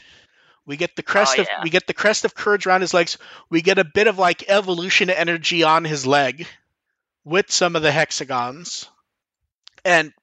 We 0.65 0.75
get 0.77 0.95
the 0.95 1.03
crest 1.03 1.35
Oh, 1.37 1.41
of 1.41 1.47
yeah. 1.49 1.63
we 1.63 1.69
get 1.69 1.87
the 1.87 1.93
crest 1.93 2.25
of 2.25 2.35
courage 2.35 2.65
around 2.67 2.81
his 2.81 2.93
legs. 2.93 3.17
We 3.49 3.61
get 3.61 3.79
a 3.79 3.83
bit 3.83 4.07
of 4.07 4.17
like 4.19 4.49
evolution 4.49 5.09
energy 5.09 5.63
on 5.63 5.83
his 5.83 6.05
leg 6.05 6.47
with 7.23 7.51
some 7.51 7.75
of 7.75 7.81
the 7.81 7.91
hexagons. 7.91 8.87
And 9.85 10.13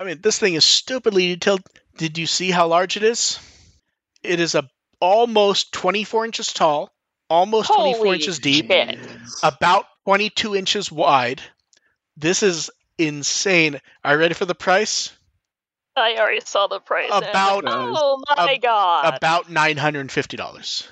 I 0.00 0.04
mean, 0.04 0.20
this 0.22 0.38
thing 0.38 0.54
is 0.54 0.64
stupidly 0.64 1.28
detailed. 1.34 1.62
Did 1.96 2.18
you 2.18 2.26
see 2.26 2.50
how 2.50 2.68
large 2.68 2.96
it 2.96 3.02
is? 3.02 3.38
It 4.22 4.40
is 4.40 4.54
a 4.54 4.68
almost 5.00 5.72
24 5.72 6.24
inches 6.26 6.52
tall, 6.52 6.92
almost 7.28 7.72
24 7.72 8.14
inches 8.14 8.38
deep, 8.38 8.70
shit. 8.70 8.98
about 9.42 9.86
22 10.04 10.56
inches 10.56 10.90
wide. 10.92 11.40
This 12.16 12.42
is 12.42 12.70
insane. 12.96 13.80
Are 14.04 14.14
you 14.14 14.18
ready 14.18 14.34
for 14.34 14.44
the 14.44 14.54
price? 14.54 15.10
I 15.96 16.16
already 16.16 16.40
saw 16.44 16.68
the 16.68 16.78
price. 16.80 17.10
and 17.12 17.22
like, 17.22 17.30
About- 17.30 17.64
oh 17.66 18.22
my 18.36 18.54
ab- 18.54 18.60
god! 18.62 19.14
About 19.16 19.50
$950. 19.50 20.86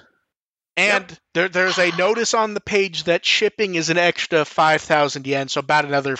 And 0.79 1.21
there, 1.33 1.49
there's 1.49 1.79
a 1.79 1.97
notice 1.97 2.35
on 2.35 2.53
the 2.55 2.61
page 2.61 3.05
that 3.05 3.25
shipping 3.25 3.77
is 3.77 3.89
an 3.89 3.97
extra 3.97 4.45
5,000 4.45 5.27
yen, 5.27 5.49
so 5.49 5.61
about 5.61 5.85
another 5.87 6.17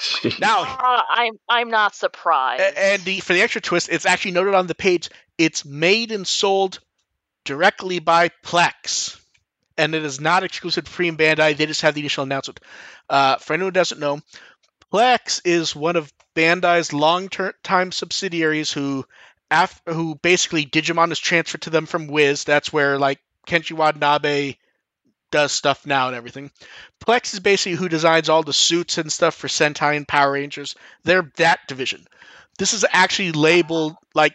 45. 0.00 0.40
Now, 0.40 0.62
Ah, 0.66 1.04
I'm 1.10 1.34
I'm 1.48 1.70
not 1.70 1.94
surprised. 1.94 2.62
And 2.76 3.02
the, 3.04 3.20
for 3.20 3.32
the 3.34 3.42
extra 3.42 3.60
twist, 3.60 3.88
it's 3.90 4.06
actually 4.06 4.32
noted 4.32 4.54
on 4.54 4.66
the 4.66 4.74
page. 4.74 5.10
It's 5.38 5.64
made 5.64 6.12
and 6.12 6.26
sold 6.26 6.80
directly 7.44 7.98
by 7.98 8.30
Plex, 8.44 9.18
and 9.78 9.94
it 9.94 10.04
is 10.04 10.20
not 10.20 10.42
exclusive 10.44 10.84
to 10.84 10.90
Premium 10.90 11.16
Bandai. 11.16 11.56
They 11.56 11.66
just 11.66 11.82
have 11.82 11.94
the 11.94 12.00
initial 12.00 12.24
announcement. 12.24 12.60
Uh, 13.08 13.36
for 13.36 13.54
anyone 13.54 13.68
who 13.68 13.72
doesn't 13.72 14.00
know, 14.00 14.20
Plex 14.92 15.40
is 15.44 15.74
one 15.74 15.96
of 15.96 16.12
Bandai's 16.34 16.92
long-time 16.92 17.92
subsidiaries 17.92 18.70
who, 18.72 19.04
af- 19.50 19.82
who 19.86 20.14
basically 20.16 20.64
Digimon 20.66 21.12
is 21.12 21.18
transferred 21.18 21.62
to 21.62 21.70
them 21.70 21.86
from 21.86 22.06
Wiz. 22.08 22.44
That's 22.44 22.72
where 22.72 22.98
like 22.98 23.20
Kenji 23.46 23.72
Watanabe 23.72 24.54
does 25.30 25.52
stuff 25.52 25.86
now 25.86 26.08
and 26.08 26.16
everything. 26.16 26.50
Plex 27.04 27.34
is 27.34 27.40
basically 27.40 27.76
who 27.76 27.88
designs 27.88 28.28
all 28.28 28.42
the 28.42 28.52
suits 28.52 28.98
and 28.98 29.10
stuff 29.10 29.34
for 29.34 29.48
Sentai 29.48 29.96
and 29.96 30.06
Power 30.06 30.32
Rangers. 30.32 30.74
They're 31.04 31.30
that 31.36 31.60
division. 31.68 32.06
This 32.58 32.74
is 32.74 32.84
actually 32.90 33.32
labeled 33.32 33.96
like 34.14 34.34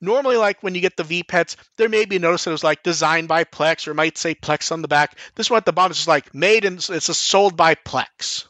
normally 0.00 0.36
like 0.36 0.62
when 0.62 0.74
you 0.74 0.80
get 0.80 0.96
the 0.96 1.04
V 1.04 1.22
pets, 1.22 1.56
there 1.76 1.88
may 1.88 2.04
be 2.04 2.16
a 2.16 2.20
notice 2.20 2.44
that 2.44 2.50
it 2.50 2.52
was 2.52 2.64
like 2.64 2.82
designed 2.82 3.28
by 3.28 3.44
Plex 3.44 3.86
or 3.86 3.94
might 3.94 4.18
say 4.18 4.34
Plex 4.34 4.72
on 4.72 4.82
the 4.82 4.88
back. 4.88 5.18
This 5.34 5.50
one 5.50 5.58
at 5.58 5.66
the 5.66 5.72
bottom 5.72 5.92
is 5.92 5.98
just 5.98 6.08
like 6.08 6.34
made 6.34 6.64
and 6.64 6.76
it's 6.76 7.08
a 7.08 7.14
sold 7.14 7.56
by 7.56 7.74
Plex. 7.74 8.46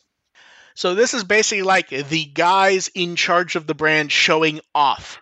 So 0.75 0.95
this 0.95 1.15
is 1.15 1.25
basically 1.25 1.63
like 1.63 1.89
the 1.89 2.25
guys 2.25 2.89
in 2.95 3.17
charge 3.17 3.57
of 3.57 3.67
the 3.67 3.75
brand 3.75 4.11
showing 4.11 4.61
off. 4.75 5.21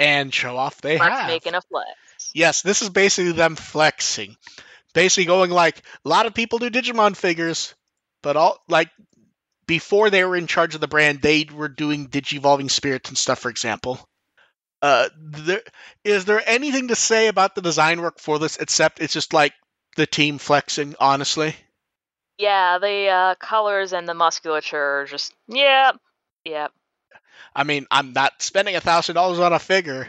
And 0.00 0.32
show 0.32 0.56
off 0.56 0.80
they 0.80 0.96
Mark's 0.96 1.16
have. 1.16 1.28
making 1.28 1.54
a 1.54 1.60
flex. 1.60 1.90
Yes, 2.32 2.62
this 2.62 2.82
is 2.82 2.88
basically 2.88 3.32
them 3.32 3.56
flexing. 3.56 4.36
Basically 4.98 5.26
going 5.26 5.52
like 5.52 5.78
a 6.04 6.08
lot 6.08 6.26
of 6.26 6.34
people 6.34 6.58
do 6.58 6.70
Digimon 6.70 7.14
figures, 7.14 7.72
but 8.20 8.36
all 8.36 8.58
like 8.66 8.90
before 9.64 10.10
they 10.10 10.24
were 10.24 10.34
in 10.34 10.48
charge 10.48 10.74
of 10.74 10.80
the 10.80 10.88
brand, 10.88 11.22
they 11.22 11.46
were 11.54 11.68
doing 11.68 12.08
Digivolving 12.08 12.68
Spirits 12.68 13.08
and 13.08 13.16
stuff, 13.16 13.38
for 13.38 13.48
example. 13.48 14.00
Uh, 14.82 15.08
there, 15.16 15.62
is 16.02 16.24
there 16.24 16.42
anything 16.44 16.88
to 16.88 16.96
say 16.96 17.28
about 17.28 17.54
the 17.54 17.62
design 17.62 18.02
work 18.02 18.18
for 18.18 18.40
this 18.40 18.56
except 18.56 19.00
it's 19.00 19.12
just 19.12 19.32
like 19.32 19.52
the 19.94 20.04
team 20.04 20.36
flexing? 20.38 20.96
Honestly, 20.98 21.54
Yeah, 22.36 22.78
the 22.80 23.06
uh, 23.06 23.34
colors 23.36 23.92
and 23.92 24.08
the 24.08 24.14
musculature 24.14 25.02
are 25.02 25.04
just 25.04 25.32
yeah, 25.46 25.92
yeah. 26.44 26.66
I 27.54 27.62
mean, 27.62 27.86
I'm 27.88 28.14
not 28.14 28.42
spending 28.42 28.74
a 28.74 28.80
thousand 28.80 29.14
dollars 29.14 29.38
on 29.38 29.52
a 29.52 29.60
figure. 29.60 30.08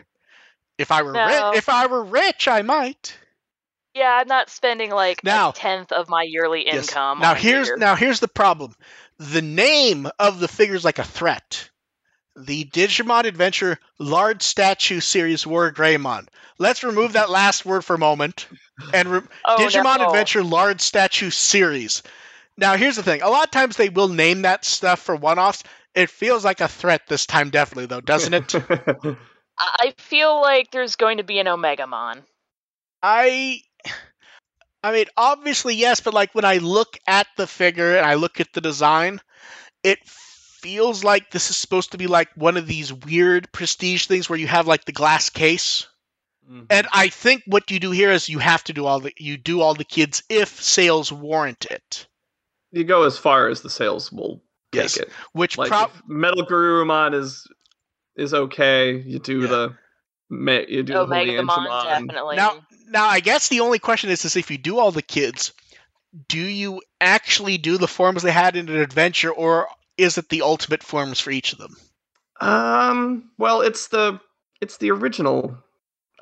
If 0.79 0.91
I 0.91 1.03
were 1.03 1.13
No. 1.13 1.27
rich, 1.27 1.57
if 1.59 1.69
I 1.69 1.85
were 1.85 2.03
rich, 2.03 2.47
I 2.47 2.63
might. 2.63 3.15
Yeah, 3.95 4.19
I'm 4.21 4.27
not 4.27 4.49
spending 4.49 4.91
like 4.91 5.23
Now- 5.23 5.49
a 5.49 5.53
tenth 5.53 5.91
of 5.91 6.09
my 6.09 6.23
yearly 6.23 6.65
Yes. 6.65 6.89
income. 6.89 7.19
Now 7.19 7.31
on 7.31 7.37
here's 7.37 7.67
figure. 7.67 7.77
now 7.77 7.95
here's 7.95 8.19
the 8.19 8.27
problem. 8.27 8.75
The 9.17 9.41
name 9.41 10.09
of 10.19 10.39
the 10.39 10.47
figure 10.47 10.75
is 10.75 10.85
like 10.85 10.99
a 10.99 11.03
threat. 11.03 11.69
The 12.35 12.63
Digimon 12.65 13.25
Adventure 13.25 13.79
Large 13.97 14.43
Statue 14.43 15.01
Series 15.01 15.45
War 15.45 15.71
Greymon. 15.73 16.27
Let's 16.57 16.83
remove 16.83 17.13
that 17.13 17.29
last 17.29 17.65
word 17.65 17.83
for 17.83 17.95
a 17.95 17.99
moment 17.99 18.47
and 18.93 19.09
re- 19.09 19.21
oh, 19.45 19.57
Digimon 19.59 19.97
no. 19.99 20.07
Adventure 20.07 20.43
Large 20.43 20.79
Statue 20.81 21.31
Series. 21.31 22.01
Now, 22.55 22.75
here's 22.77 22.95
the 22.97 23.03
thing. 23.03 23.21
A 23.21 23.29
lot 23.29 23.45
of 23.45 23.51
times 23.51 23.75
they 23.75 23.89
will 23.89 24.07
name 24.09 24.43
that 24.43 24.63
stuff 24.65 24.99
for 25.01 25.15
one 25.15 25.39
offs. 25.39 25.63
It 25.95 26.09
feels 26.09 26.45
like 26.45 26.61
a 26.61 26.67
threat 26.67 27.01
this 27.07 27.25
time, 27.25 27.49
definitely, 27.49 27.87
though, 27.87 28.01
doesn't 28.01 28.33
it? 28.33 28.55
I 28.69 29.15
I 29.59 29.93
feel 29.97 30.41
like 30.41 30.71
there's 30.71 30.95
going 30.95 31.17
to 31.17 31.23
be 31.23 31.39
an 31.39 31.47
Omegamon. 31.47 32.23
I. 33.01 33.61
I 34.83 34.91
mean, 34.93 35.05
obviously, 35.17 35.75
yes, 35.75 35.99
but 35.99 36.13
like 36.13 36.33
when 36.33 36.45
I 36.45 36.57
look 36.57 36.97
at 37.07 37.27
the 37.37 37.47
figure 37.47 37.97
and 37.97 38.05
I 38.05 38.13
look 38.15 38.39
at 38.39 38.53
the 38.53 38.61
design, 38.61 39.19
it 39.83 39.99
feels 40.05 41.03
like 41.03 41.31
this 41.31 41.49
is 41.49 41.57
supposed 41.57 41.91
to 41.91 41.97
be 41.97 42.07
like 42.07 42.29
one 42.35 42.57
of 42.57 42.67
these 42.67 42.93
weird 42.93 43.51
prestige 43.51 44.05
things 44.05 44.29
where 44.29 44.39
you 44.39 44.47
have 44.47 44.67
like 44.67 44.85
the 44.85 44.91
glass 44.91 45.29
case. 45.29 45.87
Mm-hmm. 46.49 46.63
And 46.69 46.87
I 46.93 47.09
think 47.09 47.43
what 47.45 47.69
you 47.71 47.79
do 47.79 47.91
here 47.91 48.11
is 48.11 48.29
you 48.29 48.39
have 48.39 48.63
to 48.65 48.73
do 48.73 48.85
all 48.85 48.99
the 48.99 49.13
you 49.17 49.37
do 49.37 49.61
all 49.61 49.73
the 49.75 49.83
kids 49.83 50.23
if 50.29 50.49
sales 50.61 51.11
warrant 51.11 51.65
it. 51.69 52.07
you 52.71 52.83
go 52.83 53.03
as 53.03 53.17
far 53.17 53.47
as 53.49 53.61
the 53.61 53.69
sales 53.69 54.11
will 54.11 54.41
take 54.71 54.81
Yes. 54.83 54.97
it. 54.97 55.09
Which 55.33 55.57
Like 55.57 55.69
prob 55.69 55.91
if 55.93 56.01
Metal 56.07 56.45
Garurumon 56.45 57.13
is 57.13 57.45
is 58.15 58.33
okay. 58.33 58.97
You 58.97 59.19
do 59.19 59.41
Yeah. 59.41 59.47
the 59.47 59.75
ma- 60.29 60.65
you 60.67 60.83
do 60.83 60.93
oh, 60.93 61.05
the 61.05 61.15
Holy 61.15 61.31
Omegamon, 61.31 61.67
Angemon. 61.67 61.83
definitely. 62.07 62.35
Now, 62.37 62.65
now 62.89 63.05
I 63.07 63.19
guess 63.19 63.47
the 63.47 63.61
only 63.61 63.79
question 63.79 64.09
is, 64.09 64.25
is 64.25 64.35
if 64.35 64.51
you 64.51 64.57
do 64.57 64.79
all 64.79 64.91
the 64.91 65.01
kids, 65.01 65.53
do 66.27 66.39
you 66.39 66.81
actually 66.99 67.57
do 67.57 67.77
the 67.77 67.87
forms 67.87 68.23
they 68.23 68.31
had 68.31 68.55
in 68.55 68.69
an 68.69 68.77
adventure, 68.77 69.31
or 69.31 69.67
is 69.97 70.17
it 70.17 70.29
the 70.29 70.41
ultimate 70.41 70.83
forms 70.83 71.19
for 71.19 71.31
each 71.31 71.53
of 71.53 71.59
them? 71.59 71.75
Um. 72.41 73.31
Well, 73.37 73.61
it's 73.61 73.87
the 73.87 74.19
it's 74.61 74.77
the 74.77 74.91
original. 74.91 75.57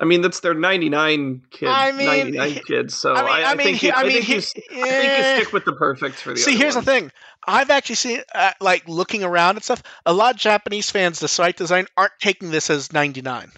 I 0.00 0.04
mean, 0.04 0.22
that's 0.22 0.40
their 0.40 0.54
ninety 0.54 0.88
nine 0.88 1.42
kids. 1.50 1.72
I 1.74 1.92
mean, 1.92 2.06
ninety 2.06 2.38
nine 2.38 2.60
kids. 2.66 2.94
So 2.94 3.14
I 3.14 3.22
mean, 3.22 3.30
I, 3.30 3.42
I, 3.50 3.54
mean, 3.54 3.64
think 3.66 3.82
you, 3.82 3.92
I 3.92 4.02
mean, 4.04 4.22
think 4.22 4.24
he- 4.24 4.32
you, 4.76 4.84
I 4.84 4.88
think 4.90 5.04
you 5.04 5.24
eh. 5.24 5.40
stick 5.40 5.52
with 5.52 5.64
the 5.64 5.72
perfect 5.72 6.16
for 6.16 6.30
the. 6.30 6.36
See, 6.36 6.56
here's 6.56 6.74
the 6.74 6.82
thing. 6.82 7.10
I've 7.46 7.70
actually 7.70 7.94
seen, 7.96 8.22
uh, 8.34 8.52
like, 8.60 8.86
looking 8.88 9.24
around 9.24 9.56
and 9.56 9.64
stuff. 9.64 9.82
A 10.04 10.12
lot 10.12 10.34
of 10.34 10.40
Japanese 10.40 10.90
fans, 10.90 11.18
despite 11.18 11.56
design, 11.56 11.86
aren't 11.96 12.12
taking 12.20 12.50
this 12.50 12.68
as 12.68 12.92
99. 12.92 13.50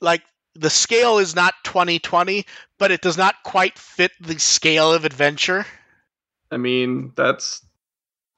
Like, 0.00 0.22
the 0.60 0.70
scale 0.70 1.18
is 1.18 1.34
not 1.34 1.54
2020, 1.64 2.44
but 2.78 2.90
it 2.90 3.00
does 3.00 3.16
not 3.16 3.34
quite 3.42 3.78
fit 3.78 4.12
the 4.20 4.38
scale 4.38 4.92
of 4.92 5.04
adventure. 5.04 5.66
I 6.50 6.56
mean, 6.58 7.12
that's 7.16 7.64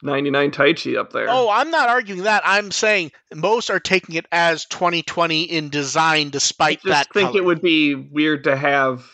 ninety 0.03 0.31
nine 0.31 0.51
Taichi 0.51 0.99
up 0.99 1.12
there. 1.12 1.27
Oh, 1.29 1.49
I'm 1.51 1.70
not 1.70 1.89
arguing 1.89 2.25
that. 2.25 2.43
I'm 2.45 2.70
saying 2.70 3.12
most 3.35 3.70
are 3.70 3.81
taking 3.81 4.14
it 4.16 4.27
as 4.33 4.64
2020 4.66 5.43
in 5.45 5.68
design, 5.68 6.29
I 6.29 6.31
despite 6.31 6.83
just 6.83 6.87
that. 6.87 6.93
I 6.93 6.99
just 7.01 7.12
think 7.12 7.29
color. 7.31 7.39
it 7.39 7.45
would 7.45 7.62
be 7.62 7.95
weird 7.95 8.45
to 8.45 8.57
have 8.57 9.05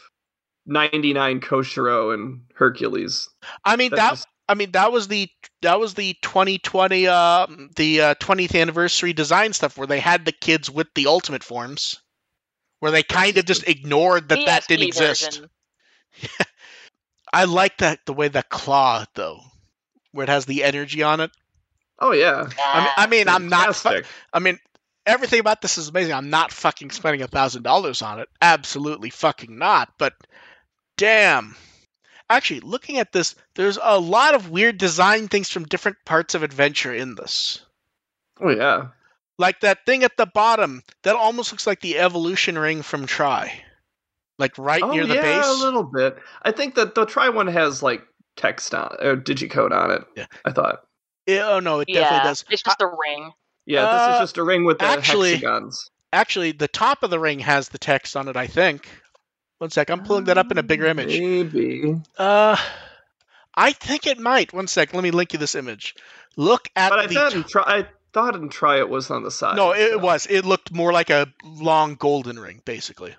ninety 0.67 1.13
nine 1.13 1.41
Koshiro 1.41 2.13
and 2.13 2.43
Hercules. 2.55 3.29
I 3.65 3.77
mean 3.77 3.91
That's 3.91 4.03
that. 4.03 4.11
just- 4.11 4.29
I 4.51 4.55
mean 4.55 4.71
that 4.73 4.93
was 4.93 5.09
the 5.09 5.29
that 5.61 5.79
was 5.79 5.93
the 5.93 6.17
2020 6.23 7.07
uh 7.07 7.47
the 7.77 8.01
uh, 8.01 8.15
20th 8.15 8.59
anniversary 8.59 9.13
design 9.13 9.53
stuff 9.53 9.77
where 9.77 9.87
they 9.87 10.01
had 10.01 10.25
the 10.25 10.33
kids 10.33 10.71
with 10.71 10.87
the 10.95 11.07
ultimate 11.07 11.45
forms, 11.45 12.01
where 12.81 12.93
they 12.93 13.03
kind 13.03 13.37
of 13.39 13.45
just 13.45 13.69
ignored 13.69 14.29
that 14.29 14.41
that 14.47 14.67
didn't 14.69 14.87
exist. 14.87 15.43
I 17.33 17.45
like 17.45 17.79
that 17.79 18.07
the 18.07 18.13
way 18.13 18.29
the 18.29 18.43
claw 18.43 19.05
though, 19.15 19.41
where 20.13 20.25
it 20.25 20.31
has 20.31 20.47
the 20.47 20.65
energy 20.65 21.03
on 21.03 21.21
it. 21.21 21.31
Oh 21.99 22.13
yeah, 22.13 22.49
I 22.65 22.81
mean, 22.81 22.93
I 22.97 23.07
mean 23.07 23.29
I'm 23.29 23.49
not. 23.49 23.75
Fu- 23.75 24.03
I 24.33 24.39
mean, 24.39 24.59
everything 25.05 25.41
about 25.41 25.61
this 25.61 25.79
is 25.79 25.89
amazing. 25.89 26.13
I'm 26.15 26.31
not 26.31 26.53
fucking 26.53 26.91
spending 26.91 27.23
a 27.23 27.27
thousand 27.27 27.63
dollars 27.63 28.03
on 28.03 28.21
it. 28.21 28.29
Absolutely 28.41 29.11
fucking 29.11 29.59
not. 29.59 29.93
But 29.99 30.15
damn. 30.97 31.57
Actually, 32.31 32.61
looking 32.61 32.99
at 32.99 33.11
this, 33.11 33.35
there's 33.55 33.79
a 33.83 33.99
lot 33.99 34.35
of 34.35 34.51
weird 34.51 34.77
design 34.77 35.29
things 35.29 35.49
from 35.49 35.65
different 35.65 35.97
parts 36.05 36.35
of 36.35 36.43
adventure 36.43 36.93
in 36.93 37.15
this. 37.15 37.65
Oh 38.41 38.51
yeah. 38.51 38.89
Like 39.39 39.61
that 39.61 39.87
thing 39.87 40.03
at 40.03 40.17
the 40.17 40.27
bottom 40.27 40.83
that 41.05 41.15
almost 41.17 41.53
looks 41.53 41.67
like 41.67 41.81
the 41.81 41.99
evolution 41.99 42.59
ring 42.59 42.83
from 42.83 43.07
Try. 43.07 43.63
Like 44.39 44.57
right 44.59 44.83
oh 44.83 44.91
near 44.91 45.07
the 45.07 45.15
yeah, 45.15 45.23
base. 45.23 45.47
a 45.47 45.65
little 45.65 45.85
bit. 45.85 46.19
I 46.43 46.53
think 46.53 46.75
that 46.75 46.95
the 46.95 47.05
Try 47.07 47.29
one 47.29 47.47
has 47.47 47.83
like 47.83 48.03
text 48.37 48.75
on 48.75 48.97
or 49.01 49.17
digicode 49.17 49.73
on 49.73 49.91
it. 49.91 50.05
Yeah. 50.17 50.27
I 50.45 50.53
thought. 50.53 50.81
Yeah, 51.27 51.49
oh 51.51 51.61
no, 51.61 51.81
it 51.81 51.89
Yeah, 51.89 52.01
definitely 52.01 52.29
does. 52.29 52.45
it's 52.51 52.63
just 52.63 52.81
a 52.81 52.87
ring. 52.87 53.33
Yeah, 53.67 53.83
this 53.83 54.01
Uh, 54.03 54.13
is 54.15 54.21
just 54.21 54.39
a 54.39 54.43
ring 54.45 54.65
with 54.65 54.79
the 54.79 54.87
actually- 54.87 55.33
hexagons. 55.35 55.91
Actually, 56.11 56.53
the 56.53 56.69
top 56.69 57.03
of 57.03 57.11
the 57.11 57.19
ring 57.21 57.39
has 57.41 57.69
the 57.69 57.77
text 57.77 58.17
on 58.17 58.29
it, 58.29 58.37
I 58.37 58.47
think. 58.47 58.89
One 59.59 59.69
sec, 59.69 59.91
I'm 59.91 60.03
pulling 60.05 60.25
that 60.25 60.39
up 60.39 60.51
in 60.51 60.57
a 60.57 60.63
bigger 60.63 60.87
image. 60.87 61.19
Maybe. 61.19 62.01
Uh, 62.17 62.57
I 63.55 63.73
think 63.73 64.07
it 64.07 64.19
might. 64.19 64.55
One 64.55 64.69
sec. 64.69 64.95
Let 64.95 65.03
me 65.03 65.11
link 65.11 65.35
you 65.35 65.39
this 65.39 65.55
image. 65.55 65.97
Look 66.37 66.69
at 66.77 66.89
But 66.89 66.99
I 67.01 67.07
the. 67.09 67.15
thought 67.15 67.35
in 67.35 67.43
try 67.45 67.63
I 67.67 67.87
thought 68.13 68.35
and 68.35 68.51
try 68.51 68.79
it 68.79 68.89
was 68.89 69.11
on 69.11 69.23
the 69.23 69.31
side. 69.31 69.57
no, 69.57 69.73
it 69.73 69.91
so- 69.93 69.99
was. 69.99 70.27
It 70.29 70.45
looked 70.45 70.73
more 70.73 70.93
like 70.93 71.11
a 71.11 71.33
long 71.45 71.95
golden 71.95 72.39
ring, 72.39 72.63
basically. 72.65 73.15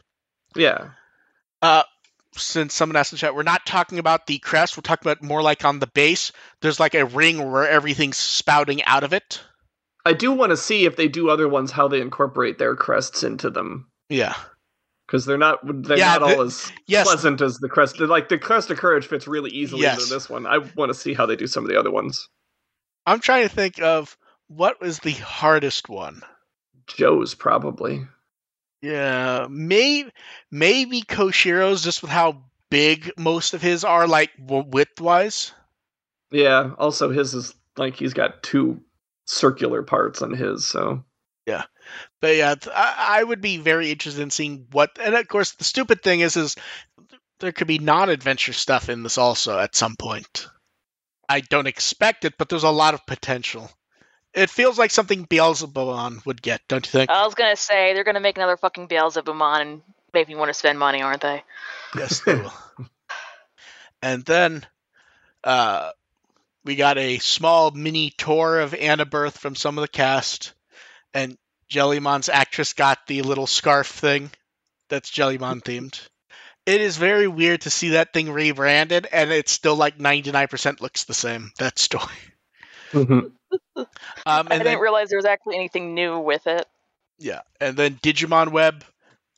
Yeah. 0.56 0.90
Uh, 1.62 1.84
since 2.36 2.74
someone 2.74 2.96
asked 2.96 3.12
in 3.12 3.18
chat, 3.18 3.36
we're 3.36 3.44
not 3.44 3.66
talking 3.66 4.00
about 4.00 4.28
the 4.28 4.40
crest. 4.40 4.78
We're 4.78 4.82
talking 4.82 5.10
about 5.12 5.24
more 5.24 5.42
like 5.42 5.66
on 5.66 5.80
the 5.80 5.88
base. 5.88 6.32
There's 6.62 6.80
like 6.80 6.96
a 6.96 7.06
ring 7.06 7.52
where 7.52 7.68
everything's 7.68 8.18
spouting 8.18 8.84
out 8.84 9.04
of 9.04 9.14
it. 9.14 9.42
I 10.06 10.14
do 10.14 10.32
want 10.32 10.52
to 10.52 10.58
see 10.58 10.86
if 10.86 10.96
they 10.96 11.08
do 11.08 11.30
other 11.30 11.48
ones 11.50 11.72
how 11.72 11.88
they 11.88 12.02
incorporate 12.02 12.58
their 12.58 12.76
crests 12.76 13.24
into 13.24 13.50
them. 13.50 13.90
Yeah. 14.10 14.36
Because 15.06 15.26
they're 15.26 15.38
not 15.38 15.60
they're 15.64 15.98
Yeah, 15.98 16.18
not 16.18 16.28
the- 16.30 16.36
all 16.36 16.42
as 16.44 16.72
Yes. 16.88 17.08
pleasant 17.08 17.42
as 17.42 17.58
the 17.58 17.68
crest. 17.68 18.00
Like 18.00 18.30
the 18.30 18.38
crest 18.38 18.70
of 18.70 18.78
courage 18.78 19.08
fits 19.08 19.28
really 19.28 19.50
easily 19.52 19.82
Yes. 19.82 20.00
into 20.04 20.14
this 20.14 20.30
one. 20.30 20.46
I 20.48 20.60
want 20.76 20.90
to 20.92 20.98
see 20.98 21.14
how 21.14 21.26
they 21.26 21.36
do 21.36 21.48
some 21.48 21.64
of 21.64 21.70
the 21.70 21.80
other 21.80 21.92
ones. 21.92 22.28
I'm 23.06 23.20
trying 23.20 23.48
to 23.48 23.54
think 23.54 23.82
of 23.82 24.16
what 24.50 24.82
was 24.82 25.00
the 25.00 25.14
hardest 25.14 25.88
one. 25.88 26.22
Joe's 26.88 27.36
probably. 27.36 28.06
Yeah, 28.82 29.48
maybe 29.50 30.12
maybe 30.52 31.02
Koshiro's 31.02 31.84
just 31.84 32.02
with 32.02 32.12
how 32.12 32.44
big 32.70 33.12
most 33.18 33.54
of 33.54 33.62
his 33.62 33.84
are, 33.84 34.08
like 34.08 34.32
width 34.40 35.00
wise. 35.00 35.54
Yeah. 36.32 36.72
Also, 36.78 37.10
his 37.10 37.34
is 37.34 37.54
like 37.78 37.96
he's 37.96 38.14
got 38.14 38.44
two 38.44 38.82
circular 39.26 39.84
parts 39.84 40.22
on 40.22 40.34
his. 40.34 40.68
So 40.68 41.04
yeah. 41.46 41.64
But 42.22 42.36
yeah, 42.36 42.56
I, 42.74 43.20
I 43.20 43.24
would 43.24 43.42
be 43.42 43.58
very 43.58 43.92
interested 43.92 44.22
in 44.22 44.30
seeing 44.30 44.68
what. 44.72 44.98
And 45.02 45.16
of 45.16 45.28
course, 45.28 45.52
the 45.52 45.64
stupid 45.64 46.02
thing 46.02 46.22
is, 46.22 46.38
is 46.38 46.56
there 47.40 47.52
could 47.52 47.68
be 47.68 47.80
non-adventure 47.80 48.54
stuff 48.54 48.90
in 48.90 49.04
this 49.04 49.18
also 49.18 49.58
at 49.60 49.76
some 49.76 49.96
point. 49.96 50.48
I 51.28 51.42
don't 51.42 51.68
expect 51.68 52.26
it, 52.26 52.36
but 52.38 52.50
there's 52.50 52.64
a 52.64 52.70
lot 52.70 52.94
of 52.94 53.06
potential. 53.06 53.70
It 54.34 54.50
feels 54.50 54.78
like 54.78 54.92
something 54.92 55.26
Beelzebumon 55.26 56.26
would 56.26 56.42
get, 56.42 56.62
don't 56.68 56.86
you 56.86 56.92
think? 56.92 57.10
I 57.10 57.26
was 57.26 57.36
gonna 57.36 57.56
say 57.56 57.94
they're 57.94 58.04
gonna 58.04 58.20
make 58.20 58.38
another 58.38 58.58
fucking 58.58 58.88
Beelzebumon 58.88 59.62
and 59.62 59.82
make 60.14 60.28
me 60.28 60.36
want 60.36 60.50
to 60.50 60.54
spend 60.54 60.78
money, 60.78 61.02
aren't 61.02 61.22
they? 61.22 61.44
yes, 61.96 62.22
they 62.22 62.36
will. 62.36 62.54
And 64.02 64.24
then, 64.24 64.66
uh, 65.44 65.92
we 66.64 66.76
got 66.76 66.98
a 66.98 67.18
small 67.18 67.72
mini 67.72 68.12
tour 68.12 68.60
of 68.60 68.74
Anna 68.74 69.06
Birth 69.06 69.38
from 69.38 69.56
some 69.56 69.78
of 69.78 69.82
the 69.82 69.90
cast, 69.90 70.54
and 71.14 71.38
Jellymon's 71.70 72.30
actress 72.30 72.72
got 72.74 73.08
the 73.08 73.22
little 73.24 73.48
scarf 73.48 73.88
thing 73.88 74.32
that's 74.88 75.12
Jellymon 75.12 75.62
themed. 75.64 76.08
It 76.66 76.82
is 76.82 76.98
very 76.98 77.28
weird 77.28 77.62
to 77.62 77.70
see 77.70 77.90
that 77.90 78.14
thing 78.14 78.32
rebranded, 78.32 79.08
and 79.12 79.32
it's 79.32 79.52
still 79.52 79.76
like 79.76 79.98
99% 79.98 80.82
looks 80.82 81.04
the 81.04 81.14
same. 81.14 81.52
That 81.58 81.80
story. 81.80 82.06
Um, 83.76 83.88
I 84.26 84.42
didn't 84.50 84.64
then, 84.66 84.80
realize 84.80 85.10
there 85.10 85.18
was 85.18 85.26
actually 85.26 85.56
anything 85.56 85.94
new 85.94 86.20
with 86.20 86.46
it. 86.48 86.66
yeah, 87.18 87.42
and 87.62 87.78
then 87.78 87.96
Digimon 87.96 88.52
Web, 88.52 88.84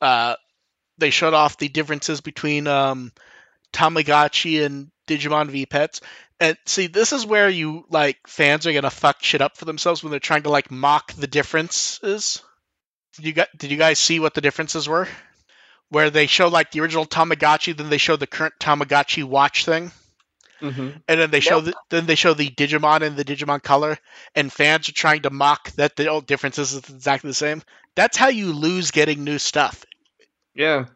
uh, 0.00 0.34
they 0.98 1.10
shut 1.10 1.34
off 1.34 1.58
the 1.58 1.68
differences 1.68 2.20
between 2.20 2.66
um, 2.66 3.12
Tamagotchi 3.72 4.64
and 4.64 4.90
Digimon 5.06 5.48
V 5.48 5.66
Pets. 5.66 6.00
And 6.40 6.56
see, 6.66 6.88
this 6.88 7.12
is 7.12 7.24
where 7.24 7.48
you 7.48 7.84
like 7.88 8.18
fans 8.26 8.66
are 8.66 8.72
gonna 8.72 8.90
fuck 8.90 9.22
shit 9.22 9.40
up 9.40 9.56
for 9.56 9.64
themselves 9.64 10.02
when 10.02 10.10
they're 10.10 10.20
trying 10.20 10.42
to 10.42 10.50
like 10.50 10.70
mock 10.70 11.12
the 11.12 11.28
differences. 11.28 12.42
Did 13.16 13.26
you 13.26 13.32
got? 13.32 13.48
Did 13.56 13.70
you 13.70 13.76
guys 13.76 13.98
see 13.98 14.18
what 14.18 14.34
the 14.34 14.40
differences 14.40 14.88
were? 14.88 15.06
Where 15.88 16.10
they 16.10 16.26
show 16.26 16.48
like 16.48 16.70
the 16.72 16.80
original 16.80 17.06
Tamagotchi, 17.06 17.76
then 17.76 17.90
they 17.90 17.98
show 17.98 18.16
the 18.16 18.26
current 18.26 18.54
Tamagotchi 18.58 19.22
watch 19.22 19.64
thing. 19.64 19.92
Hmm 20.62 20.90
and 21.08 21.20
then 21.20 21.30
they 21.30 21.40
show 21.40 21.56
Nope. 21.60 21.64
the, 21.66 21.74
then 21.90 22.06
they 22.06 22.14
show 22.14 22.34
the 22.34 22.48
Digimon 22.48 23.02
and 23.02 23.16
the 23.16 23.24
Digimon 23.24 23.62
color, 23.62 23.98
and 24.34 24.52
fans 24.52 24.88
are 24.88 24.92
trying 24.92 25.22
to 25.22 25.30
mock 25.30 25.70
that 25.72 25.96
the 25.96 26.06
old 26.08 26.26
differences 26.26 26.72
is 26.72 26.88
exactly 26.88 27.28
the 27.28 27.34
same. 27.34 27.62
That's 27.96 28.16
how 28.16 28.28
you 28.28 28.52
lose 28.52 28.90
getting 28.90 29.24
new 29.24 29.38
stuff. 29.38 29.84
Yeah. 30.54 30.86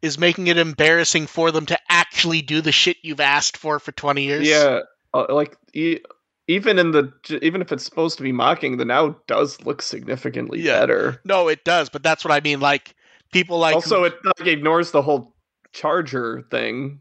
Is 0.00 0.18
making 0.18 0.46
it 0.48 0.56
embarrassing 0.58 1.26
for 1.26 1.50
them 1.50 1.66
to 1.66 1.78
actually 1.88 2.42
do 2.42 2.60
the 2.60 2.72
shit 2.72 2.96
you've 3.02 3.20
asked 3.20 3.56
for 3.56 3.78
for 3.78 3.92
twenty 3.92 4.22
years. 4.22 4.48
Yeah. 4.48 4.80
Uh, 5.14 5.26
like 5.28 5.56
e- 5.74 6.00
even 6.48 6.78
in 6.78 6.90
the 6.90 7.12
even 7.42 7.60
if 7.62 7.70
it's 7.70 7.84
supposed 7.84 8.16
to 8.16 8.22
be 8.22 8.32
mocking, 8.32 8.76
the 8.78 8.84
now 8.84 9.16
does 9.26 9.60
look 9.62 9.80
significantly 9.82 10.60
Yeah. 10.60 10.80
better. 10.80 11.20
No, 11.24 11.48
it 11.48 11.64
does, 11.64 11.88
but 11.88 12.02
that's 12.02 12.24
what 12.24 12.32
I 12.32 12.40
mean. 12.40 12.60
Like 12.60 12.94
people 13.32 13.58
like 13.58 13.74
also, 13.74 14.04
it 14.04 14.14
like, 14.24 14.46
ignores 14.48 14.90
the 14.90 15.02
whole 15.02 15.34
charger 15.72 16.42
thing, 16.50 17.00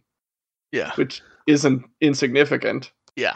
yeah, 0.72 0.91
which 0.95 1.22
isn't 1.52 1.86
insignificant. 1.99 2.91
yeah. 3.16 3.36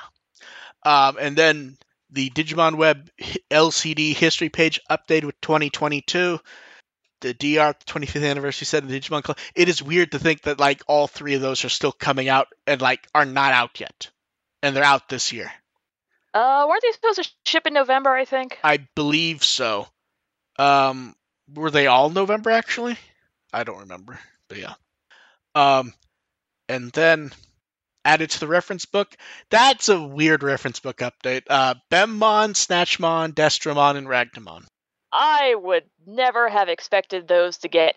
Um, 0.83 1.17
and 1.19 1.35
then 1.35 1.77
the 2.11 2.29
Digimon 2.29 2.75
Web 2.75 3.09
LCD 3.51 4.13
history 4.13 4.49
page 4.49 4.79
updated 4.89 5.23
with 5.25 5.41
2022. 5.41 6.39
The 7.21 7.33
DR 7.33 7.73
25th 7.87 8.29
anniversary 8.29 8.65
set 8.65 8.83
of 8.83 8.89
the 8.89 8.99
Digimon 8.99 9.23
Club. 9.23 9.39
It 9.55 9.67
is 9.67 9.81
weird 9.81 10.11
to 10.11 10.19
think 10.19 10.43
that 10.43 10.59
like 10.59 10.83
all 10.85 11.07
three 11.07 11.33
of 11.33 11.41
those 11.41 11.65
are 11.65 11.69
still 11.69 11.91
coming 11.91 12.29
out 12.29 12.47
and 12.67 12.81
like 12.81 13.07
are 13.15 13.25
not 13.25 13.53
out 13.53 13.79
yet, 13.79 14.11
and 14.61 14.75
they're 14.75 14.83
out 14.83 15.09
this 15.09 15.33
year. 15.33 15.51
Uh, 16.35 16.65
weren't 16.69 16.83
they 16.83 16.91
supposed 16.91 17.23
to 17.23 17.29
ship 17.45 17.65
in 17.65 17.73
November? 17.73 18.11
I 18.11 18.25
think. 18.25 18.59
I 18.63 18.85
believe 18.95 19.43
so. 19.43 19.87
Um, 20.59 21.15
were 21.51 21.71
they 21.71 21.87
all 21.87 22.09
November 22.09 22.51
actually? 22.51 22.97
I 23.51 23.63
don't 23.63 23.79
remember, 23.79 24.19
but 24.49 24.59
yeah. 24.59 24.73
Um, 25.55 25.93
and 26.69 26.91
then 26.91 27.31
added 28.05 28.29
to 28.29 28.39
the 28.39 28.47
reference 28.47 28.85
book. 28.85 29.13
That's 29.49 29.89
a 29.89 30.01
weird 30.01 30.43
reference 30.43 30.79
book 30.79 30.97
update. 30.97 31.43
Uh, 31.49 31.75
Bemmon, 31.91 32.53
Snatchmon, 32.53 33.33
Destromon, 33.33 33.97
and 33.97 34.07
Ragnamon. 34.07 34.63
I 35.11 35.55
would 35.55 35.83
never 36.05 36.47
have 36.47 36.69
expected 36.69 37.27
those 37.27 37.57
to 37.59 37.67
get 37.67 37.95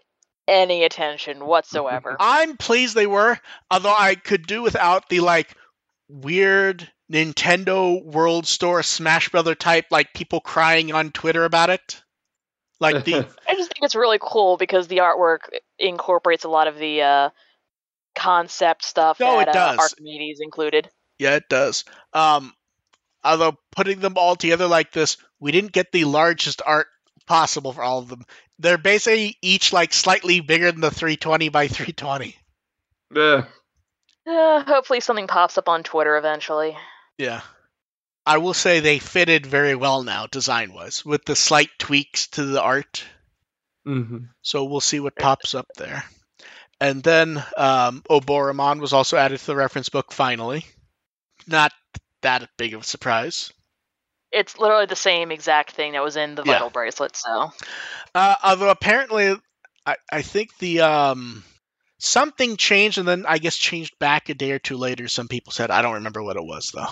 any 0.48 0.84
attention 0.84 1.44
whatsoever. 1.44 2.16
I'm 2.20 2.56
pleased 2.56 2.94
they 2.94 3.06
were, 3.06 3.38
although 3.70 3.94
I 3.96 4.14
could 4.14 4.46
do 4.46 4.62
without 4.62 5.09
the 5.09 5.20
like 5.20 5.54
weird 6.09 6.90
Nintendo 7.12 8.02
World 8.02 8.46
Store 8.46 8.82
Smash 8.82 9.28
Brother 9.28 9.54
type 9.54 9.86
like 9.90 10.14
people 10.14 10.40
crying 10.40 10.92
on 10.92 11.11
Twitter 11.11 11.44
about 11.44 11.70
it. 11.70 12.02
Like 12.80 13.04
the 13.04 13.14
I 13.48 13.54
just 13.54 13.72
think 13.72 13.82
it's 13.82 13.96
really 13.96 14.18
cool 14.20 14.56
because 14.56 14.88
the 14.88 14.98
artwork 14.98 15.40
incorporates 15.78 16.44
a 16.44 16.48
lot 16.48 16.68
of 16.68 16.78
the 16.78 17.02
uh, 17.02 17.30
concept 18.18 18.84
stuff 18.84 19.20
No, 19.20 19.38
that 19.38 19.48
it 19.48 19.56
uh, 19.56 19.76
does. 19.76 19.78
Archimedes 19.78 20.40
included. 20.40 20.90
Yeah, 21.18 21.36
it 21.36 21.48
does. 21.48 21.84
Um, 22.12 22.52
although 23.24 23.56
putting 23.72 24.00
them 24.00 24.14
all 24.16 24.36
together 24.36 24.66
like 24.66 24.92
this, 24.92 25.16
we 25.40 25.52
didn't 25.52 25.72
get 25.72 25.92
the 25.92 26.04
largest 26.04 26.62
art 26.64 26.88
possible 27.26 27.72
for 27.72 27.82
all 27.82 27.98
of 27.98 28.08
them. 28.08 28.24
They're 28.58 28.78
basically 28.78 29.36
each 29.42 29.72
like 29.72 29.92
slightly 29.92 30.40
bigger 30.40 30.72
than 30.72 30.80
the 30.80 30.90
320 30.90 31.48
by 31.48 31.68
320. 31.68 32.36
Yeah. 33.14 33.44
Uh, 34.26 34.64
hopefully, 34.64 35.00
something 35.00 35.26
pops 35.26 35.56
up 35.56 35.68
on 35.68 35.82
Twitter 35.82 36.16
eventually. 36.16 36.76
Yeah. 37.16 37.40
I 38.26 38.38
will 38.38 38.54
say 38.54 38.80
they 38.80 38.98
fitted 38.98 39.46
very 39.46 39.74
well 39.74 40.02
now, 40.02 40.26
design 40.26 40.74
wise, 40.74 41.02
with 41.04 41.24
the 41.24 41.34
slight 41.34 41.70
tweaks 41.78 42.28
to 42.28 42.44
the 42.44 42.60
art. 42.60 43.04
hmm 43.86 44.18
So 44.42 44.64
we'll 44.64 44.80
see 44.80 45.00
what 45.00 45.16
pops 45.16 45.54
up 45.54 45.66
there. 45.76 46.04
And 46.80 47.02
then 47.02 47.42
um, 47.56 48.02
Oboromon 48.08 48.80
was 48.80 48.92
also 48.92 49.16
added 49.16 49.40
to 49.40 49.46
the 49.46 49.56
reference 49.56 49.88
book 49.88 50.12
finally. 50.12 50.64
Not 51.46 51.72
that 52.22 52.48
big 52.56 52.74
of 52.74 52.82
a 52.82 52.84
surprise. 52.84 53.52
It's 54.30 54.58
literally 54.58 54.86
the 54.86 54.96
same 54.96 55.32
exact 55.32 55.72
thing 55.72 55.92
that 55.92 56.02
was 56.04 56.16
in 56.16 56.34
the 56.34 56.42
Yeah. 56.44 56.54
Vital 56.54 56.70
Bracelet. 56.70 57.16
So 57.16 57.52
Uh, 58.14 58.34
although 58.42 58.70
apparently, 58.70 59.34
I, 59.86 59.96
I 60.12 60.22
think 60.22 60.56
the 60.58 60.82
um, 60.82 61.42
something 61.98 62.56
changed 62.56 62.98
and 62.98 63.08
then 63.08 63.24
I 63.26 63.38
guess 63.38 63.56
changed 63.56 63.98
back 63.98 64.28
a 64.28 64.34
day 64.34 64.52
or 64.52 64.58
two 64.58 64.76
later. 64.76 65.08
Some 65.08 65.28
people 65.28 65.52
said 65.52 65.70
I 65.70 65.82
don't 65.82 65.94
remember 65.94 66.22
what 66.22 66.36
it 66.36 66.44
was 66.44 66.70
though. 66.74 66.86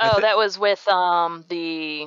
Oh, 0.00 0.16
thi- 0.16 0.22
that 0.22 0.36
was 0.36 0.58
with 0.58 0.86
um 0.88 1.44
the 1.48 2.06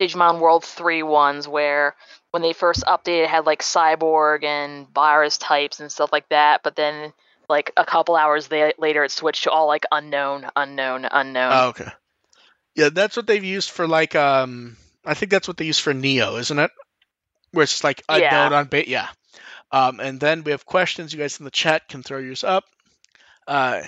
Digimon 0.00 0.40
World 0.40 0.64
3 0.64 1.02
ones 1.02 1.46
where 1.48 1.96
when 2.34 2.42
they 2.42 2.52
first 2.52 2.82
updated 2.82 3.22
it 3.22 3.30
had 3.30 3.46
like 3.46 3.62
cyborg 3.62 4.42
and 4.42 4.92
virus 4.92 5.38
types 5.38 5.78
and 5.78 5.92
stuff 5.92 6.10
like 6.12 6.28
that, 6.30 6.64
but 6.64 6.74
then 6.74 7.12
like 7.48 7.70
a 7.76 7.84
couple 7.84 8.16
hours 8.16 8.50
la- 8.50 8.72
later 8.76 9.04
it 9.04 9.12
switched 9.12 9.44
to 9.44 9.52
all 9.52 9.68
like 9.68 9.84
unknown, 9.92 10.44
unknown, 10.56 11.04
unknown. 11.04 11.52
Oh, 11.54 11.68
okay. 11.68 11.92
Yeah, 12.74 12.88
that's 12.88 13.16
what 13.16 13.28
they've 13.28 13.44
used 13.44 13.70
for 13.70 13.86
like 13.86 14.16
um, 14.16 14.76
I 15.04 15.14
think 15.14 15.30
that's 15.30 15.46
what 15.46 15.58
they 15.58 15.64
use 15.66 15.78
for 15.78 15.94
Neo, 15.94 16.34
isn't 16.34 16.58
it? 16.58 16.72
Where 17.52 17.62
it's 17.62 17.70
just 17.70 17.84
like 17.84 18.02
unknown 18.08 18.50
Yeah. 18.50 18.58
on 18.58 18.64
bait. 18.64 18.88
Yeah. 18.88 19.06
Um, 19.70 20.00
and 20.00 20.18
then 20.18 20.42
we 20.42 20.50
have 20.50 20.66
questions. 20.66 21.12
You 21.12 21.20
guys 21.20 21.38
in 21.38 21.44
the 21.44 21.52
chat 21.52 21.88
can 21.88 22.02
throw 22.02 22.18
yours 22.18 22.42
up. 22.42 22.64
Uh, 23.46 23.82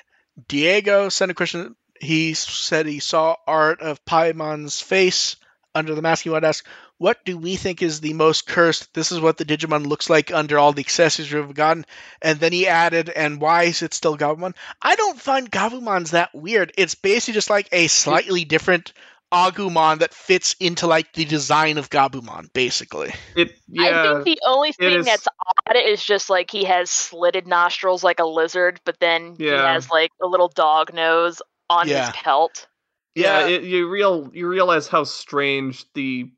Diego 0.47 1.09
sent 1.09 1.33
a 1.33 1.35
question. 1.35 1.75
He 2.01 2.35
said 2.35 2.87
he 2.87 3.01
saw 3.01 3.35
art 3.45 3.81
of 3.81 4.05
Paimon's 4.05 4.81
face 4.81 5.35
under 5.75 5.97
the 5.97 6.03
mask. 6.03 6.23
He 6.23 6.31
wanted 6.31 6.43
to 6.43 6.47
ask, 6.49 6.67
what 6.99 7.25
do 7.25 7.37
we 7.37 7.57
think 7.57 7.83
is 7.83 8.01
the 8.01 8.15
most 8.15 8.47
cursed? 8.47 8.93
This 8.95 9.13
is 9.13 9.21
what 9.21 9.37
the 9.37 9.45
Digimon 9.45 9.87
looks 9.87 10.09
like 10.09 10.33
under 10.33 10.59
all 10.59 10.73
the 10.73 10.81
accessories 10.81 11.33
we've 11.33 11.53
gotten. 11.55 11.85
And 12.23 12.41
then 12.41 12.53
he 12.53 12.67
added, 12.67 13.11
and 13.11 13.41
why 13.41 13.65
is 13.65 13.83
it 13.83 13.93
still 13.95 14.17
Gabumon? 14.17 14.55
I 14.81 14.97
don't 14.97 15.21
find 15.21 15.51
Gabumon's 15.51 16.13
that 16.13 16.35
weird. 16.35 16.73
It's 16.79 16.95
basically 16.95 17.35
just 17.35 17.51
like 17.51 17.69
a 17.73 17.87
slightly 17.89 18.45
different 18.45 18.93
Agumon 19.33 19.99
that 19.99 20.15
fits 20.15 20.55
into 20.61 20.87
like 20.87 21.13
the 21.13 21.25
design 21.25 21.79
of 21.79 21.91
Gabumon, 21.91 22.53
basically. 22.53 23.13
It 23.35 23.51
I 23.79 24.23
think 24.23 24.25
the 24.25 24.39
only 24.47 24.73
thing 24.73 25.01
is- 25.01 25.05
that's 25.07 25.27
odd 25.69 25.77
is 25.77 26.03
just 26.03 26.31
like 26.31 26.51
he 26.51 26.65
has 26.65 26.91
slitted 26.91 27.47
nostrils 27.47 28.05
like 28.05 28.21
a 28.21 28.25
lizard, 28.25 28.81
but 28.85 28.99
then 29.01 29.35
he 29.37 29.47
has 29.47 29.91
like 29.91 30.13
a 30.23 30.27
little 30.27 30.49
dog 30.49 30.95
nose 30.95 31.43
on 31.69 31.89
Yeah. 31.89 32.07
his 32.07 32.17
pelt. 32.17 32.69
yeah, 33.17 33.41
Yeah. 33.41 33.57
it, 33.57 33.63
you 33.65 33.89
real 33.89 34.31
you 34.33 34.47
realize 34.47 34.87
how 34.89 35.03
strange 35.05 35.85
the 35.95 36.31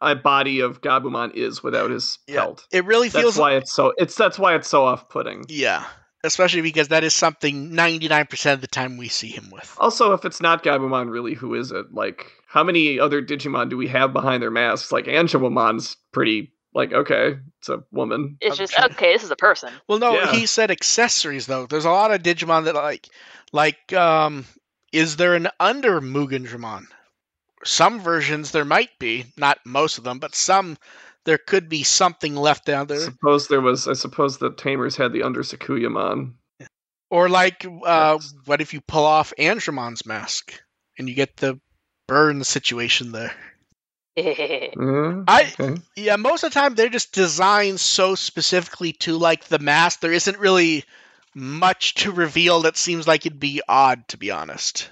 uh, 0.00 0.14
body 0.14 0.60
of 0.60 0.80
Gabumon 0.80 1.34
is 1.34 1.62
without 1.62 1.90
his 1.90 2.18
Yeah. 2.26 2.42
pelt. 2.42 2.66
It 2.72 2.84
really 2.84 3.08
That's 3.08 3.22
feels 3.22 3.38
why 3.38 3.54
it's 3.56 3.72
so 3.72 3.92
it's 3.98 4.14
that's 4.14 4.38
why 4.38 4.54
it's 4.54 4.68
so 4.68 4.84
off-putting. 4.84 5.44
Yeah. 5.48 5.84
Especially 6.24 6.60
because 6.62 6.88
that 6.88 7.04
is 7.04 7.14
something 7.14 7.70
99% 7.70 8.52
of 8.52 8.60
the 8.60 8.66
time 8.66 8.96
we 8.96 9.08
see 9.08 9.28
him 9.28 9.48
with. 9.52 9.76
Also, 9.78 10.12
if 10.12 10.24
it's 10.24 10.40
not 10.40 10.64
Gabumon, 10.64 11.10
really, 11.10 11.34
who 11.34 11.54
is 11.54 11.70
it? 11.70 11.86
Like, 11.92 12.32
how 12.48 12.64
many 12.64 12.98
other 12.98 13.22
Digimon 13.22 13.68
do 13.70 13.76
we 13.76 13.86
have 13.88 14.12
behind 14.12 14.42
their 14.42 14.50
masks? 14.50 14.90
Like, 14.90 15.04
Angewomon's 15.04 15.96
pretty, 16.12 16.52
like, 16.74 16.92
okay, 16.92 17.36
it's 17.58 17.68
a 17.68 17.84
woman. 17.92 18.38
It's 18.40 18.56
just 18.56 18.76
okay. 18.78 19.12
This 19.12 19.22
is 19.22 19.30
a 19.30 19.36
person. 19.36 19.72
Well, 19.88 19.98
no, 19.98 20.14
Yeah. 20.14 20.32
he 20.32 20.46
said 20.46 20.70
accessories 20.72 21.46
though. 21.46 21.66
There's 21.66 21.84
a 21.84 21.90
lot 21.90 22.10
of 22.12 22.22
Digimon 22.22 22.64
that 22.64 22.74
like, 22.74 23.08
like, 23.52 23.92
um, 23.92 24.46
is 24.92 25.16
there 25.16 25.34
an 25.34 25.48
under 25.60 26.00
Mugendramon? 26.00 26.86
Some 27.66 28.00
versions 28.00 28.52
there 28.52 28.64
might 28.64 28.98
be, 28.98 29.26
not 29.36 29.58
most 29.66 29.98
of 29.98 30.04
them, 30.04 30.18
but 30.18 30.34
some 30.34 30.78
there 31.24 31.38
could 31.38 31.68
be 31.68 31.82
something 31.82 32.36
left 32.36 32.64
down 32.64 32.82
I 32.82 32.94
there. 32.94 33.00
suppose 33.00 33.48
there 33.48 33.60
was. 33.60 33.88
I 33.88 33.94
suppose 33.94 34.38
the 34.38 34.50
Tamers 34.50 34.96
had 34.96 35.12
the 35.12 35.24
under 35.24 35.42
Sakuyamon. 35.42 36.34
Or 37.10 37.28
like, 37.28 37.64
uh, 37.64 38.18
Yes. 38.20 38.34
what 38.46 38.60
if 38.60 38.72
you 38.74 38.80
pull 38.80 39.04
off 39.04 39.32
Andromon's 39.38 40.06
mask 40.06 40.60
and 40.98 41.08
you 41.08 41.14
get 41.14 41.36
the 41.36 41.60
burn 42.08 42.42
situation 42.44 43.12
there? 43.12 43.34
Uh, 44.16 44.22
I 45.28 45.52
okay. 45.60 45.80
yeah, 45.96 46.16
most 46.16 46.42
of 46.44 46.52
the 46.52 46.58
time 46.58 46.74
they're 46.74 46.88
just 46.88 47.12
designed 47.12 47.80
so 47.80 48.14
specifically 48.14 48.92
to 48.92 49.18
like 49.18 49.44
the 49.44 49.58
mask. 49.58 50.00
There 50.00 50.12
isn't 50.12 50.38
really 50.38 50.84
much 51.34 51.94
to 51.96 52.12
reveal 52.12 52.62
that 52.62 52.76
seems 52.76 53.06
like 53.06 53.26
it'd 53.26 53.38
be 53.40 53.60
odd, 53.68 54.08
to 54.08 54.16
be 54.16 54.30
honest. 54.30 54.88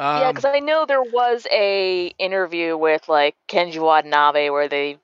Um, 0.00 0.22
yeah, 0.22 0.32
because 0.32 0.46
I 0.46 0.60
know 0.60 0.86
there 0.86 1.02
was 1.02 1.46
a 1.52 2.06
interview 2.18 2.74
with 2.74 3.06
like 3.06 3.34
Kenji 3.48 3.78
Watanabe 3.78 4.48
where 4.48 4.66
they, 4.66 4.96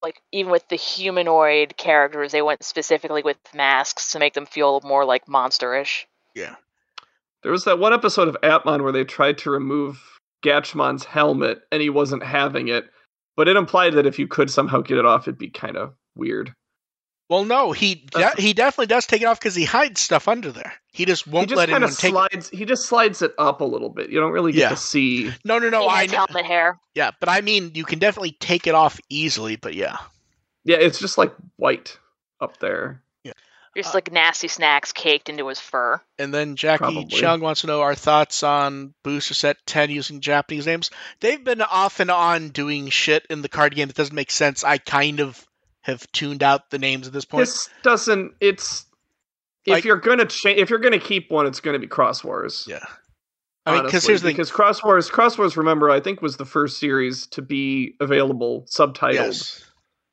like, 0.00 0.22
even 0.30 0.52
with 0.52 0.68
the 0.68 0.76
humanoid 0.76 1.76
characters, 1.76 2.30
they 2.30 2.40
went 2.40 2.62
specifically 2.62 3.22
with 3.24 3.36
masks 3.52 4.12
to 4.12 4.20
make 4.20 4.34
them 4.34 4.46
feel 4.46 4.80
more 4.84 5.04
like 5.04 5.26
monsterish. 5.26 6.04
Yeah, 6.36 6.54
there 7.42 7.50
was 7.50 7.64
that 7.64 7.80
one 7.80 7.92
episode 7.92 8.28
of 8.28 8.36
Appmon 8.44 8.84
where 8.84 8.92
they 8.92 9.02
tried 9.02 9.38
to 9.38 9.50
remove 9.50 10.00
Gatchmon's 10.44 11.04
helmet 11.04 11.62
and 11.72 11.82
he 11.82 11.90
wasn't 11.90 12.22
having 12.22 12.68
it, 12.68 12.84
but 13.36 13.48
it 13.48 13.56
implied 13.56 13.94
that 13.94 14.06
if 14.06 14.20
you 14.20 14.28
could 14.28 14.50
somehow 14.50 14.82
get 14.82 14.98
it 14.98 15.04
off, 15.04 15.26
it'd 15.26 15.36
be 15.36 15.50
kind 15.50 15.76
of 15.76 15.94
weird. 16.14 16.54
Well, 17.32 17.44
no, 17.44 17.72
he 17.72 17.94
de- 17.94 18.30
he 18.40 18.52
definitely 18.52 18.86
does 18.88 19.06
take 19.06 19.22
it 19.22 19.24
off 19.24 19.38
because 19.40 19.54
he 19.54 19.64
hides 19.64 20.00
stuff 20.00 20.28
under 20.28 20.52
there. 20.52 20.74
He 20.92 21.06
just 21.06 21.26
won't 21.26 21.48
just 21.48 21.56
let 21.56 21.70
kind 21.70 21.76
anyone 21.82 21.90
of 21.92 21.98
take. 21.98 22.10
it. 22.10 22.12
slides. 22.12 22.48
He 22.50 22.64
just 22.66 22.84
slides 22.86 23.22
it 23.22 23.32
up 23.38 23.62
a 23.62 23.64
little 23.64 23.88
bit. 23.88 24.10
You 24.10 24.20
don't 24.20 24.32
really 24.32 24.52
get 24.52 24.60
Yeah. 24.60 24.68
to 24.68 24.76
see. 24.76 25.32
No, 25.44 25.58
no, 25.58 25.70
no. 25.70 25.86
I 25.88 26.02
has 26.02 26.12
know. 26.12 26.18
helmet 26.18 26.44
hair. 26.44 26.78
Yeah, 26.94 27.12
but 27.18 27.28
I 27.30 27.40
mean, 27.40 27.72
you 27.74 27.84
can 27.84 27.98
definitely 27.98 28.32
take 28.38 28.66
it 28.66 28.74
off 28.74 29.00
easily. 29.08 29.56
But 29.56 29.72
yeah. 29.74 29.96
Yeah, 30.64 30.76
it's 30.76 30.98
just 30.98 31.16
like 31.16 31.32
white 31.56 31.98
up 32.40 32.58
there. 32.58 33.00
Just 33.74 33.88
Uh, 33.88 33.92
like 33.94 34.12
nasty 34.12 34.48
snacks 34.48 34.92
caked 34.92 35.30
into 35.30 35.48
his 35.48 35.58
fur. 35.58 35.98
And 36.18 36.34
then 36.34 36.56
Jackie 36.56 36.76
Probably. 36.80 37.06
Chung 37.06 37.40
wants 37.40 37.62
to 37.62 37.68
know 37.68 37.80
our 37.80 37.94
thoughts 37.94 38.42
on 38.42 38.92
Booster 39.02 39.32
Set 39.32 39.56
10 39.64 39.88
using 39.90 40.20
Japanese 40.20 40.66
names. 40.66 40.90
They've 41.20 41.42
been 41.42 41.62
off 41.62 41.98
and 41.98 42.10
on 42.10 42.50
doing 42.50 42.90
shit 42.90 43.24
in 43.30 43.40
the 43.40 43.48
card 43.48 43.74
game 43.74 43.88
that 43.88 43.96
doesn't 43.96 44.14
make 44.14 44.30
sense. 44.30 44.62
I 44.62 44.76
kind 44.76 45.20
of 45.20 45.42
have 45.82 46.10
tuned 46.12 46.42
out 46.42 46.70
the 46.70 46.78
names 46.78 47.06
at 47.06 47.12
this 47.12 47.24
point. 47.24 47.42
This 47.46 47.68
doesn't. 47.82 48.32
It's 48.40 48.86
if 49.64 49.72
Like- 49.72 49.84
you're 49.84 49.96
gonna 49.98 50.26
change, 50.26 50.58
if 50.58 50.70
you're 50.70 50.78
gonna 50.78 50.98
keep 50.98 51.30
one, 51.30 51.46
it's 51.46 51.60
gonna 51.60 51.78
be 51.78 51.86
Xros 51.88 52.24
Wars. 52.24 52.64
yeah. 52.68 52.84
I 53.64 53.74
mean, 53.74 53.84
because 53.84 54.04
here's 54.04 54.22
the 54.22 54.28
thing. 54.30 54.36
because 54.36 54.50
Xros 54.50 54.82
Wars, 54.82 55.08
Xros 55.08 55.38
Wars, 55.38 55.56
remember, 55.56 55.88
I 55.88 56.00
think 56.00 56.20
was 56.20 56.36
the 56.36 56.44
first 56.44 56.78
series 56.80 57.28
to 57.28 57.42
be 57.42 57.94
available 58.00 58.66
subtitled 58.68 59.14
Yes. 59.14 59.64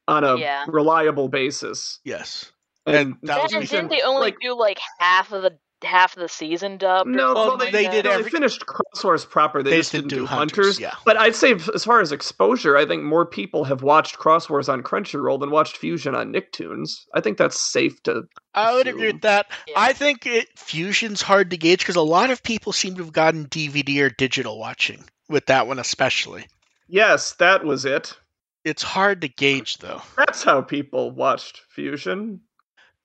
on 0.07 0.23
a 0.23 0.37
Yeah. 0.37 0.65
reliable 0.67 1.29
basis. 1.29 1.99
Yes. 2.03 2.51
And, 2.85 2.95
And 2.95 3.15
that 3.23 3.41
was 3.41 3.51
didn't 3.51 3.89
they 3.89 4.01
only 4.03 4.21
like- 4.21 4.37
do 4.39 4.53
like 4.55 4.79
half 4.99 5.31
of 5.31 5.41
the 5.41 5.57
half 5.83 6.15
of 6.15 6.21
the 6.21 6.29
season 6.29 6.77
dubbed? 6.77 7.09
no, 7.09 7.33
Well, 7.33 7.47
well, 7.49 7.57
they, 7.57 7.71
they 7.71 7.87
did 7.87 8.05
no, 8.05 8.11
every- 8.11 8.23
they 8.23 8.29
finished 8.29 8.65
Xros 8.65 9.03
Wars 9.03 9.25
proper. 9.25 9.63
They, 9.63 9.71
They 9.71 9.77
just 9.77 9.91
just 9.91 9.91
didn't 9.93 10.09
didn't 10.09 10.19
do 10.19 10.25
do 10.25 10.35
Hunters. 10.35 10.57
Hunters, 10.65 10.79
yeah. 10.79 10.93
But 11.05 11.17
I'd 11.17 11.35
say, 11.35 11.55
as 11.73 11.85
far 11.85 12.01
as 12.01 12.11
exposure, 12.11 12.75
I 12.77 12.85
think 12.85 13.03
more 13.03 13.25
people 13.25 13.63
have 13.63 13.81
watched 13.83 14.17
Xros 14.17 14.49
Wars 14.49 14.67
on 14.69 14.83
Crunchyroll 14.83 15.39
than 15.39 15.51
watched 15.51 15.77
Fusion 15.77 16.15
on 16.15 16.33
Nicktoons. 16.33 17.05
I 17.13 17.21
think 17.21 17.37
that's 17.37 17.59
safe 17.61 18.01
to. 18.03 18.23
I 18.53 18.73
would 18.75 18.87
agree 18.87 19.11
with 19.11 19.21
that. 19.21 19.47
Yeah. 19.67 19.75
I 19.77 19.93
think 19.93 20.25
it, 20.25 20.47
Fusion's 20.57 21.21
hard 21.21 21.49
to 21.51 21.57
gauge 21.57 21.79
because 21.79 21.95
a 21.95 22.01
lot 22.01 22.29
of 22.29 22.43
people 22.43 22.73
seem 22.73 22.95
to 22.95 23.03
have 23.03 23.13
gotten 23.13 23.45
DVD 23.47 24.01
or 24.01 24.09
digital 24.09 24.59
watching 24.59 25.03
with 25.29 25.45
that 25.45 25.67
one, 25.67 25.79
especially. 25.79 26.45
Yes, 26.87 27.33
that 27.35 27.63
was 27.63 27.85
it. 27.85 28.17
It's 28.65 28.83
hard 28.83 29.21
to 29.21 29.27
gauge 29.29 29.77
though. 29.77 30.01
That's 30.17 30.43
how 30.43 30.61
people 30.61 31.11
watched 31.11 31.61
Fusion. 31.69 32.41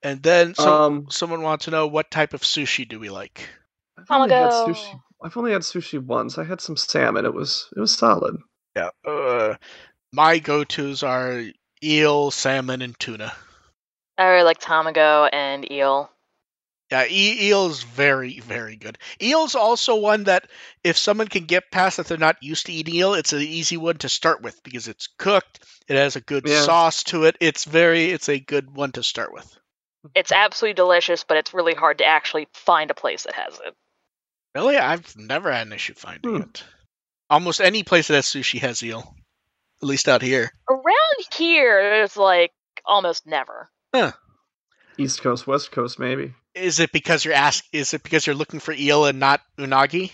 And 0.05 0.21
then 0.21 0.53
some, 0.53 0.67
um, 0.73 1.07
someone 1.09 1.41
wants 1.41 1.65
to 1.65 1.71
know 1.71 1.87
what 1.87 2.11
type 2.11 2.35
of 2.35 2.41
sushi 2.41 2.87
do 2.87 2.99
we 2.99 3.09
like? 3.09 3.49
I've 3.97 4.05
only 4.11 4.29
had 4.29 4.51
Tamago. 4.51 4.69
sushi. 4.69 4.99
I've 5.23 5.35
only 5.35 5.51
had 5.51 5.63
sushi 5.63 5.99
once. 5.99 6.37
I 6.37 6.43
had 6.43 6.61
some 6.61 6.77
salmon. 6.77 7.25
It 7.25 7.33
was 7.33 7.67
it 7.75 7.79
was 7.79 7.91
solid. 7.95 8.35
Yeah. 8.75 8.89
Uh, 9.03 9.55
my 10.13 10.37
go-tos 10.37 11.01
are 11.01 11.41
eel, 11.83 12.29
salmon, 12.29 12.83
and 12.83 12.99
tuna. 12.99 13.33
I 14.19 14.27
really 14.27 14.43
like 14.43 14.59
Tamago 14.59 15.27
and 15.33 15.71
eel. 15.71 16.11
Yeah, 16.91 17.05
e- 17.09 17.47
eel's 17.49 17.81
very, 17.81 18.39
very 18.41 18.75
good. 18.75 18.99
Eel's 19.19 19.55
also 19.55 19.95
one 19.95 20.25
that 20.25 20.51
if 20.83 20.99
someone 20.99 21.29
can 21.29 21.45
get 21.45 21.71
past 21.71 21.97
that 21.97 22.05
they're 22.05 22.19
not 22.19 22.43
used 22.43 22.67
to 22.67 22.73
eating 22.73 22.93
eel, 22.93 23.15
it's 23.15 23.33
an 23.33 23.41
easy 23.41 23.77
one 23.77 23.97
to 23.97 24.09
start 24.09 24.43
with 24.43 24.61
because 24.61 24.87
it's 24.87 25.07
cooked. 25.17 25.65
It 25.87 25.95
has 25.95 26.15
a 26.15 26.21
good 26.21 26.47
Yeah. 26.47 26.61
sauce 26.61 27.03
to 27.05 27.23
it. 27.23 27.37
It's 27.41 27.63
very, 27.65 28.11
it's 28.11 28.29
a 28.29 28.39
good 28.39 28.69
one 28.69 28.91
to 28.91 29.01
start 29.01 29.33
with. 29.33 29.57
It's 30.13 30.31
absolutely 30.31 30.73
delicious, 30.75 31.23
but 31.23 31.37
it's 31.37 31.53
really 31.53 31.73
hard 31.73 31.97
to 31.99 32.05
actually 32.05 32.47
find 32.53 32.91
a 32.91 32.95
place 32.95 33.23
that 33.23 33.33
has 33.33 33.59
it. 33.65 33.73
Really, 34.53 34.77
I've 34.77 35.15
never 35.17 35.51
had 35.51 35.67
an 35.67 35.73
issue 35.73 35.93
finding 35.95 36.35
Hmm. 36.35 36.41
it. 36.41 36.63
Almost 37.29 37.59
any 37.61 37.83
place 37.83 38.07
that 38.07 38.15
has 38.15 38.25
sushi 38.27 38.59
has 38.59 38.83
eel, 38.83 39.15
at 39.81 39.87
least 39.87 40.07
out 40.07 40.21
here. 40.21 40.51
Around 40.69 41.25
here, 41.35 42.03
it's 42.03 42.15
like 42.17 42.51
almost 42.85 43.25
never. 43.25 43.69
East 44.97 45.21
Coast, 45.21 45.45
West 45.47 45.71
Coast, 45.71 45.99
maybe. 45.99 46.33
Is 46.53 46.79
it 46.79 46.91
because 46.91 47.25
you're 47.25 47.33
ask? 47.33 47.65
Is 47.73 47.93
it 47.93 48.03
because 48.03 48.25
you're 48.25 48.35
looking 48.35 48.59
for 48.61 48.71
eel 48.73 49.05
and 49.05 49.19
not 49.19 49.41
unagi? 49.57 50.11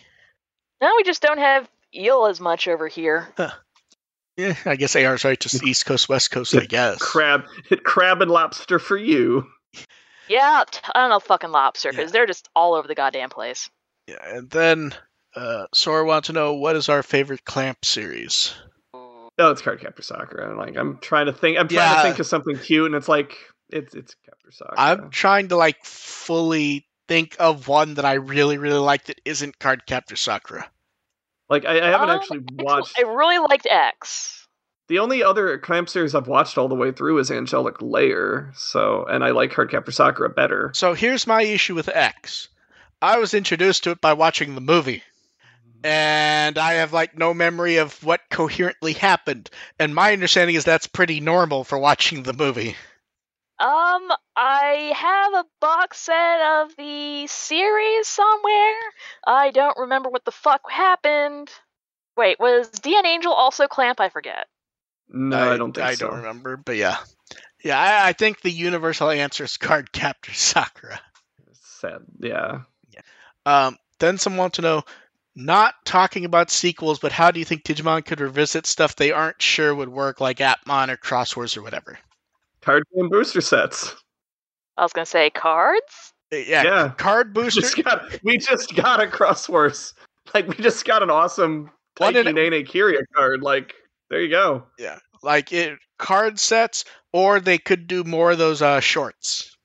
No, 0.81 0.91
we 0.97 1.03
just 1.03 1.21
don't 1.21 1.37
have 1.37 1.69
eel 1.93 2.25
as 2.25 2.39
much 2.39 2.67
over 2.67 2.87
here. 2.87 3.27
Yeah, 4.37 4.55
I 4.65 4.75
guess 4.77 4.95
AR's 4.95 5.23
right. 5.23 5.39
Just 5.39 5.63
East 5.63 5.85
Coast, 5.85 6.09
West 6.09 6.31
Coast, 6.31 6.55
I 6.55 6.65
guess. 6.65 6.97
Crab, 6.99 7.43
crab 7.83 8.21
and 8.21 8.31
lobster 8.31 8.79
for 8.79 8.97
you. 8.97 9.45
Yeah, 10.28 10.63
t- 10.69 10.80
I 10.95 11.01
don't 11.01 11.09
know 11.09 11.19
fucking 11.19 11.51
lobster 11.51 11.89
because 11.91 12.09
Yeah. 12.09 12.11
they're 12.13 12.26
just 12.26 12.47
all 12.55 12.74
over 12.76 12.88
the 12.88 12.95
goddamn 12.95 13.30
place. 13.30 13.69
Yeah, 14.07 14.17
and 14.24 14.49
then 14.49 14.93
uh, 15.36 15.65
Sora 15.74 16.05
wants 16.05 16.28
to 16.28 16.34
know 16.34 16.53
what 16.53 16.76
is 16.76 16.89
our 16.89 17.03
favorite 17.03 17.43
Clamp 17.45 17.84
series. 17.84 18.53
Oh, 18.93 19.30
it's 19.51 19.61
Card 19.61 19.80
Cardcaptor 19.82 20.03
Sakura. 20.03 20.49
And 20.49 20.57
like 20.57 20.76
I'm 20.78 20.99
trying 20.99 21.26
to 21.26 21.34
think. 21.34 21.57
I'm 21.57 21.67
trying 21.67 21.89
Yeah. 21.89 21.95
to 21.97 22.01
think 22.03 22.19
of 22.19 22.28
something 22.28 22.57
cute, 22.57 22.86
and 22.86 22.95
it's 22.95 23.07
like 23.09 23.36
it's 23.69 23.93
it's 23.95 24.15
Captor 24.26 24.51
Sakura. 24.51 24.76
I'm 24.78 25.09
trying 25.09 25.47
to 25.49 25.55
like 25.57 25.84
fully 25.86 26.88
think 27.07 27.36
of 27.39 27.67
one 27.67 27.95
that 27.95 28.05
I 28.05 28.13
really, 28.13 28.57
really 28.57 28.80
like 28.80 29.05
that 29.05 29.19
isn't 29.26 29.57
Card 29.59 29.86
Captor 29.86 30.15
Sakura. 30.15 30.69
like 31.49 31.65
I, 31.65 31.80
I 31.80 31.86
haven't 31.91 32.09
Um, 32.09 32.15
actually 32.15 32.39
watched. 32.53 32.97
I 32.97 33.01
really 33.01 33.39
liked 33.39 33.67
X. 33.69 34.40
The 34.91 34.99
only 34.99 35.23
other 35.23 35.57
clamp 35.57 35.87
series 35.87 36.13
I've 36.15 36.27
watched 36.27 36.57
all 36.57 36.67
the 36.67 36.75
way 36.75 36.91
through 36.91 37.19
is 37.19 37.31
Angelic 37.31 37.81
Layer. 37.81 38.51
So, 38.57 39.05
and 39.05 39.23
I 39.23 39.29
like 39.29 39.53
Cardcaptor 39.53 39.93
Sakura 39.93 40.27
better. 40.27 40.71
So 40.75 40.93
here's 40.93 41.25
my 41.25 41.43
issue 41.43 41.75
with 41.75 41.87
X. 41.87 42.49
I 43.01 43.17
was 43.17 43.33
introduced 43.33 43.85
to 43.85 43.91
it 43.91 44.01
by 44.01 44.11
watching 44.11 44.53
the 44.53 44.59
movie. 44.59 45.01
And 45.81 46.57
I 46.57 46.73
have 46.73 46.91
like 46.91 47.17
no 47.17 47.33
memory 47.33 47.77
of 47.77 48.03
what 48.03 48.19
coherently 48.29 48.91
happened. 48.91 49.49
And 49.79 49.95
my 49.95 50.11
understanding 50.11 50.57
is 50.57 50.65
that's 50.65 50.87
pretty 50.87 51.21
normal 51.21 51.63
for 51.63 51.77
watching 51.77 52.23
the 52.23 52.33
movie. 52.33 52.75
Um, 53.59 54.11
I 54.35 54.91
have 54.93 55.33
a 55.35 55.45
box 55.61 55.99
set 55.99 56.41
of 56.41 56.75
the 56.75 57.27
series 57.27 58.07
somewhere. 58.09 58.75
I 59.25 59.51
don't 59.51 59.77
remember 59.77 60.09
what 60.09 60.25
the 60.25 60.31
fuck 60.31 60.69
happened. 60.69 61.49
Wait, 62.17 62.41
was 62.41 62.69
DN 62.71 63.05
Angel 63.05 63.31
also 63.31 63.67
Clamp? 63.67 64.01
I 64.01 64.09
forget. 64.09 64.47
No, 65.12 65.51
I, 65.53 65.57
don't 65.57 65.74
think 65.74 65.86
I 65.88 65.93
so. 65.95 66.07
don't 66.07 66.18
remember, 66.18 66.57
but 66.57 66.78
yeah. 66.78 66.97
Yeah, 67.64 67.80
I, 67.80 68.09
I 68.09 68.14
think 68.14 68.41
the 68.41 68.49
universal 68.51 69.09
answer 69.09 69.43
is 69.43 69.57
Card 69.57 69.91
Captor 69.93 70.34
Sakura. 70.34 70.99
Sad. 71.53 72.01
Yeah. 72.20 72.62
yeah. 72.91 73.01
Um, 73.45 73.78
then 73.99 74.18
some 74.18 74.38
want 74.38 74.53
to 74.55 74.62
know, 74.62 74.84
not 75.36 75.76
talking 75.86 76.26
about 76.26 76.49
sequels, 76.49 76.99
but 76.99 77.12
how 77.12 77.32
do 77.32 77.39
you 77.39 77.45
think 77.45 77.64
Digimon 77.64 78.05
could 78.05 78.20
revisit 78.20 78.66
stuff 78.66 78.95
they 78.95 79.12
aren't 79.12 79.41
sure 79.41 79.74
would 79.74 79.89
work, 79.89 80.20
like 80.22 80.38
Appmon 80.39 80.89
or 80.89 80.97
Xros 80.97 81.36
Wars 81.36 81.55
or 81.57 81.62
whatever? 81.62 81.97
Card 82.62 82.84
game 82.95 83.09
booster 83.09 83.41
sets. 83.41 83.95
I 84.78 84.84
was 84.84 84.93
gonna 84.93 85.05
say 85.05 85.30
cards. 85.30 86.14
Uh, 86.34 86.38
Yeah, 86.38 86.64
Yeah. 86.64 86.89
card 86.97 87.36
We 87.36 87.43
booster. 87.43 87.62
just 87.62 87.84
got 87.84 88.03
we 88.24 88.38
just 88.38 88.76
got 88.76 89.01
a 89.03 89.07
Xros 89.07 89.47
Wars. 89.49 89.93
Like 90.34 90.47
we 90.47 90.55
just 90.55 90.86
got 90.86 91.01
an 91.03 91.09
awesome 91.09 91.72
One 91.97 92.14
Taiki 92.14 92.28
in- 92.28 92.36
Nene 92.36 92.66
Kyria 92.66 93.01
card. 93.16 93.41
Like 93.41 93.74
there 94.12 94.22
you 94.22 94.30
go. 94.30 94.66
Yeah, 94.78 94.99
like 95.24 95.51
it 95.51 95.80
card 95.97 96.38
sets, 96.38 96.86
or 97.12 97.39
they 97.39 97.57
could 97.57 97.88
do 97.88 98.03
more 98.03 98.32
of 98.32 98.38
those 98.38 98.62
uh, 98.62 98.80
shorts. 98.82 99.55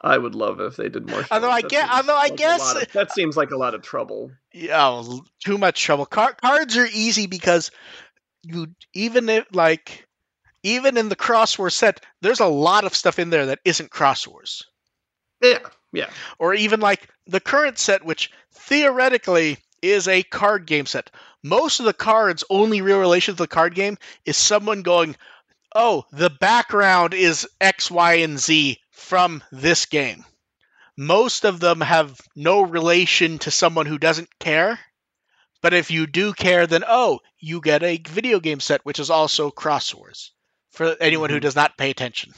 I 0.00 0.18
would 0.18 0.34
love 0.34 0.60
if 0.60 0.76
they 0.76 0.88
did 0.88 1.08
more. 1.08 1.24
Although 1.30 1.50
I. 1.50 1.60
That 1.62 1.70
get- 1.70 1.90
although 1.90 2.16
I 2.16 2.24
like 2.28 2.36
guess- 2.36 2.74
of- 2.74 2.92
that 2.92 3.12
seems 3.12 3.36
like 3.36 3.52
a 3.52 3.56
lot 3.56 3.74
of 3.74 3.82
trouble. 3.82 4.30
Yeah, 4.52 5.02
too 5.44 5.58
much 5.58 5.82
trouble. 5.82 6.06
Car- 6.06 6.34
cards 6.34 6.76
are 6.76 6.86
easy 6.86 7.26
because 7.26 7.70
you 8.42 8.68
even 8.94 9.28
if 9.28 9.46
like 9.52 10.06
even 10.62 10.96
in 10.96 11.08
the 11.10 11.16
Xros 11.16 11.58
Wars 11.58 11.74
set, 11.74 12.04
there's 12.22 12.40
a 12.40 12.46
lot 12.46 12.84
of 12.84 12.96
stuff 12.96 13.18
in 13.18 13.30
there 13.30 13.46
that 13.46 13.60
isn't 13.64 13.90
Xros 13.90 14.26
Wars. 14.26 14.64
Yeah, 15.42 15.58
yeah. 15.92 16.08
or 16.38 16.54
even 16.54 16.80
like 16.80 17.08
the 17.26 17.40
current 17.40 17.78
set, 17.78 18.04
which 18.04 18.30
theoretically 18.52 19.58
is 19.82 20.08
a 20.08 20.22
card 20.22 20.66
game 20.66 20.86
set. 20.86 21.10
Most 21.44 21.78
of 21.78 21.84
the 21.84 21.92
cards' 21.92 22.42
only 22.48 22.80
real 22.80 22.98
relation 22.98 23.34
to 23.34 23.42
the 23.42 23.46
card 23.46 23.74
game 23.74 23.98
is 24.24 24.36
someone 24.36 24.82
going, 24.82 25.14
"Oh, 25.74 26.04
the 26.10 26.30
background 26.30 27.12
is 27.12 27.46
X, 27.60 27.90
Y, 27.90 28.14
and 28.14 28.38
Z 28.38 28.78
from 28.90 29.44
this 29.52 29.84
game." 29.84 30.24
Most 30.96 31.44
of 31.44 31.60
them 31.60 31.82
have 31.82 32.18
no 32.34 32.62
relation 32.62 33.38
to 33.40 33.50
someone 33.50 33.84
who 33.84 33.98
doesn't 33.98 34.38
care. 34.38 34.80
But 35.60 35.74
if 35.74 35.90
you 35.90 36.06
do 36.06 36.32
care, 36.32 36.66
then 36.66 36.84
oh, 36.86 37.20
you 37.38 37.60
get 37.60 37.82
a 37.82 38.00
video 38.08 38.40
game 38.40 38.60
set, 38.60 38.84
which 38.84 38.98
is 38.98 39.10
also 39.10 39.50
Xros 39.50 39.94
Wars 39.94 40.32
for 40.72 40.96
anyone 40.98 41.28
who 41.30 41.36
Mhm. 41.36 41.42
does 41.42 41.56
not 41.56 41.76
pay 41.76 41.90
attention. 41.90 42.32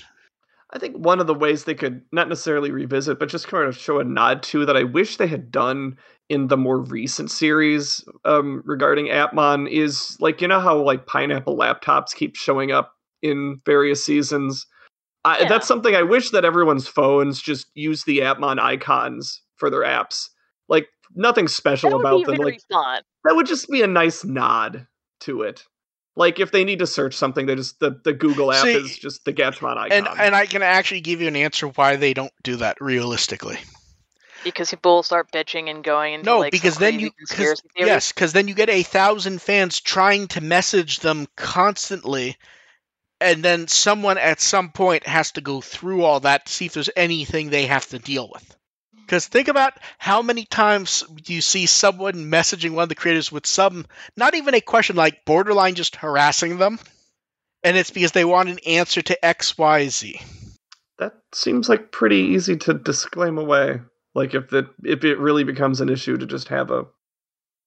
I 0.70 0.80
think 0.80 0.96
one 0.96 1.20
of 1.20 1.28
the 1.28 1.34
ways 1.34 1.62
they 1.62 1.74
could 1.74 2.02
not 2.10 2.28
necessarily 2.28 2.72
revisit, 2.72 3.20
but 3.20 3.28
just 3.28 3.46
kind 3.46 3.68
of 3.68 3.78
show 3.78 4.00
a 4.00 4.04
nod 4.04 4.42
to 4.44 4.66
that 4.66 4.76
I 4.76 4.82
wish 4.82 5.16
they 5.16 5.28
had 5.28 5.52
done 5.52 5.98
in 6.28 6.48
the 6.48 6.56
more 6.56 6.80
recent 6.80 7.30
series 7.30 8.04
um, 8.24 8.62
regarding 8.64 9.06
Appmon 9.06 9.70
is 9.70 10.16
like 10.20 10.40
you 10.40 10.48
know 10.48 10.60
how 10.60 10.76
like 10.78 11.06
pineapple 11.06 11.56
laptops 11.56 12.14
keep 12.14 12.36
showing 12.36 12.72
up 12.72 12.92
in 13.22 13.60
various 13.64 14.04
seasons. 14.04 14.66
I, 15.24 15.40
Yeah. 15.40 15.48
That's 15.48 15.66
something 15.66 15.94
I 15.94 16.02
wish 16.02 16.30
that 16.30 16.44
everyone's 16.44 16.86
phones 16.86 17.40
just 17.40 17.66
use 17.74 18.04
the 18.04 18.18
Appmon 18.20 18.60
icons 18.60 19.42
for 19.56 19.70
their 19.70 19.82
apps. 19.82 20.28
Like 20.68 20.88
nothing 21.14 21.48
special 21.48 21.90
That 21.90 21.96
about 21.96 22.26
them. 22.26 22.36
Like 22.36 22.60
fun. 22.70 23.02
that 23.24 23.36
would 23.36 23.46
just 23.46 23.68
be 23.68 23.82
a 23.82 23.86
nice 23.86 24.24
nod 24.24 24.86
to 25.20 25.42
it. 25.42 25.64
Like 26.16 26.40
if 26.40 26.50
they 26.50 26.64
need 26.64 26.78
to 26.78 26.86
search 26.86 27.14
something, 27.14 27.46
they 27.46 27.54
just 27.54 27.78
the, 27.78 28.00
the 28.04 28.12
Google 28.12 28.50
app 28.50 28.64
See, 28.64 28.72
is 28.72 28.96
just 28.96 29.24
the 29.24 29.32
Gatchmon 29.32 29.76
icon. 29.76 29.92
And 29.92 30.08
and 30.18 30.34
I 30.34 30.46
can 30.46 30.62
actually 30.62 31.02
give 31.02 31.20
you 31.20 31.28
an 31.28 31.36
answer 31.36 31.68
why 31.68 31.96
they 31.96 32.14
don't 32.14 32.32
do 32.42 32.56
that 32.56 32.78
realistically. 32.80 33.58
Because 34.46 34.70
people 34.70 34.94
will 34.94 35.02
start 35.02 35.32
bitching 35.32 35.68
and 35.68 35.82
going 35.82 36.14
into 36.14 36.24
No, 36.26 36.38
like 36.38 36.52
because 36.52 36.78
then 36.78 36.92
crazy 36.94 37.04
you 37.06 37.10
'cause- 37.10 37.28
conspiracy 37.30 37.68
theories. 37.74 37.88
yes, 37.90 38.12
because 38.12 38.32
then 38.32 38.46
you 38.46 38.54
get 38.54 38.70
a 38.70 38.84
thousand 38.84 39.42
fans 39.42 39.80
trying 39.80 40.28
to 40.28 40.40
message 40.40 41.00
them 41.00 41.26
constantly, 41.36 42.36
and 43.20 43.44
then 43.44 43.66
someone 43.66 44.18
at 44.18 44.40
some 44.40 44.70
point 44.70 45.04
has 45.06 45.32
to 45.32 45.40
go 45.40 45.60
through 45.60 46.04
all 46.04 46.20
that 46.20 46.46
to 46.46 46.52
see 46.52 46.66
if 46.66 46.74
there's 46.74 46.90
anything 46.94 47.50
they 47.50 47.66
have 47.66 47.88
to 47.88 47.98
deal 47.98 48.30
with. 48.32 48.56
Because 48.94 49.26
think 49.26 49.48
about 49.48 49.72
how 49.98 50.22
many 50.22 50.44
times 50.44 51.02
you 51.26 51.40
see 51.40 51.66
someone 51.66 52.30
messaging 52.30 52.70
one 52.72 52.84
of 52.84 52.88
the 52.88 52.94
creators 52.94 53.32
with 53.32 53.46
some, 53.46 53.84
not 54.16 54.36
even 54.36 54.54
a 54.54 54.60
question 54.60 54.94
like 54.94 55.24
borderline 55.24 55.74
just 55.74 55.96
harassing 55.96 56.58
them, 56.58 56.78
and 57.64 57.76
it's 57.76 57.90
because 57.90 58.12
they 58.12 58.24
want 58.24 58.48
an 58.48 58.60
answer 58.64 59.02
to 59.02 59.24
X, 59.24 59.58
Y, 59.58 59.88
Z. 59.88 60.20
That 60.98 61.14
seems 61.34 61.68
like 61.68 61.90
pretty 61.90 62.16
easy 62.16 62.56
to 62.58 62.74
disclaim 62.74 63.38
away. 63.38 63.80
Like 64.16 64.34
if 64.34 64.48
that 64.48 64.66
if 64.82 65.04
it 65.04 65.18
really 65.18 65.44
becomes 65.44 65.82
an 65.82 65.90
issue 65.90 66.16
to 66.16 66.24
just 66.24 66.48
have 66.48 66.70
a 66.70 66.86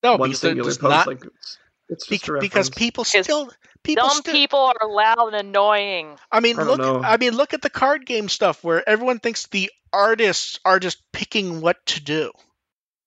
No, 0.01 0.15
one 0.15 0.29
because 0.29 0.39
singular 0.39 0.69
post, 0.69 0.81
not 0.81 1.05
like 1.05 1.23
it's, 1.23 1.57
it's 1.89 2.07
bec- 2.07 2.19
just 2.21 2.29
a 2.29 2.39
because 2.39 2.69
people 2.71 3.03
still 3.03 3.51
people 3.83 4.07
Dumb 4.07 4.17
still, 4.17 4.33
people 4.33 4.59
are 4.81 4.89
loud 4.89 5.27
and 5.33 5.35
annoying. 5.47 6.17
I 6.31 6.39
mean, 6.39 6.59
I 6.59 6.63
look. 6.63 6.79
know. 6.79 7.01
I 7.03 7.17
mean, 7.17 7.35
look 7.35 7.53
at 7.53 7.61
the 7.61 7.69
card 7.69 8.03
game 8.07 8.29
stuff 8.29 8.63
where 8.63 8.87
everyone 8.89 9.19
thinks 9.19 9.45
the 9.45 9.71
artists 9.93 10.59
are 10.65 10.79
just 10.79 11.03
picking 11.13 11.61
what 11.61 11.85
to 11.85 12.01
do. 12.01 12.31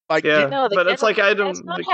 Like, 0.08 0.22
Yeah, 0.22 0.46
No, 0.46 0.68
they 0.68 0.76
but 0.76 0.86
it's 0.86 1.02
like 1.02 1.18
I 1.18 1.34
don't 1.34 1.66
like. 1.66 1.84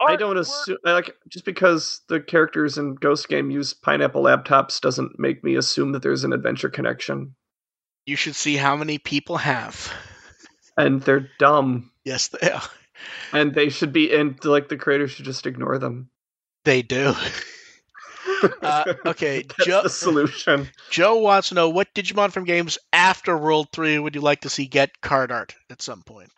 I 0.00 0.16
don't 0.16 0.36
works. 0.36 0.48
assume 0.48 0.78
like 0.84 1.16
just 1.28 1.44
because 1.44 2.02
the 2.08 2.20
characters 2.20 2.78
in 2.78 2.94
Ghost 2.94 3.28
Game 3.28 3.50
use 3.50 3.74
pineapple 3.74 4.22
laptops 4.22 4.80
doesn't 4.80 5.18
make 5.18 5.42
me 5.42 5.56
assume 5.56 5.90
that 5.90 6.02
there's 6.02 6.22
an 6.22 6.32
adventure 6.32 6.68
connection. 6.70 7.34
you 8.06 8.14
should 8.14 8.36
see 8.36 8.56
how 8.56 8.76
many 8.76 8.98
people 8.98 9.38
have. 9.38 9.92
And 10.76 11.02
they're 11.02 11.28
dumb. 11.38 11.90
Yes, 12.04 12.28
they 12.28 12.50
are. 12.50 12.62
And 13.32 13.52
they 13.52 13.68
should 13.68 13.92
be 13.92 14.14
and 14.14 14.42
like 14.44 14.68
the 14.68 14.76
creators 14.76 15.10
should 15.10 15.24
just 15.24 15.46
ignore 15.46 15.78
them. 15.78 16.08
They 16.64 16.82
do. 16.82 17.14
Uh, 18.62 18.94
okay, 19.06 19.42
That's 19.42 19.66
Joe- 19.66 19.82
the 19.82 19.88
solution. 19.88 20.68
Joe 20.90 21.18
wants 21.18 21.48
to 21.48 21.54
know 21.54 21.68
what 21.68 21.92
Digimon 21.94 22.32
from 22.32 22.44
games 22.44 22.78
after 22.92 23.36
World 23.36 23.68
Three 23.72 23.98
would 23.98 24.14
you 24.14 24.20
like 24.20 24.42
to 24.42 24.48
see 24.48 24.66
get 24.66 25.00
card 25.00 25.30
art 25.32 25.54
at 25.70 25.82
some 25.82 26.02
point. 26.02 26.30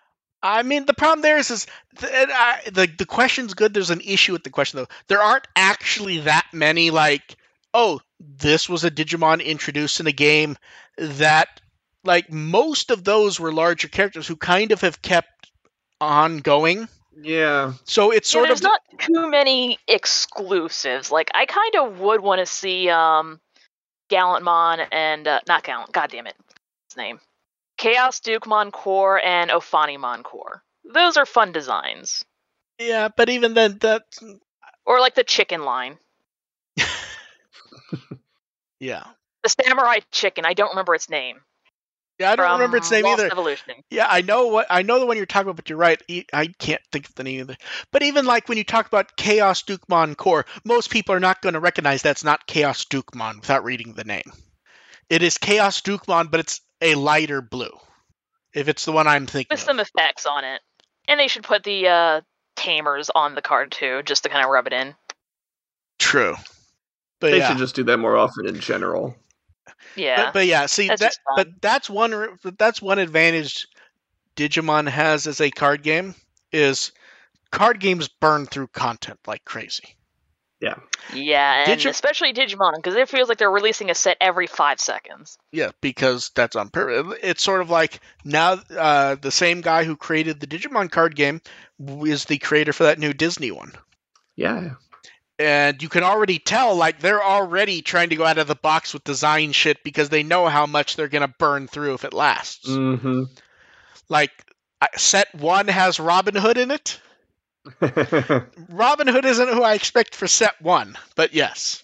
I 0.43 0.63
mean, 0.63 0.85
the 0.87 0.95
problem 0.95 1.23
there 1.23 1.39
is, 1.39 1.51
is 1.51 1.67
I, 2.03 2.61
the 2.67 2.87
the 2.87 3.07
question's 3.07 3.55
good. 3.55 3.73
There's 3.73 3.91
an 3.91 4.03
issue 4.03 4.33
with 4.33 4.45
the 4.45 4.51
question 4.51 4.79
though. 4.79 4.89
There 5.09 5.21
aren't 5.21 5.49
actually 5.57 6.21
that 6.21 6.47
many 6.53 6.91
like, 6.91 7.37
oh, 7.73 8.01
this 8.21 8.69
was 8.69 8.85
a 8.85 8.91
Digimon 8.91 9.45
introduced 9.45 10.01
in 10.01 10.07
a 10.07 10.13
game 10.13 10.57
that 10.99 11.61
like 12.05 12.31
most 12.33 12.91
of 12.91 13.05
those 13.05 13.41
were 13.41 13.53
larger 13.53 13.89
characters 13.89 14.27
who 14.27 14.37
kind 14.37 14.73
of 14.73 14.81
have 14.83 15.03
kept 15.03 15.51
ongoing. 16.01 16.89
Yeah. 17.21 17.75
So 17.85 18.11
it's 18.11 18.31
Yeah, 18.33 18.33
sort 18.33 18.47
there's 18.47 18.61
of 18.61 18.63
not 18.63 18.81
too 18.99 19.31
many 19.31 19.79
exclusives. 19.89 21.11
Like 21.11 21.31
I 21.35 21.47
kind 21.47 21.77
of 21.77 22.01
would 22.01 22.21
want 22.21 22.41
to 22.41 22.47
see 22.47 22.89
um, 22.91 23.41
Gallantmon 24.11 24.87
and 24.93 25.27
uh, 25.27 25.41
not 25.49 25.65
Gallant. 25.65 25.93
God 25.93 26.11
damn 26.11 26.27
it, 26.27 26.37
his 26.89 26.97
name. 26.97 27.21
Chaos 27.77 28.21
Duke 28.21 28.47
Core 28.73 29.21
and 29.21 29.51
Ophanimon 29.51 30.23
Core. 30.23 30.63
Those 30.85 31.17
are 31.17 31.27
fun 31.27 31.53
designs. 31.53 32.25
yeah, 32.79 33.09
but 33.17 33.29
even 33.29 33.55
then, 33.55 33.79
that 33.79 34.03
Or 34.87 35.01
like 35.01 35.15
the 35.15 35.25
chicken 35.25 35.65
line, 35.65 35.99
yeah, 38.81 39.05
the 39.43 39.49
samurai 39.49 40.01
chicken. 40.11 40.45
I 40.45 40.55
don't 40.55 40.71
remember 40.71 40.95
its 40.95 41.09
name. 41.09 41.41
Yeah. 42.19 42.31
I 42.31 42.37
don't 42.37 42.47
from 42.47 42.53
remember 42.55 42.77
its 42.79 42.91
name 42.91 43.05
Lost 43.05 43.21
either. 43.21 43.33
Evolution. 43.33 43.75
Yeah, 43.91 44.07
I 44.09 44.23
know 44.23 44.49
what 44.49 44.67
I 44.71 44.83
know 44.83 45.01
the 45.01 45.07
one 45.07 45.17
you're 45.17 45.27
talking 45.27 45.49
about, 45.49 45.57
but 45.57 45.69
you're 45.69 45.79
right. 45.79 46.01
I 46.33 46.47
can't 46.59 46.83
think 46.93 47.09
of 47.09 47.15
the 47.15 47.25
name 47.25 47.43
of 47.43 47.51
it. 47.51 47.59
But 47.93 48.03
even 48.03 48.25
like 48.27 48.49
when 48.49 48.59
you 48.59 48.65
talk 48.65 48.87
about 48.87 49.17
Chaos 49.17 49.63
Dukemon 49.63 50.17
Core, 50.17 50.47
most 50.65 50.91
people 50.91 51.15
are 51.15 51.21
not 51.21 51.43
going 51.43 51.55
to 51.55 51.61
recognize 51.61 52.03
that's 52.03 52.25
not 52.25 52.47
Chaos 52.47 52.85
Dukemon 52.85 53.41
without 53.41 53.65
reading 53.65 53.95
the 53.95 54.05
name. 54.05 54.33
It 55.11 55.23
is 55.23 55.39
Chaos 55.39 55.81
Dukemon, 55.81 56.31
but 56.31 56.41
it's 56.41 56.61
a 56.81 56.95
lighter 56.95 57.43
blue. 57.43 57.77
If 58.55 58.69
it's 58.69 58.85
the 58.85 58.93
one 58.93 59.07
I'm 59.07 59.27
thinking 59.27 59.49
with 59.51 59.61
of. 59.61 59.65
some 59.67 59.81
effects 59.81 60.27
on 60.27 60.45
it. 60.45 60.61
And 61.09 61.19
they 61.19 61.29
should 61.29 61.43
put 61.43 61.65
the 61.65 61.89
uh, 61.89 62.21
tamers 62.57 63.11
on 63.15 63.35
the 63.35 63.43
card 63.43 63.73
too, 63.73 64.03
just 64.05 64.23
to 64.23 64.29
kind 64.29 64.45
of 64.45 64.51
rub 64.51 64.67
it 64.67 64.73
in. 64.73 64.95
True. 65.99 66.37
But 67.21 67.33
They 67.33 67.39
yeah. 67.39 67.49
should 67.49 67.59
just 67.59 67.75
do 67.75 67.85
that 67.85 67.99
more 67.99 68.17
often 68.17 68.47
in 68.47 68.61
general. 68.61 69.17
Yeah. 69.97 70.25
But, 70.25 70.33
but 70.35 70.47
yeah, 70.47 70.67
see 70.67 70.89
That's 70.89 71.01
that 71.01 71.17
but 71.37 71.49
that's 71.61 71.89
one 71.89 72.39
that's 72.59 72.83
one 72.83 72.99
advantage 72.99 73.67
Digimon 74.37 74.89
has 74.89 75.27
as 75.27 75.41
a 75.41 75.51
card 75.51 75.83
game 75.83 76.15
is 76.53 76.93
card 77.51 77.81
games 77.81 78.09
burn 78.09 78.47
through 78.47 78.69
content 78.69 79.19
like 79.27 79.45
crazy. 79.45 79.97
Yeah. 80.61 80.77
Yeah, 81.13 81.65
and 81.67 81.79
Digi- 81.79 81.91
especially 81.91 82.33
Digimon, 82.33 82.77
because 82.77 82.95
it 82.95 83.09
feels 83.09 83.29
like 83.29 83.37
they're 83.37 83.51
releasing 83.51 83.91
a 83.91 83.95
set 83.95 84.17
every 84.21 84.47
five 84.47 84.81
seconds. 84.81 85.37
Yeah, 85.53 85.73
because 85.83 86.31
that's 86.35 86.57
on 86.57 86.71
purpose. 86.71 87.19
It's 87.23 87.43
sort 87.43 87.61
of 87.61 87.69
like 87.69 88.01
now 88.25 88.61
uh, 88.75 89.17
the 89.17 89.31
same 89.31 89.61
guy 89.61 89.85
who 89.85 89.95
created 89.95 90.41
the 90.41 90.47
Digimon 90.47 90.91
card 90.91 91.17
game 91.17 91.43
is 91.79 92.25
the 92.25 92.39
creator 92.39 92.73
for 92.73 92.85
that 92.85 92.99
new 92.99 93.13
Disney 93.13 93.51
one. 93.51 93.73
Yeah. 94.37 94.71
And 95.45 95.83
you 95.83 95.91
can 95.91 96.03
already 96.03 96.39
tell, 96.39 96.75
like, 96.75 97.01
they're 97.01 97.23
already 97.23 97.83
trying 97.83 98.09
to 98.09 98.17
go 98.17 98.25
out 98.25 98.39
of 98.39 98.47
the 98.47 98.55
box 98.55 98.95
with 98.95 99.05
design 99.05 99.53
shit 99.53 99.85
because 99.85 100.09
they 100.09 100.23
know 100.23 100.47
how 100.47 100.65
much 100.65 100.97
they're 100.97 101.09
going 101.09 101.21
to 101.21 101.35
burn 101.39 101.67
through 101.67 101.93
if 101.93 102.05
it 102.07 102.15
lasts. 102.15 102.67
Mm-hmm. 102.67 103.25
Like, 104.09 104.31
set 104.97 105.35
one 105.35 105.69
has 105.69 106.01
Robin 106.01 106.35
Hood 106.35 106.57
in 106.57 106.71
it. 106.71 106.99
Robin 108.71 109.07
Hood 109.07 109.27
isn't 109.27 109.49
who 109.49 109.63
I 109.63 109.75
expect 109.75 110.15
for 110.15 110.27
set 110.27 110.61
one, 110.63 110.97
but 111.15 111.35
yes. 111.35 111.83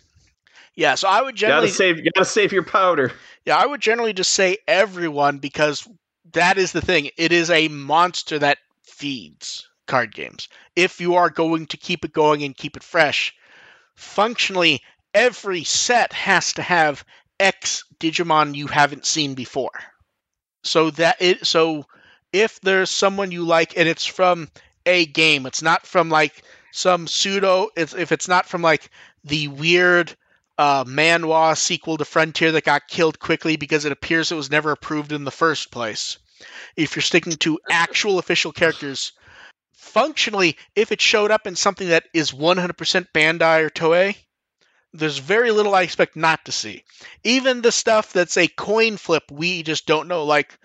Yeah, 0.75 0.95
so 0.95 1.09
I 1.09 1.21
would 1.21 1.37
generally 1.37 1.67
gotta 1.67 1.77
save 1.77 1.99
you 1.99 2.11
gotta 2.15 2.25
save 2.25 2.53
your 2.53 2.63
powder. 2.63 3.13
Yeah, 3.45 3.57
I 3.57 3.67
would 3.67 3.83
generally 3.83 4.15
just 4.15 4.33
say 4.33 4.57
everyone 4.67 5.37
because 5.37 5.87
that 6.33 6.57
is 6.57 6.73
the 6.73 6.81
thing. 6.81 7.11
It 7.19 7.33
is 7.33 7.51
a 7.51 7.69
monster 7.69 8.39
that 8.39 8.57
feeds 8.83 9.69
card 9.87 10.15
games. 10.15 10.49
If 10.77 10.99
you 10.99 11.17
are 11.17 11.29
going 11.29 11.67
to 11.67 11.77
keep 11.77 12.07
it 12.07 12.15
going 12.15 12.43
and 12.43 12.57
keep 12.57 12.77
it 12.77 12.83
fresh, 12.83 13.35
functionally 14.01 14.83
every 15.15 15.65
set 15.65 16.13
has 16.13 16.55
to 16.55 16.63
have 16.63 17.05
X 17.39 17.85
Digimon 17.99 18.55
you 18.55 18.67
haven't 18.67 19.07
seen 19.07 19.35
before. 19.35 19.79
So 20.63 20.91
that 20.93 21.17
it 21.21 21.47
so 21.47 21.87
if 22.33 22.61
there's 22.61 22.91
someone 22.91 23.31
you 23.33 23.45
like 23.45 23.77
and 23.77 23.89
it's 23.89 24.07
from 24.07 24.51
a 24.87 25.07
game, 25.07 25.47
it's 25.47 25.63
not 25.63 25.87
from 25.87 26.09
like 26.09 26.43
some 26.73 27.07
pseudo 27.07 27.69
it's 27.77 27.95
if 27.95 28.13
it's 28.13 28.29
not 28.29 28.47
from 28.47 28.63
like 28.63 28.91
the 29.25 29.49
weird 29.49 30.15
uh, 30.57 30.85
manhwa 30.85 31.57
sequel 31.57 31.97
to 31.97 32.05
Frontier 32.05 32.53
that 32.53 32.65
got 32.65 32.89
killed 32.89 33.19
quickly 33.19 33.57
because 33.57 33.85
it 33.85 33.93
appears 33.93 34.31
it 34.31 34.35
was 34.35 34.51
never 34.51 34.71
approved 34.71 35.13
in 35.13 35.25
the 35.25 35.31
first 35.31 35.71
place. 35.71 36.19
If 36.77 36.97
you're 36.97 37.03
sticking 37.03 37.37
to 37.37 37.59
actual 37.71 38.19
official 38.19 38.53
characters, 38.53 39.13
functionally, 39.81 40.57
if 40.77 40.93
it 40.93 41.01
showed 41.01 41.31
up 41.31 41.47
in 41.47 41.57
something 41.57 41.89
that 41.89 42.05
is 42.13 42.33
100% 42.33 43.07
Bandai 43.15 43.65
or 43.65 43.71
Toei, 43.71 44.17
there's 44.93 45.19
very 45.19 45.51
little 45.51 45.75
I 45.75 45.83
expect 45.83 46.17
not 46.17 46.45
to 46.45 46.53
see. 46.53 46.85
Even 47.25 47.63
the 47.63 47.73
stuff 47.73 48.13
that's 48.13 48.37
a 48.37 48.47
coin 48.47 48.97
flip, 48.99 49.25
we 49.31 49.63
just 49.63 49.87
don't 49.87 50.09
know. 50.09 50.25
Like, 50.25 50.59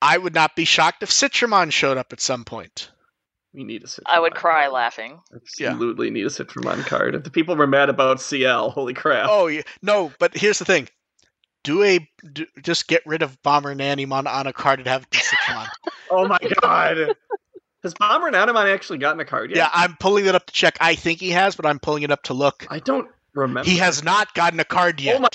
I 0.00 0.16
would 0.16 0.34
not 0.34 0.54
be 0.54 0.64
shocked 0.64 1.02
if 1.02 1.10
Citramon 1.10 1.72
showed 1.72 1.98
up 1.98 2.12
at 2.12 2.20
some 2.20 2.44
point. 2.44 2.90
We 3.52 3.64
need 3.64 3.82
a 3.82 3.86
Citramon. 3.86 4.02
I 4.06 4.20
would 4.20 4.34
cry 4.34 4.68
laughing. 4.68 5.20
Absolutely 5.34 6.10
need 6.10 6.26
a 6.26 6.30
Citramon 6.30 6.86
card. 6.86 7.16
If 7.16 7.24
the 7.24 7.30
people 7.30 7.56
were 7.56 7.66
mad 7.66 7.88
about 7.88 8.20
CL, 8.20 8.70
holy 8.70 8.94
crap. 8.94 9.26
Oh 9.28 9.48
yeah, 9.48 9.62
no, 9.82 10.12
but 10.20 10.36
here's 10.36 10.60
the 10.60 10.64
thing: 10.64 10.88
do 11.64 11.82
a 11.82 12.08
do, 12.32 12.46
just 12.62 12.86
get 12.86 13.02
rid 13.04 13.22
of 13.22 13.42
Bomber 13.42 13.74
Nanimon 13.74 14.32
on 14.32 14.46
a 14.46 14.52
card 14.52 14.78
and 14.78 14.86
have 14.86 15.02
it 15.02 15.10
be 15.10 15.18
Citramon. 15.18 15.68
Oh 16.12 16.26
my 16.26 16.38
god. 16.60 17.14
Has 17.82 17.94
Bomber 17.94 18.30
Nanimon 18.30 18.72
actually 18.72 18.98
gotten 18.98 19.20
a 19.20 19.24
card 19.24 19.50
yet? 19.50 19.56
yeah, 19.56 19.70
I'm 19.72 19.96
pulling 19.96 20.26
it 20.26 20.34
up 20.34 20.46
to 20.46 20.52
check. 20.52 20.76
I 20.80 20.94
think 20.94 21.18
he 21.20 21.30
has, 21.30 21.56
but 21.56 21.64
I'm 21.66 21.78
pulling 21.78 22.02
it 22.02 22.10
up 22.10 22.22
to 22.24 22.34
look. 22.34 22.66
I 22.70 22.78
don't 22.78 23.08
remember. 23.34 23.68
He 23.68 23.78
has 23.78 24.04
not 24.04 24.34
gotten 24.34 24.60
a 24.60 24.64
card 24.64 25.00
yet. 25.00 25.16
Oh 25.16 25.20
my 25.20 25.28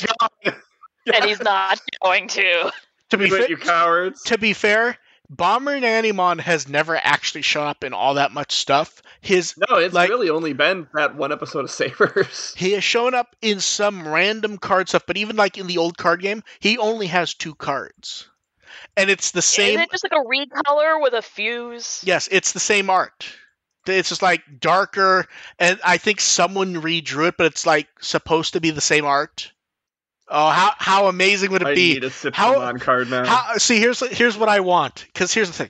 god. 0.44 0.56
And 1.14 1.24
he's 1.26 1.40
not 1.40 1.80
going 2.04 2.28
to. 2.30 2.72
to 3.12 3.18
be 3.18 3.30
Do 3.30 3.36
it, 3.36 3.44
fa- 3.44 3.50
you 3.52 3.58
cowards. 3.58 4.24
to 4.24 4.40
be 4.40 4.54
fair, 4.54 4.98
Bomber 5.30 5.80
Nanimon 5.80 6.40
has 6.40 6.68
never 6.68 6.96
actually 6.96 7.44
shown 7.44 7.68
up 7.68 7.84
in 7.84 7.94
all 7.94 8.16
that 8.16 8.32
much 8.32 8.52
stuff. 8.54 9.04
His 9.22 9.54
No, 9.70 9.78
it's 9.78 9.94
like- 9.94 10.10
really 10.10 10.32
only 10.32 10.54
been 10.54 10.88
that 10.96 11.16
one 11.16 11.32
episode 11.32 11.60
of 11.66 11.70
Savers. 11.70 12.54
he 12.58 12.72
has 12.72 12.84
shown 12.84 13.14
up 13.14 13.36
in 13.44 13.60
some 13.60 14.08
random 14.08 14.58
card 14.58 14.90
stuff, 14.90 15.04
but 15.06 15.18
even 15.18 15.36
like 15.36 15.60
in 15.60 15.68
the 15.68 15.78
old 15.78 15.96
card 15.96 16.22
game, 16.22 16.42
he 16.60 16.80
only 16.80 17.06
has 17.06 17.36
two 17.36 17.54
cards, 17.54 18.28
and 18.98 19.10
it's 19.10 19.32
the 19.32 19.42
same. 19.42 19.80
Is 19.80 19.86
it 19.86 19.92
just 19.92 20.04
like 20.04 20.14
a 20.14 20.26
recolor 20.26 21.02
with 21.02 21.14
a 21.14 21.22
fuse? 21.22 22.02
Yes, 22.06 22.28
it's 22.32 22.52
the 22.52 22.60
same 22.60 22.90
art. 22.90 23.28
It's 23.88 24.10
just 24.10 24.22
like 24.24 24.42
darker, 24.60 25.26
and 25.60 25.80
I 25.86 25.98
think 25.98 26.20
someone 26.20 26.74
redrew 26.76 27.28
it, 27.28 27.36
but 27.38 27.46
it's 27.46 27.66
like 27.68 27.88
supposed 28.02 28.54
to 28.54 28.62
be 28.62 28.72
the 28.72 28.82
same 28.82 29.06
art. 29.06 29.52
Oh, 30.28 30.50
how 30.50 30.72
how 30.78 31.08
amazing 31.08 31.52
would 31.52 31.62
it 31.62 31.68
I 31.68 31.76
be? 31.76 31.94
need 31.94 32.04
a 32.04 32.10
Citramon 32.10 32.34
How- 32.34 32.74
card 32.78 33.12
now. 33.12 33.26
How, 33.26 33.58
see, 33.58 33.80
here's 33.80 34.00
here's 34.00 34.38
what 34.38 34.50
I 34.50 34.62
want. 34.62 35.06
Because 35.14 35.32
here's 35.34 35.50
the 35.50 35.54
thing, 35.54 35.70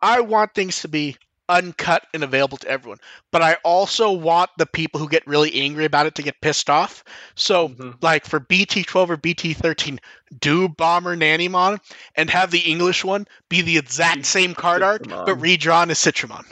I 0.00 0.20
want 0.20 0.54
things 0.54 0.82
to 0.82 0.88
be 0.88 1.16
uncut 1.48 2.06
and 2.14 2.24
available 2.24 2.58
to 2.58 2.68
everyone. 2.68 2.98
But 3.30 3.42
I 3.42 3.54
also 3.64 4.10
want 4.12 4.50
the 4.58 4.66
people 4.66 5.00
who 5.00 5.08
get 5.08 5.26
really 5.26 5.54
angry 5.60 5.84
about 5.84 6.06
it 6.06 6.14
to 6.16 6.22
get 6.22 6.40
pissed 6.40 6.70
off. 6.70 7.04
So, 7.34 7.68
Mhm. 7.68 8.02
like 8.02 8.26
for 8.26 8.40
BT12 8.40 9.10
or 9.10 9.16
BT13, 9.16 9.98
do 10.38 10.68
Bomber 10.68 11.16
Nanimon 11.16 11.80
and 12.14 12.30
have 12.30 12.50
the 12.50 12.60
English 12.60 13.04
one 13.04 13.26
be 13.48 13.60
the 13.60 13.78
exact 13.78 14.26
same 14.26 14.54
card 14.54 14.82
art, 14.82 15.06
but 15.08 15.36
redrawn 15.36 15.90
as 15.90 15.98
Citramon. 15.98 16.44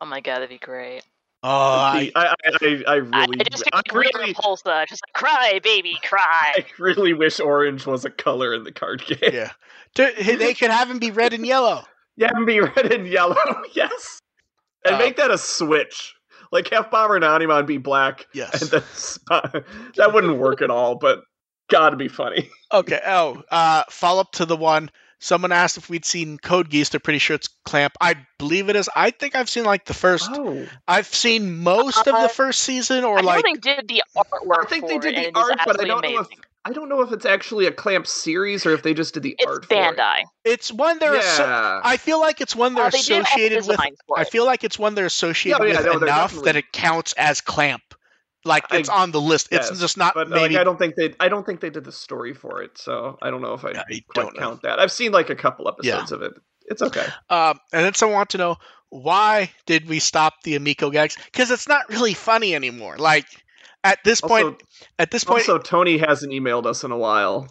Oh 0.00 0.06
my 0.06 0.20
god, 0.20 0.36
that'd 0.36 0.48
be 0.48 0.58
great. 0.58 1.02
Oh, 1.44 1.48
I, 1.50 2.12
I, 2.14 2.26
I, 2.26 2.34
I, 2.44 2.84
I 2.86 2.92
I, 2.92 2.94
really, 2.96 3.40
I 3.40 3.44
just 3.50 3.64
I 3.72 3.82
picture 3.82 3.98
Rita 3.98 4.18
really, 4.18 4.34
Repulsa, 4.34 4.86
just 4.86 5.02
like 5.06 5.12
cry, 5.12 5.60
baby, 5.62 5.98
cry. 6.04 6.20
I 6.56 6.64
really 6.78 7.14
wish 7.14 7.40
orange 7.40 7.84
was 7.84 8.04
a 8.04 8.10
color 8.10 8.54
in 8.54 8.62
the 8.62 8.70
card 8.70 9.04
game. 9.06 9.18
yeah. 9.32 9.50
They 9.96 10.54
could 10.54 10.70
have 10.70 10.88
him 10.88 11.00
be 11.00 11.10
red 11.10 11.32
and 11.32 11.44
yellow. 11.44 11.84
Yeah, 12.16 12.30
and 12.34 12.46
be 12.46 12.60
red 12.60 12.92
and 12.92 13.06
yellow. 13.06 13.36
yes, 13.72 14.18
and 14.84 14.96
Uh, 14.96 14.98
make 14.98 15.16
that 15.16 15.30
a 15.30 15.38
switch. 15.38 16.14
Like 16.50 16.68
have 16.70 16.90
Bomber 16.90 17.18
Nanimon 17.18 17.66
be 17.66 17.78
black, 17.78 18.26
Yes. 18.34 18.60
and 18.60 18.70
then 18.70 18.82
Sp- 18.92 19.24
that 19.96 20.10
wouldn't 20.12 20.38
work 20.38 20.60
at 20.60 20.70
all. 20.70 20.96
But 20.96 21.20
gotta 21.70 21.96
be 21.96 22.08
funny. 22.08 22.50
Okay. 22.72 23.00
Oh, 23.06 23.42
uh, 23.50 23.84
follow 23.88 24.20
up 24.20 24.32
to 24.32 24.44
the 24.44 24.56
one. 24.56 24.90
Someone 25.18 25.52
asked 25.52 25.76
if 25.78 25.88
we'd 25.88 26.04
seen 26.04 26.36
Code 26.36 26.68
Geass. 26.68 26.90
They're 26.90 26.98
pretty 27.00 27.20
sure 27.20 27.36
it's 27.36 27.48
Clamp. 27.64 27.94
I 28.00 28.16
believe 28.38 28.68
it 28.68 28.74
is. 28.76 28.90
I 28.96 29.12
think 29.12 29.36
I've 29.36 29.48
seen 29.48 29.64
like 29.64 29.84
the 29.86 29.94
first. 29.94 30.28
Oh, 30.32 30.66
I've 30.88 31.06
seen 31.06 31.58
most 31.58 32.06
of 32.06 32.14
Uh, 32.14 32.22
the 32.24 32.28
first 32.28 32.60
season, 32.64 33.04
or 33.04 33.18
I 33.18 33.20
know 33.22 33.26
like 33.28 33.44
they 33.44 33.52
did 33.76 33.88
the 33.88 34.02
artwork. 34.16 34.64
I 34.64 34.68
think 34.68 34.82
for 34.82 34.88
they 34.88 34.98
did 34.98 35.14
the 35.14 35.28
and 35.28 35.36
art, 35.36 35.58
but 35.64 35.80
I 35.80 35.84
don't 35.84 36.02
know 36.02 36.08
if 36.08 36.26
amazing. 36.26 36.38
I 36.64 36.72
don't 36.72 36.88
know 36.88 37.00
if 37.02 37.10
it's 37.12 37.26
actually 37.26 37.66
a 37.66 37.72
Clamp 37.72 38.06
series 38.06 38.64
or 38.64 38.72
if 38.72 38.82
they 38.82 38.94
just 38.94 39.14
did 39.14 39.24
the 39.24 39.34
It's 39.38 39.44
art. 39.50 39.64
for 39.66 39.74
it. 39.74 39.96
Bandai. 39.96 40.22
it's 40.44 40.72
one 40.72 40.98
they're. 41.00 41.16
asso- 41.16 41.42
Yeah. 41.44 41.80
I 41.82 41.96
feel 41.96 42.20
like 42.20 42.40
it's 42.40 42.54
one 42.54 42.74
they're 42.74 42.84
Uh, 42.84 42.90
they 42.90 43.00
did 43.00 43.12
all 43.12 43.18
the 43.18 43.24
associated 43.24 43.66
with. 43.66 43.80
I 44.16 44.24
feel 44.24 44.44
like 44.46 44.62
it's 44.64 44.78
one 44.78 44.94
they're 44.94 45.06
associated 45.06 45.60
yeah, 45.60 45.76
with 45.78 45.84
no, 45.86 45.92
enough 45.92 46.30
definitely- 46.30 46.44
that 46.46 46.56
it 46.56 46.72
counts 46.72 47.12
as 47.14 47.40
Clamp. 47.40 47.82
Like 48.44 48.64
I- 48.72 48.78
it's 48.78 48.88
on 48.88 49.10
the 49.12 49.20
list. 49.20 49.48
It's 49.50 49.76
just 49.80 49.96
not 49.96 50.14
but 50.14 50.28
maybe. 50.28 50.54
like 50.54 50.60
I 50.60 50.64
don't 50.64 50.78
think 50.78 50.94
they 50.96 51.14
I 51.20 51.28
don't 51.28 51.44
think 51.46 51.60
they 51.60 51.70
did 51.70 51.84
the 51.84 51.92
story 51.92 52.32
for 52.34 52.62
it, 52.62 52.76
so 52.78 53.18
I 53.22 53.30
don't 53.30 53.40
know 53.40 53.54
if 53.54 53.64
I, 53.64 53.70
I 53.70 53.72
quite 53.74 54.04
don't 54.14 54.34
know. 54.34 54.40
count 54.40 54.62
that. 54.62 54.78
I've 54.78 54.92
seen 54.92 55.12
like 55.12 55.30
a 55.30 55.36
couple 55.36 55.72
Yeah. 55.82 55.94
episodes 55.98 56.12
of 56.12 56.22
it. 56.22 56.32
It's 56.66 56.82
okay. 56.82 57.06
Um, 57.28 57.58
and 57.72 57.84
then 57.84 57.94
someone 57.94 58.16
want 58.16 58.30
to 58.30 58.38
know 58.38 58.56
why 58.88 59.50
did 59.66 59.88
we 59.88 59.98
stop 60.00 60.42
the 60.44 60.54
Amico 60.54 60.90
gags? 60.90 61.16
Because 61.24 61.50
it's 61.50 61.66
not 61.68 61.88
really 61.88 62.14
funny 62.14 62.54
anymore. 62.54 62.96
Like 62.98 63.26
at 63.84 63.98
this 64.04 64.20
point, 64.20 64.44
Also, 64.44 64.58
at 64.98 65.10
this 65.10 65.24
point, 65.24 65.40
also 65.48 65.58
Tommy 65.58 65.98
hasn't 65.98 66.32
emailed 66.32 66.66
us 66.66 66.84
in 66.84 66.90
a 66.92 66.96
while. 66.96 67.48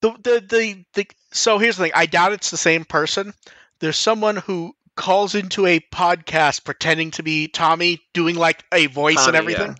the, 0.00 0.10
the 0.22 0.46
the 0.48 0.84
the 0.94 1.06
so 1.32 1.58
here's 1.58 1.76
the 1.76 1.84
thing. 1.84 1.92
I 1.94 2.06
doubt 2.06 2.32
it's 2.32 2.50
the 2.50 2.56
same 2.56 2.84
person. 2.84 3.32
There's 3.80 3.96
someone 3.98 4.36
who 4.36 4.74
calls 4.96 5.34
into 5.34 5.66
a 5.66 5.80
podcast 5.80 6.64
pretending 6.64 7.10
to 7.12 7.22
be 7.22 7.48
Tommy, 7.48 8.00
doing 8.14 8.36
like 8.36 8.64
a 8.72 8.86
voice 8.86 9.16
and 9.26 9.34
Tommy, 9.36 9.38
everything 9.54 9.78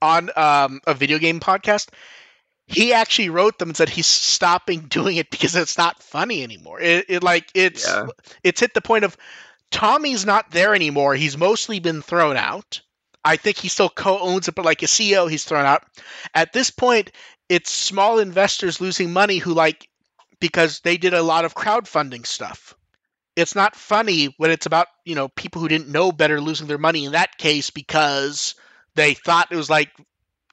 on 0.00 0.30
um, 0.36 0.80
a 0.86 0.94
video 0.94 1.18
game 1.18 1.40
podcast. 1.40 1.88
He 2.66 2.92
actually 2.92 3.28
wrote 3.28 3.58
them 3.58 3.68
and 3.68 3.76
said 3.76 3.88
he's 3.88 4.06
stopping 4.06 4.80
doing 4.88 5.16
it 5.16 5.30
because 5.30 5.54
it's 5.54 5.78
not 5.78 6.02
funny 6.02 6.42
anymore. 6.42 6.80
It, 6.80 7.06
it 7.08 7.22
like 7.22 7.50
it's 7.54 7.86
Yeah. 7.86 8.06
it's 8.42 8.60
hit 8.60 8.74
the 8.74 8.80
point 8.80 9.04
of 9.04 9.16
Tommy's 9.70 10.24
not 10.24 10.50
there 10.50 10.74
anymore. 10.74 11.14
He's 11.14 11.36
mostly 11.36 11.78
been 11.80 12.02
thrown 12.02 12.36
out. 12.36 12.80
I 13.26 13.36
think 13.36 13.56
he 13.58 13.68
still 13.68 13.88
co-owns 13.88 14.46
it, 14.46 14.54
but 14.54 14.64
like 14.64 14.82
a 14.82 14.86
CEO, 14.86 15.28
he's 15.28 15.44
thrown 15.44 15.66
out. 15.66 15.82
At 16.32 16.52
this 16.52 16.70
point, 16.70 17.10
it's 17.48 17.72
small 17.72 18.20
investors 18.20 18.80
losing 18.80 19.12
money 19.12 19.38
who 19.38 19.52
like 19.52 19.88
because 20.40 20.80
they 20.80 20.96
did 20.96 21.12
a 21.12 21.22
lot 21.22 21.44
of 21.44 21.54
crowdfunding 21.54 22.24
stuff. 22.24 22.74
It's 23.34 23.56
not 23.56 23.74
funny 23.74 24.26
when 24.38 24.52
it's 24.52 24.66
about, 24.66 24.86
you 25.04 25.16
know, 25.16 25.28
people 25.28 25.60
who 25.60 25.68
didn't 25.68 25.88
know 25.88 26.12
better 26.12 26.40
losing 26.40 26.68
their 26.68 26.78
money 26.78 27.04
in 27.04 27.12
that 27.12 27.36
case 27.36 27.70
because 27.70 28.54
they 28.94 29.14
thought 29.14 29.50
it 29.50 29.56
was 29.56 29.68
like 29.68 29.90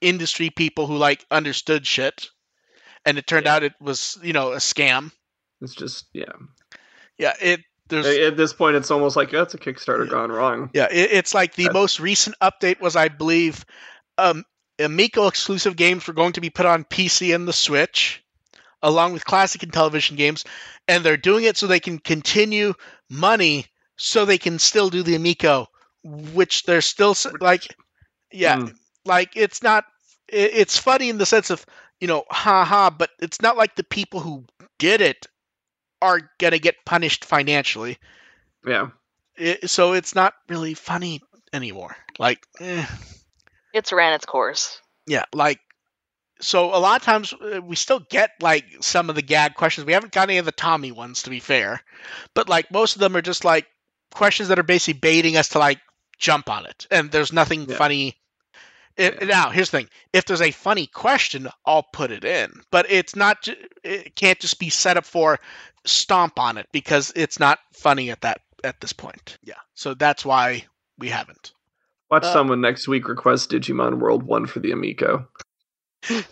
industry 0.02 0.50
people 0.50 0.88
who 0.88 0.96
like 0.96 1.24
understood 1.30 1.86
shit. 1.86 2.26
And 3.06 3.18
it 3.18 3.26
turned 3.26 3.46
Yeah. 3.46 3.54
out 3.56 3.62
it 3.62 3.74
was, 3.80 4.18
you 4.22 4.32
know, 4.32 4.52
a 4.52 4.56
scam. 4.56 5.12
It's 5.60 5.74
just 5.74 6.06
yeah. 6.12 6.32
Yeah, 7.18 7.34
it 7.40 7.60
there's 8.02 8.18
At 8.32 8.36
this 8.36 8.52
point, 8.52 8.76
it's 8.76 8.90
almost 8.90 9.16
like 9.16 9.30
that's 9.30 9.54
a 9.54 9.58
Kickstarter 9.58 10.04
Yeah. 10.06 10.10
gone 10.10 10.32
wrong. 10.32 10.70
Yeah, 10.74 10.88
it, 10.90 11.10
it's 11.12 11.34
like 11.34 11.54
the 11.54 11.64
That's- 11.64 11.74
most 11.74 12.00
recent 12.00 12.36
update 12.42 12.80
was, 12.80 12.96
I 12.96 13.08
believe, 13.08 13.64
um, 14.18 14.44
Amico 14.78 15.26
exclusive 15.28 15.76
games 15.76 16.06
were 16.06 16.14
going 16.14 16.32
to 16.32 16.40
be 16.40 16.50
put 16.50 16.66
on 16.66 16.84
PC 16.84 17.34
and 17.34 17.46
the 17.46 17.52
Switch, 17.52 18.22
along 18.82 19.12
with 19.12 19.24
classic 19.24 19.62
and 19.62 19.72
television 19.72 20.16
games, 20.16 20.44
and 20.88 21.04
they're 21.04 21.16
doing 21.16 21.44
it 21.44 21.56
so 21.56 21.66
they 21.66 21.80
can 21.80 21.98
continue 21.98 22.74
money, 23.08 23.66
so 23.96 24.24
they 24.24 24.38
can 24.38 24.58
still 24.58 24.90
do 24.90 25.02
the 25.02 25.14
Amico, 25.14 25.68
which 26.02 26.64
they're 26.64 26.80
still 26.80 27.14
like, 27.40 27.66
yeah, 28.32 28.58
Hmm. 28.60 28.68
like 29.04 29.32
it's 29.36 29.62
not, 29.62 29.84
it, 30.28 30.50
it's 30.54 30.76
funny 30.78 31.08
in 31.08 31.18
the 31.18 31.26
sense 31.26 31.50
of 31.50 31.64
you 32.00 32.08
know, 32.08 32.24
haha, 32.28 32.90
but 32.90 33.08
it's 33.20 33.40
not 33.40 33.56
like 33.56 33.76
the 33.76 33.84
people 33.84 34.18
who 34.20 34.44
did 34.78 35.00
it 35.00 35.26
are 36.04 36.30
gonna 36.38 36.58
get 36.58 36.84
punished 36.84 37.24
financially 37.24 37.98
Yeah. 38.66 38.88
it, 39.36 39.68
so 39.70 39.94
it's 39.94 40.14
not 40.14 40.34
really 40.48 40.74
funny 40.74 41.20
anymore. 41.52 41.96
Like, 42.18 42.38
eh, 42.60 42.86
It's 43.72 43.92
ran 43.92 44.12
its 44.14 44.26
course. 44.26 44.80
yeah, 45.06 45.24
like, 45.32 45.58
so 46.40 46.66
a 46.74 46.78
lot 46.78 47.00
of 47.00 47.04
times 47.04 47.32
uh, 47.32 47.60
we 47.62 47.76
still 47.76 48.00
get 48.00 48.30
like 48.40 48.64
some 48.80 49.08
of 49.08 49.16
the 49.16 49.22
gag 49.22 49.54
questions. 49.54 49.86
We 49.86 49.92
haven't 49.94 50.12
got 50.12 50.28
any 50.28 50.38
of 50.38 50.44
the 50.46 50.52
Tommy 50.52 50.92
ones, 50.92 51.22
to 51.22 51.30
be 51.30 51.40
fair, 51.40 51.80
but 52.34 52.48
like 52.48 52.70
most 52.70 52.96
of 52.96 53.00
them 53.00 53.16
are 53.16 53.22
just 53.22 53.44
like 53.44 53.66
questions 54.12 54.48
that 54.48 54.58
are 54.58 54.64
basically 54.64 54.98
baiting 55.00 55.36
us 55.36 55.50
to 55.50 55.58
like 55.58 55.80
jump 56.18 56.48
on 56.50 56.66
it, 56.66 56.86
and 56.90 57.10
there's 57.10 57.32
nothing 57.32 57.68
Yeah. 57.68 57.76
funny. 57.76 58.16
It, 58.96 59.18
Yeah. 59.20 59.26
Now, 59.26 59.50
here's 59.50 59.70
the 59.70 59.78
thing: 59.78 59.88
if 60.12 60.24
there's 60.24 60.40
a 60.40 60.50
funny 60.50 60.86
question, 60.86 61.48
I'll 61.66 61.86
put 61.92 62.10
it 62.10 62.24
in, 62.24 62.62
but 62.70 62.86
it's 62.88 63.16
not. 63.16 63.48
It 63.82 64.14
can't 64.16 64.38
just 64.38 64.58
be 64.58 64.70
set 64.70 64.96
up 64.96 65.04
for 65.04 65.38
stomp 65.84 66.38
on 66.38 66.56
it 66.58 66.66
because 66.72 67.12
it's 67.16 67.38
not 67.40 67.58
funny 67.72 68.10
at 68.10 68.20
that 68.22 68.40
at 68.62 68.80
this 68.80 68.92
point. 68.92 69.38
Yeah, 69.42 69.54
so 69.74 69.94
that's 69.94 70.24
why 70.24 70.64
we 70.98 71.08
haven't. 71.08 71.52
Watch 72.10 72.24
Uh, 72.24 72.32
someone 72.32 72.60
next 72.60 72.86
week 72.86 73.08
request 73.08 73.50
Digimon 73.50 73.98
World 73.98 74.22
One 74.22 74.46
for 74.46 74.60
the 74.60 74.70
Amico. 74.72 75.26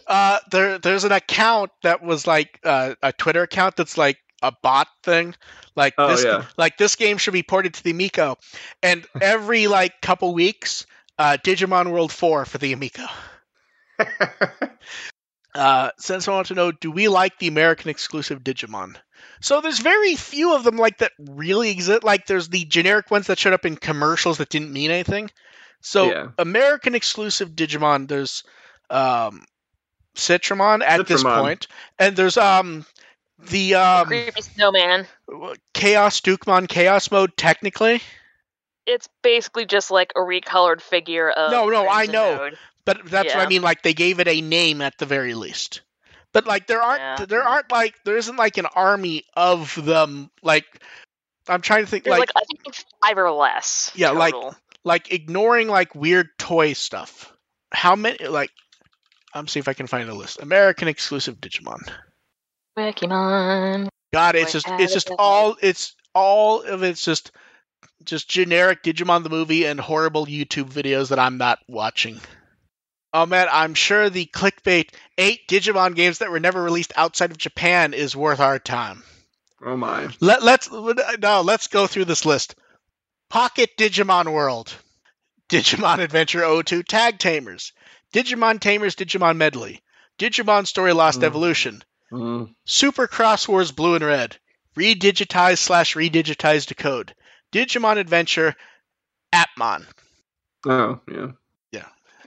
Uh, 0.06 0.38
there, 0.50 0.78
there's 0.78 1.04
an 1.04 1.12
account 1.12 1.70
that 1.82 2.02
was 2.02 2.26
like 2.26 2.60
uh, 2.62 2.94
a 3.02 3.12
Twitter 3.12 3.42
account 3.42 3.74
that's 3.76 3.96
like 3.96 4.18
a 4.42 4.52
bot 4.62 4.86
thing. 5.02 5.34
Like 5.74 5.94
Oh 5.96 6.08
this, 6.08 6.24
yeah. 6.24 6.44
like 6.58 6.76
this 6.76 6.94
game 6.96 7.16
should 7.16 7.32
be 7.32 7.42
ported 7.42 7.72
to 7.74 7.82
the 7.82 7.92
Amico, 7.92 8.36
and 8.82 9.06
every 9.20 9.66
like 9.68 10.00
couple 10.02 10.34
weeks, 10.34 10.86
uh, 11.18 11.36
Digimon 11.42 11.90
World 11.90 12.12
Four 12.12 12.44
for 12.44 12.58
the 12.58 12.72
Amico. 12.72 13.06
Uh, 15.54 15.90
since 15.98 16.26
I 16.26 16.32
want 16.32 16.46
to 16.46 16.54
know, 16.54 16.72
do 16.72 16.90
we 16.90 17.08
like 17.08 17.38
the 17.38 17.48
American 17.48 17.90
exclusive 17.90 18.40
Digimon? 18.42 18.96
So 19.40 19.60
there's 19.60 19.80
very 19.80 20.14
few 20.16 20.54
of 20.54 20.64
them 20.64 20.76
like 20.76 20.98
that 20.98 21.12
really 21.18 21.70
exist. 21.70 22.04
Like 22.04 22.26
there's 22.26 22.48
the 22.48 22.64
generic 22.64 23.10
ones 23.10 23.26
that 23.26 23.38
showed 23.38 23.52
up 23.52 23.66
in 23.66 23.76
commercials 23.76 24.38
that 24.38 24.48
didn't 24.48 24.72
mean 24.72 24.90
anything. 24.90 25.30
So 25.82 26.08
Yeah. 26.08 26.28
American 26.38 26.94
exclusive 26.94 27.50
Digimon, 27.50 28.08
there's 28.08 28.44
um, 28.88 29.44
Citramon 30.14 30.82
at 30.82 31.06
this 31.06 31.22
point, 31.22 31.66
and 31.98 32.16
there's 32.16 32.36
um 32.36 32.86
the 33.38 33.74
um 33.74 34.06
Creepy 34.06 34.42
snowman. 34.42 35.06
Chaos 35.74 36.20
Dukemon 36.20 36.68
Chaos 36.68 37.10
Mode 37.10 37.36
technically, 37.36 38.00
It's 38.86 39.08
basically 39.22 39.66
just 39.66 39.90
like 39.90 40.12
a 40.16 40.20
recolored 40.20 40.80
figure 40.80 41.30
of. 41.30 41.50
No, 41.52 41.68
no, 41.68 41.88
I 41.88 42.06
know. 42.06 42.36
Node. 42.36 42.58
but 42.84 43.04
that's 43.04 43.34
what 43.34 43.46
I 43.46 43.48
mean. 43.48 43.62
Like 43.62 43.82
they 43.82 43.94
gave 43.94 44.18
it 44.20 44.28
a 44.28 44.40
name 44.40 44.80
at 44.80 44.98
the 44.98 45.06
very 45.06 45.34
least. 45.34 45.82
But 46.32 46.46
like 46.46 46.66
there 46.66 46.80
aren't 46.82 47.00
Yeah. 47.20 47.26
there 47.26 47.42
aren't 47.42 47.70
like 47.70 47.94
there 48.04 48.16
isn't 48.16 48.36
like 48.36 48.58
an 48.58 48.66
army 48.74 49.24
of 49.36 49.74
them. 49.84 50.30
Like 50.42 50.64
I'm 51.48 51.60
trying 51.60 51.84
to 51.84 51.90
think 51.90 52.06
like 52.06 52.20
like, 52.20 52.30
I 52.36 52.42
think 52.50 52.60
it's 52.66 52.84
five 53.04 53.18
or 53.18 53.30
less. 53.30 53.90
Yeah, 53.94 54.10
like- 54.10 54.32
total. 54.32 54.54
like 54.84 55.12
ignoring 55.12 55.68
like 55.68 55.94
weird 55.94 56.28
toy 56.38 56.72
stuff. 56.72 57.32
How 57.72 57.94
many 57.94 58.26
like 58.26 58.50
I'm 59.34 59.46
see 59.46 59.60
if 59.60 59.68
I 59.68 59.74
can 59.74 59.86
find 59.86 60.08
a 60.10 60.14
list. 60.14 60.40
American 60.42 60.88
exclusive 60.88 61.40
Digimon. 61.40 61.80
Pokemon. 62.78 63.88
God, 64.12 64.34
it's 64.34 64.54
Like 64.54 64.64
just 64.64 64.80
it's 64.80 64.92
just 64.92 65.10
all 65.18 65.56
it's 65.60 65.94
all 66.14 66.62
of 66.62 66.82
it's 66.82 67.04
just 67.04 67.30
just 68.04 68.28
generic 68.28 68.82
Digimon 68.82 69.22
the 69.22 69.30
movie 69.30 69.64
and 69.64 69.78
horrible 69.80 70.26
YouTube 70.26 70.70
videos 70.70 71.08
that 71.10 71.18
I'm 71.18 71.38
not 71.38 71.58
watching. 71.68 72.20
Oh 73.14 73.26
man, 73.26 73.48
I'm 73.50 73.74
sure 73.74 74.08
the 74.08 74.26
clickbait 74.26 74.88
eight 75.18 75.40
Digimon 75.48 75.94
games 75.94 76.18
that 76.18 76.30
were 76.30 76.40
never 76.40 76.62
released 76.62 76.92
outside 76.96 77.30
of 77.30 77.38
Japan 77.38 77.92
is 77.94 78.16
worth 78.16 78.40
our 78.40 78.58
time. 78.58 79.02
Oh 79.64 79.76
my. 79.76 80.08
Let 80.20 80.42
let's 80.42 80.70
no, 80.70 81.42
let's 81.42 81.68
go 81.68 81.86
through 81.86 82.06
this 82.06 82.24
list. 82.24 82.54
Pocket 83.30 83.70
Digimon 83.78 84.32
World, 84.32 84.74
Digimon 85.48 85.98
Adventure 86.00 86.62
02 86.62 86.82
Tag 86.82 87.18
Tamers, 87.18 87.72
Digimon 88.14 88.60
Tamers 88.60 88.96
Digimon 88.96 89.36
Medley, 89.36 89.82
Digimon 90.18 90.66
Story 90.66 90.92
Lost 90.92 91.20
Mm. 91.20 91.24
Evolution, 91.24 91.82
Mm. 92.10 92.54
Super 92.64 93.06
Xros 93.08 93.46
Wars 93.48 93.72
Blue 93.72 93.94
and 93.94 94.04
Red, 94.04 94.36
Redigitize 94.76 95.58
slash 95.58 95.94
Redigitize 95.94 96.66
Decode, 96.66 97.14
Digimon 97.52 97.98
Adventure 97.98 98.54
Appmon. 99.32 99.86
Oh, 100.66 101.00
yeah. 101.10 101.32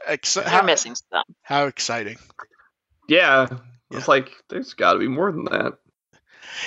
Ex- 0.05 0.36
You're 0.36 0.45
how, 0.45 0.63
missing 0.63 0.95
stuff. 0.95 1.26
how 1.41 1.65
exciting. 1.65 2.17
Yeah. 3.07 3.47
Yeah. 3.91 3.97
It's 3.97 4.07
like 4.07 4.32
there's 4.49 4.73
got 4.73 4.93
to 4.93 4.99
be 4.99 5.07
more 5.07 5.32
than 5.32 5.45
that. 5.45 5.73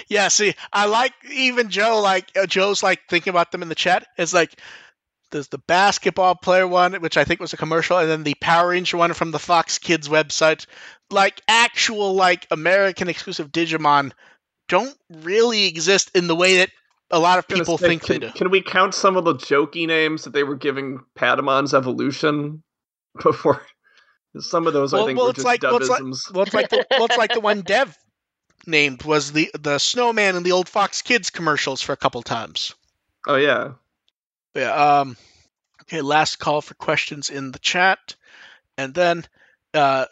Yeah, 0.08 0.28
see, 0.28 0.54
I 0.72 0.86
like 0.86 1.12
even 1.32 1.70
Joe. 1.70 2.00
Like 2.00 2.30
uh, 2.36 2.46
Joe's 2.46 2.82
like 2.82 3.00
thinking 3.08 3.30
about 3.30 3.52
them 3.52 3.62
in 3.62 3.68
the 3.68 3.74
chat. 3.74 4.06
It's 4.16 4.34
like 4.34 4.60
there's 5.30 5.48
the 5.48 5.58
basketball 5.58 6.34
player 6.34 6.66
one, 6.66 6.94
which 6.94 7.16
I 7.16 7.24
think 7.24 7.40
was 7.40 7.52
a 7.52 7.58
commercial, 7.58 7.98
and 7.98 8.08
then 8.10 8.22
the 8.22 8.34
Power 8.40 8.68
Ranger 8.70 8.96
one 8.96 9.14
from 9.14 9.30
the 9.30 9.38
Fox 9.38 9.78
Kids 9.78 10.08
website. 10.08 10.66
Like 11.10 11.40
actual 11.48 12.14
like 12.14 12.46
American 12.50 13.08
exclusive 13.08 13.50
Digimon 13.50 14.12
don't 14.68 14.96
really 15.10 15.66
exist 15.66 16.10
in 16.14 16.26
the 16.26 16.36
way 16.36 16.58
that 16.58 16.70
a 17.10 17.18
lot 17.18 17.38
of 17.38 17.48
people 17.48 17.78
say, 17.78 17.88
think 17.88 18.02
can, 18.04 18.20
they 18.20 18.26
do. 18.26 18.32
Can 18.32 18.50
we 18.50 18.60
count 18.62 18.94
some 18.94 19.16
of 19.16 19.24
the 19.24 19.34
jokey 19.34 19.86
names 19.86 20.24
that 20.24 20.32
they 20.32 20.44
were 20.44 20.56
giving 20.56 21.00
Padamon's 21.16 21.74
evolution 21.74 22.62
before? 23.22 23.62
Some 24.38 24.66
of 24.66 24.72
those 24.74 24.92
I 24.92 24.98
Well- 24.98 25.06
think 25.06 25.16
well, 25.16 25.26
were 25.26 25.30
it's 25.30 25.36
just 25.38 25.46
like- 25.46 25.62
well, 25.62 25.76
it's 25.76 25.88
like-. 25.88 26.02
Well, 26.02 26.42
it's 26.44 26.54
like 26.54 26.68
the, 26.68 26.86
well, 26.90 27.06
it's 27.06 27.16
like 27.16 27.32
the 27.32 27.40
one 27.40 27.62
Dev 27.62 27.96
named 28.66 29.02
was 29.04 29.32
the 29.32 29.50
the 29.58 29.78
snowman 29.78 30.36
in 30.36 30.42
the 30.42 30.52
old 30.52 30.68
Fox 30.68 31.00
Kids 31.02 31.30
commercials 31.30 31.80
for 31.80 31.92
a 31.92 31.96
couple 31.96 32.22
times. 32.22 32.74
Oh 33.26 33.36
yeah. 33.36 33.72
Yeah. 34.54 34.72
Um. 35.00 35.16
Okay. 35.82 36.02
Last 36.02 36.38
call 36.38 36.60
for 36.60 36.74
questions 36.74 37.30
in 37.30 37.50
the 37.52 37.58
chat, 37.58 38.16
and 38.76 38.92
then, 38.94 39.24
uh, 39.74 40.04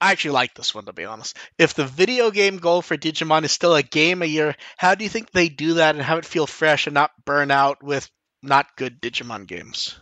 I 0.00 0.12
actually 0.12 0.32
like 0.32 0.54
this 0.54 0.74
one 0.74 0.86
to 0.86 0.92
be 0.92 1.04
honest. 1.04 1.36
If 1.58 1.74
the 1.74 1.84
video 1.84 2.30
game 2.30 2.56
goal 2.58 2.82
for 2.82 2.96
Digimon 2.96 3.44
is 3.44 3.52
still 3.52 3.74
a 3.74 3.82
game 3.82 4.22
a 4.22 4.26
year, 4.26 4.56
how 4.76 4.94
do 4.94 5.04
you 5.04 5.10
think 5.10 5.30
they 5.30 5.48
do 5.48 5.74
that 5.74 5.94
and 5.94 6.02
have 6.04 6.18
it 6.18 6.24
feel 6.24 6.46
fresh 6.46 6.86
and 6.86 6.94
not 6.94 7.10
burn 7.24 7.50
out 7.50 7.82
with 7.82 8.08
not 8.42 8.76
good 8.76 9.00
Digimon 9.02 9.46
games? 9.46 9.98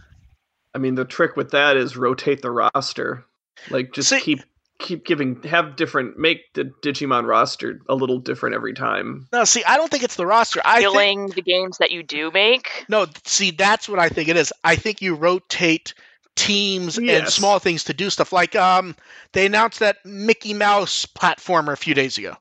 I 0.74 0.78
mean, 0.78 0.94
the 0.94 1.04
trick 1.04 1.34
with 1.36 1.50
that 1.50 1.76
is 1.76 1.96
rotate 1.96 2.42
the 2.42 2.50
roster. 2.50 3.24
Like, 3.70 3.92
just 3.92 4.08
See- 4.10 4.20
keep 4.20 4.40
keep 4.78 5.04
giving, 5.04 5.42
have 5.42 5.74
different, 5.74 6.16
make 6.16 6.38
the 6.54 6.70
Digimon 6.84 7.26
roster 7.26 7.80
a 7.88 7.96
little 7.96 8.20
different 8.20 8.54
every 8.54 8.74
time. 8.74 9.26
No, 9.32 9.42
see, 9.42 9.64
I 9.64 9.76
don't 9.76 9.90
think 9.90 10.04
it's 10.04 10.14
the 10.14 10.24
roster. 10.24 10.60
I 10.64 10.78
think 10.78 10.92
Killing 10.92 11.26
the 11.30 11.42
games 11.42 11.78
that 11.78 11.90
you 11.90 12.04
do 12.04 12.30
make. 12.30 12.84
no. 12.88 13.06
See, 13.24 13.50
that's 13.50 13.88
what 13.88 13.98
I 13.98 14.08
think 14.08 14.28
it 14.28 14.36
is. 14.36 14.52
I 14.62 14.76
think 14.76 15.02
you 15.02 15.16
rotate 15.16 15.94
teams 16.38 16.98
and 16.98 17.28
small 17.28 17.58
things 17.58 17.84
to 17.84 17.94
do 17.94 18.10
stuff. 18.10 18.32
Like 18.32 18.54
um, 18.56 18.94
they 19.32 19.46
announced 19.46 19.80
that 19.80 20.04
Mickey 20.04 20.54
Mouse 20.54 21.06
platformer 21.06 21.72
a 21.72 21.76
few 21.76 21.94
days 21.94 22.16
ago. 22.18 22.36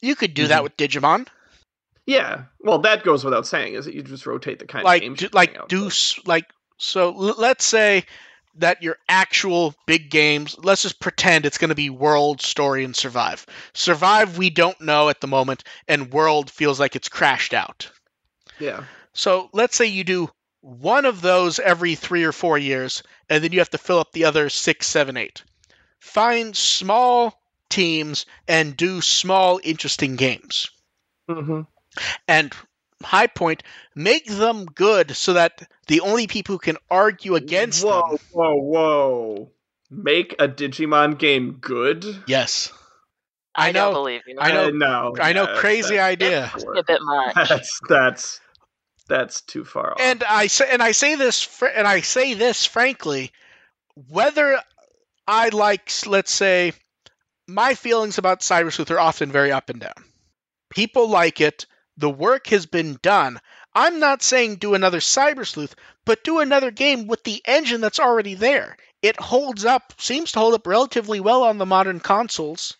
You 0.00 0.14
could 0.14 0.34
do 0.34 0.46
that 0.48 0.60
Mhm. 0.60 0.64
with 0.64 0.76
Digimon. 0.76 1.26
Yeah. 2.06 2.44
Well, 2.60 2.78
that 2.80 3.02
goes 3.04 3.24
without 3.24 3.46
saying. 3.46 3.74
Is 3.74 3.84
that 3.86 3.94
you 3.94 4.02
just 4.02 4.26
rotate 4.26 4.58
the 4.58 4.66
kind 4.66 4.84
like 4.84 5.02
of 5.02 5.06
games. 5.08 5.18
do, 5.20 5.28
like 5.32 5.56
out, 5.56 5.68
do 5.68 5.84
but- 5.86 6.18
like 6.26 6.46
so 6.78 7.08
l- 7.08 7.34
let's 7.38 7.64
say 7.64 8.04
that 8.58 8.82
your 8.82 8.96
actual 9.08 9.74
big 9.86 10.10
games 10.10 10.56
let's 10.62 10.80
just 10.82 10.98
pretend 11.00 11.44
it's 11.44 11.58
going 11.58 11.68
to 11.68 11.74
be 11.74 11.90
world 11.90 12.40
story 12.40 12.84
and 12.84 12.96
survive 12.96 13.44
survive 13.74 14.38
we 14.38 14.48
don't 14.48 14.80
know 14.80 15.10
at 15.10 15.20
the 15.20 15.26
moment 15.26 15.62
and 15.88 16.10
world 16.10 16.50
feels 16.50 16.80
like 16.80 16.96
it's 16.96 17.08
crashed 17.08 17.52
out 17.52 17.90
Yeah. 18.58 18.84
so 19.12 19.50
let's 19.52 19.76
say 19.76 19.84
you 19.86 20.04
do 20.04 20.30
one 20.68 21.04
of 21.04 21.20
those 21.20 21.60
every 21.60 21.94
three 21.94 22.24
or 22.24 22.32
four 22.32 22.58
years 22.58 23.02
and 23.30 23.44
then 23.44 23.52
you 23.52 23.60
have 23.60 23.70
to 23.70 23.78
fill 23.78 24.00
up 24.00 24.10
the 24.10 24.24
other 24.24 24.48
six 24.48 24.86
seven 24.88 25.16
eight 25.16 25.44
find 26.00 26.56
small 26.56 27.40
teams 27.68 28.26
and 28.48 28.76
do 28.76 29.00
small 29.00 29.60
interesting 29.62 30.16
games 30.16 30.68
Mm-hmm. 31.28 31.62
and 32.28 32.52
high 33.02 33.26
point 33.28 33.62
make 33.94 34.26
them 34.26 34.64
good 34.64 35.10
so 35.16 35.34
that 35.34 35.68
the 35.86 36.00
only 36.00 36.26
people 36.26 36.54
who 36.54 36.58
can 36.58 36.76
argue 36.90 37.34
against 37.36 37.84
whoa, 37.84 38.02
them 38.10 38.18
Whoa, 38.32 38.54
whoa, 38.56 39.50
Make 39.90 40.34
a 40.40 40.48
Digimon 40.48 41.16
game 41.18 41.58
good? 41.60 42.04
yes 42.26 42.72
I, 43.54 43.68
I 43.68 43.72
don't 43.72 43.92
know- 43.92 43.98
believe 44.00 44.22
you. 44.26 44.36
I 44.40 44.50
know- 44.52 44.66
Uh, 44.66 44.70
no. 44.70 45.14
i 45.20 45.32
know 45.32 45.46
that- 45.46 45.56
crazy 45.58 45.96
that- 45.96 46.04
idea 46.06 46.50
It's 46.54 46.64
a 46.64 46.82
bit 46.82 47.00
much. 47.02 47.34
That's 47.48 47.80
that's 47.88 48.40
that's 49.08 49.40
too 49.42 49.64
far 49.64 49.92
off. 49.92 50.00
and 50.00 50.24
i 50.24 50.46
say 50.46 50.68
and 50.70 50.82
i 50.82 50.92
say 50.92 51.14
this 51.14 51.42
fr- 51.42 51.66
and 51.66 51.86
i 51.86 52.00
say 52.00 52.34
this 52.34 52.64
frankly 52.64 53.30
whether 54.08 54.60
i 55.26 55.48
like 55.50 55.90
let's 56.06 56.32
say 56.32 56.72
my 57.48 57.74
feelings 57.74 58.18
about 58.18 58.40
cyber 58.40 58.72
sleuth 58.72 58.90
are 58.90 58.98
often 58.98 59.30
very 59.30 59.52
up 59.52 59.70
and 59.70 59.80
down. 59.80 60.04
People 60.70 61.08
like 61.08 61.40
it. 61.40 61.66
The 61.96 62.10
work 62.10 62.48
has 62.48 62.66
been 62.66 62.98
done. 63.02 63.40
I'm 63.74 64.00
not 64.00 64.22
saying 64.22 64.56
do 64.56 64.74
another 64.74 65.00
cyber 65.00 65.46
sleuth 65.46 65.74
but 66.04 66.24
do 66.24 66.40
another 66.40 66.70
game 66.70 67.06
with 67.06 67.22
the 67.24 67.42
engine 67.44 67.80
that's 67.80 68.00
already 68.00 68.34
there. 68.34 68.76
It 69.02 69.20
holds 69.20 69.64
up 69.64 69.92
seems 69.98 70.32
to 70.32 70.38
hold 70.40 70.54
up 70.54 70.66
relatively 70.66 71.20
well 71.20 71.44
on 71.44 71.58
the 71.58 71.66
modern 71.66 72.00
consoles. 72.00 72.76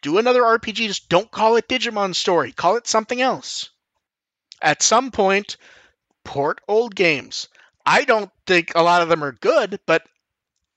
Do 0.00 0.18
another 0.18 0.42
rpg 0.42 0.74
just 0.74 1.08
don't 1.08 1.30
call 1.30 1.56
it 1.56 1.68
digimon 1.68 2.14
story. 2.14 2.52
Call 2.52 2.76
it 2.76 2.88
something 2.88 3.20
else 3.20 3.70
at 4.62 4.82
some 4.82 5.10
point 5.10 5.56
port 6.24 6.60
old 6.68 6.94
games 6.94 7.48
i 7.84 8.04
don't 8.04 8.30
think 8.46 8.72
a 8.74 8.82
lot 8.82 9.02
of 9.02 9.08
them 9.08 9.24
are 9.24 9.32
good 9.32 9.78
but 9.86 10.02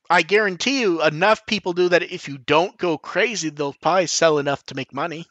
i 0.10 0.22
guarantee 0.22 0.82
you 0.82 1.04
enough 1.04 1.46
people 1.46 1.74
do 1.74 1.90
that 1.90 2.04
if 2.04 2.28
you 2.28 2.38
don't 2.38 2.78
go 2.78 2.98
crazy 2.98 3.50
they'll 3.50 3.74
probably 3.74 4.08
sell 4.08 4.40
enough 4.40 4.66
to 4.66 4.76
make 4.76 4.94
money 4.94 5.26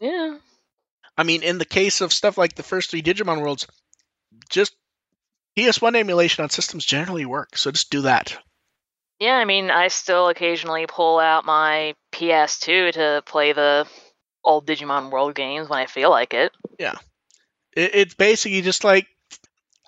Yeah. 0.00 0.38
I 1.16 1.22
mean, 1.22 1.42
in 1.42 1.58
the 1.58 1.64
case 1.64 2.00
of 2.00 2.12
stuff 2.12 2.36
like 2.36 2.54
the 2.54 2.62
first 2.62 2.90
three 2.90 3.02
Digimon 3.02 3.40
worlds, 3.40 3.66
just 4.48 4.74
PS1 5.56 5.96
emulation 5.96 6.42
on 6.42 6.50
systems 6.50 6.84
generally 6.84 7.24
work. 7.24 7.56
So 7.56 7.70
just 7.70 7.90
do 7.90 8.02
that. 8.02 8.36
Yeah, 9.20 9.36
I 9.36 9.44
mean, 9.44 9.70
I 9.70 9.88
still 9.88 10.28
occasionally 10.28 10.86
pull 10.86 11.20
out 11.20 11.44
my 11.44 11.94
PS2 12.12 12.92
to 12.94 13.22
play 13.24 13.52
the 13.52 13.86
old 14.42 14.66
Digimon 14.66 15.10
World 15.10 15.36
games 15.36 15.68
when 15.68 15.78
I 15.78 15.86
feel 15.86 16.10
like 16.10 16.34
it. 16.34 16.52
It, 17.76 17.94
it's 17.94 18.14
basically 18.14 18.62
just 18.62 18.84
like 18.84 19.06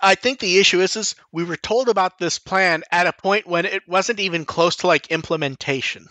I 0.00 0.14
think 0.14 0.40
the 0.40 0.58
issue 0.58 0.80
is 0.80 0.96
is 0.96 1.14
we 1.32 1.44
were 1.44 1.56
told 1.56 1.88
about 1.88 2.18
this 2.18 2.38
plan 2.38 2.82
at 2.90 3.06
a 3.06 3.12
point 3.12 3.46
when 3.46 3.64
it 3.64 3.88
wasn't 3.88 4.20
even 4.20 4.44
close 4.44 4.76
to 4.76 4.86
like 4.86 5.08
implementation. 5.08 6.08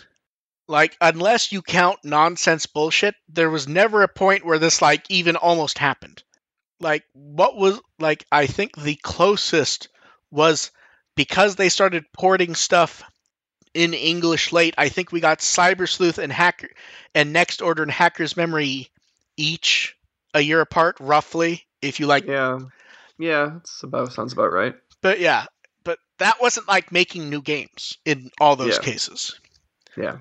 Like 0.67 0.97
unless 0.99 1.51
you 1.51 1.61
count 1.61 1.99
nonsense 2.03 2.65
bullshit, 2.65 3.15
there 3.29 3.51
was 3.51 3.67
never 3.67 4.01
a 4.01 4.07
point 4.07 4.45
where 4.45 4.57
this 4.57 4.81
like 4.81 5.05
even 5.09 5.35
almost 5.35 5.77
happened. 5.77 6.23
Like 6.79 7.03
what 7.13 7.55
was 7.55 7.79
like 7.99 8.25
I 8.31 8.47
think 8.47 8.75
the 8.75 8.95
closest 8.95 9.89
was 10.31 10.71
because 11.15 11.55
they 11.55 11.69
started 11.69 12.11
porting 12.11 12.55
stuff 12.55 13.03
in 13.73 13.93
English 13.93 14.51
late. 14.51 14.73
I 14.77 14.89
think 14.89 15.11
we 15.11 15.19
got 15.19 15.39
Cyber 15.39 15.87
Sleuth 15.87 16.17
and 16.17 16.31
Hacker 16.31 16.69
and 17.13 17.33
Next 17.33 17.61
Order 17.61 17.83
and 17.83 17.91
Hacker's 17.91 18.35
Memory 18.35 18.89
each 19.37 19.94
a 20.35 20.41
year 20.41 20.61
apart, 20.61 20.97
roughly. 20.99 21.63
If 21.81 21.99
you 21.99 22.05
like, 22.05 22.25
yeah, 22.27 22.59
yeah, 23.17 23.57
it's 23.57 23.81
about 23.81 24.13
sounds 24.13 24.33
about 24.33 24.51
right. 24.51 24.75
but 25.01 25.19
yeah, 25.19 25.45
but 25.83 25.97
that 26.19 26.39
wasn't 26.41 26.67
like 26.67 26.91
making 26.91 27.29
new 27.29 27.41
games 27.41 27.97
in 28.05 28.29
all 28.39 28.55
those 28.55 28.75
Yeah. 28.75 28.81
cases. 28.83 29.39
Yeah, 29.97 30.17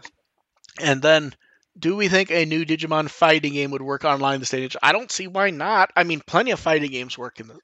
And 0.80 1.02
then, 1.02 1.34
do 1.76 1.96
we 1.96 2.08
think 2.08 2.30
a 2.30 2.44
new 2.44 2.64
Digimon 2.64 3.10
fighting 3.10 3.54
game 3.54 3.72
would 3.72 3.82
work 3.82 4.04
online 4.04 4.38
this 4.40 4.50
day 4.50 4.58
and 4.58 4.64
age? 4.66 4.76
I 4.82 4.92
don't 4.92 5.10
see 5.10 5.26
why 5.26 5.50
not. 5.50 5.90
I 5.96 6.04
mean, 6.04 6.20
plenty 6.24 6.52
of 6.52 6.60
fighting 6.60 6.90
games 6.92 7.18
work 7.18 7.40
in 7.40 7.48
the. 7.48 7.58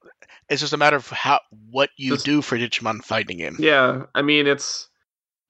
It's 0.48 0.60
just 0.60 0.72
a 0.72 0.76
matter 0.76 0.96
of 0.96 1.08
how 1.08 1.38
what 1.70 1.90
you 1.96 2.16
do 2.16 2.42
for 2.42 2.58
Digimon 2.58 3.04
fighting 3.04 3.38
game. 3.38 3.56
yeah. 3.60 4.06
I 4.14 4.22
mean, 4.22 4.48
it's 4.48 4.88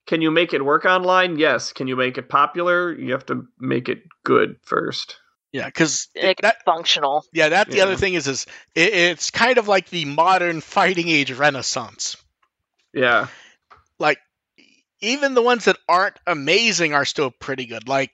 can 0.07 0.21
you 0.21 0.31
make 0.31 0.53
it 0.53 0.65
work 0.65 0.85
online? 0.85 1.39
Yes. 1.39 1.73
Can 1.73 1.87
you 1.87 1.97
make 1.97 2.19
it 2.19 2.29
popular? 2.29 2.93
You 2.93 3.13
have 3.13 3.25
to 3.27 3.47
make 3.59 3.89
it 3.89 4.03
good 4.25 4.57
first. 4.63 5.17
Yeah, 5.53 5.67
because 5.67 6.09
Make 6.15 6.39
it 6.39 6.43
that 6.43 6.65
functional. 6.65 7.25
yeah 7.33 7.49
that 7.51 7.71
the 7.71 7.79
Yeah. 7.79 7.85
other 7.85 7.97
thing 7.97 8.15
is 8.15 8.29
is 8.29 8.47
it, 8.75 8.93
it's 8.95 9.31
kind 9.31 9.59
of 9.59 9.67
like 9.67 9.91
the 9.91 10.05
modern 10.05 10.61
fighting 10.61 11.09
age 11.09 11.33
renaissance. 11.33 12.17
Yeah, 12.93 13.27
like 13.99 14.19
even 15.01 15.35
the 15.35 15.43
ones 15.43 15.65
that 15.65 15.77
aren't 15.89 16.17
amazing 16.27 16.95
are 16.95 17.05
still 17.05 17.31
pretty 17.31 17.67
good. 17.67 17.89
Like 17.89 18.13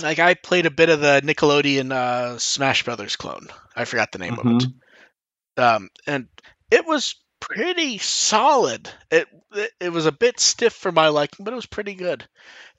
like 0.00 0.18
I 0.18 0.34
played 0.34 0.66
a 0.66 0.70
bit 0.70 0.90
of 0.90 1.00
the 1.00 1.20
Nickelodeon 1.24 1.92
uh, 1.92 2.38
Smash 2.38 2.84
Brothers 2.84 3.16
clone. 3.16 3.48
I 3.74 3.84
forgot 3.84 4.12
the 4.12 4.18
name 4.18 4.38
of 4.38 4.46
it. 4.46 4.66
Um, 5.56 5.88
and 6.06 6.28
it 6.70 6.84
was 6.86 7.14
pretty 7.48 7.98
solid. 7.98 8.88
It, 9.10 9.28
it 9.52 9.70
it 9.80 9.88
was 9.90 10.06
a 10.06 10.12
bit 10.12 10.40
stiff 10.40 10.72
for 10.72 10.92
my 10.92 11.08
liking, 11.08 11.44
but 11.44 11.52
it 11.52 11.56
was 11.56 11.66
pretty 11.66 11.94
good. 11.94 12.24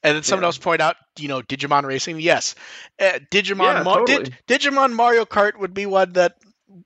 And 0.04 0.16
then 0.16 0.24
someone 0.24 0.44
Yeah. 0.44 0.48
else 0.48 0.58
pointed 0.58 0.82
out, 0.82 0.96
you 1.18 1.28
know, 1.28 1.42
Digimon 1.42 1.84
Racing. 1.84 2.20
Yes, 2.20 2.56
uh, 3.00 3.20
Digimon 3.32 3.76
Yeah, 3.76 3.84
Mar- 3.84 4.00
totally. 4.06 4.32
Di- 4.48 4.58
Digimon 4.58 4.94
Mario 4.94 5.26
Kart 5.26 5.58
would 5.60 5.74
be 5.74 5.86
one 5.86 6.14
that 6.14 6.36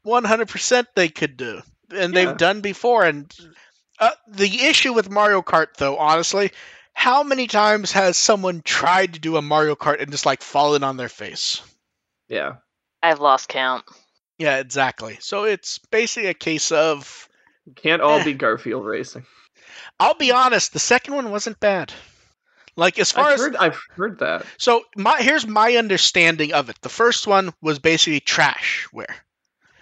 100% 0.06 0.86
they 0.96 1.10
could 1.10 1.38
do, 1.38 1.62
and 1.92 2.14
Yeah. 2.14 2.26
they've 2.26 2.38
done 2.38 2.62
before. 2.62 3.06
And 3.06 3.34
uh, 4.00 4.12
the 4.28 4.64
issue 4.66 4.94
with 4.94 5.10
Mario 5.10 5.42
Kart, 5.42 5.76
though, 5.78 5.98
honestly, 5.98 6.52
how 6.94 7.24
many 7.24 7.48
times 7.48 7.92
has 7.94 8.18
someone 8.18 8.62
tried 8.62 9.14
to 9.14 9.20
do 9.20 9.38
a 9.38 9.42
Mario 9.42 9.76
Kart 9.76 10.02
and 10.02 10.12
just 10.12 10.26
like 10.26 10.42
fallen 10.42 10.84
on 10.84 10.98
their 10.98 11.10
face? 11.10 11.62
yeah. 12.28 12.56
I've 13.02 13.22
lost 13.22 13.48
count. 13.48 13.86
Yeah, 14.40 14.58
exactly. 14.58 15.18
So 15.22 15.46
it's 15.46 15.80
basically 15.90 16.28
a 16.30 16.34
case 16.34 16.74
of 16.74 17.29
Can't 17.76 18.02
all 18.02 18.24
be 18.24 18.34
Garfield 18.46 18.86
racing. 18.86 19.26
I'll 20.00 20.16
be 20.16 20.32
honest, 20.32 20.74
the 20.74 20.80
second 20.80 21.16
one 21.16 21.32
wasn't 21.32 21.60
bad. 21.60 21.94
Like 22.76 22.98
as 23.00 23.12
far 23.12 23.26
I've 23.32 23.40
as 23.40 23.56
I've 23.60 23.80
heard 23.96 24.20
that. 24.20 24.46
so 24.58 24.84
my 24.96 25.22
here's 25.22 25.46
my 25.46 25.74
understanding 25.76 26.54
of 26.54 26.70
it. 26.70 26.78
The 26.82 26.88
first 26.90 27.28
one 27.28 27.52
was 27.62 27.80
basically 27.80 28.22
trashware. 28.22 29.14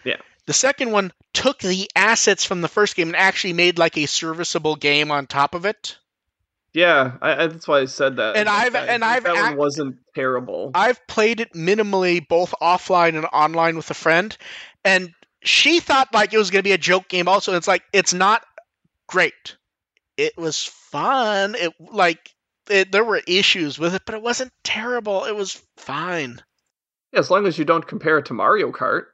Yeah. 0.03 0.15
The 0.47 0.53
second 0.53 0.91
one 0.91 1.11
took 1.33 1.59
the 1.59 1.89
assets 1.95 2.43
from 2.45 2.61
the 2.61 2.67
first 2.67 2.95
game 2.95 3.09
and 3.09 3.15
actually 3.15 3.53
made 3.53 3.77
like 3.77 3.97
a 3.97 4.07
serviceable 4.07 4.75
game 4.75 5.11
on 5.11 5.27
top 5.27 5.53
of 5.53 5.65
it. 5.65 5.97
Yeah, 6.73 7.17
I, 7.21 7.43
I, 7.43 7.47
that's 7.47 7.67
why 7.67 7.79
I 7.79 7.85
said 7.85 8.17
that. 8.17 8.35
And 8.35 8.47
I've- 8.49 8.77
I 8.77 8.85
and 8.85 9.03
I've 9.03 9.23
that 9.23 9.35
one 9.35 9.45
ac- 9.47 9.55
wasn't 9.55 9.97
terrible. 10.15 10.71
I've 10.73 11.05
played 11.07 11.39
it 11.39 11.53
minimally 11.53 12.25
both 12.27 12.53
offline 12.61 13.15
and 13.15 13.25
online 13.25 13.75
with 13.77 13.89
a 13.91 13.95
friend, 13.95 14.35
and 14.83 15.11
she 15.43 15.79
thought 15.79 16.13
like 16.13 16.33
it 16.33 16.37
was 16.37 16.51
going 16.51 16.59
to 16.59 16.67
be 16.67 16.73
a 16.73 16.77
joke 16.77 17.07
game. 17.07 17.27
Also, 17.27 17.55
it's 17.55 17.67
like 17.67 17.83
it's 17.93 18.13
not 18.13 18.43
great. 19.07 19.57
It 20.17 20.37
was 20.37 20.63
fun. 20.63 21.55
It 21.55 21.73
like 21.79 22.33
it, 22.69 22.91
there 22.91 23.03
were 23.03 23.21
issues 23.27 23.77
with 23.79 23.95
it, 23.95 24.03
but 24.05 24.15
it 24.15 24.21
wasn't 24.21 24.51
terrible. 24.63 25.25
It 25.25 25.35
was 25.35 25.61
fine. 25.77 26.41
Yeah, 27.13 27.19
as 27.19 27.31
long 27.31 27.45
as 27.45 27.57
you 27.57 27.65
don't 27.65 27.87
compare 27.87 28.17
it 28.17 28.25
to 28.27 28.33
Mario 28.33 28.71
Kart. 28.71 29.05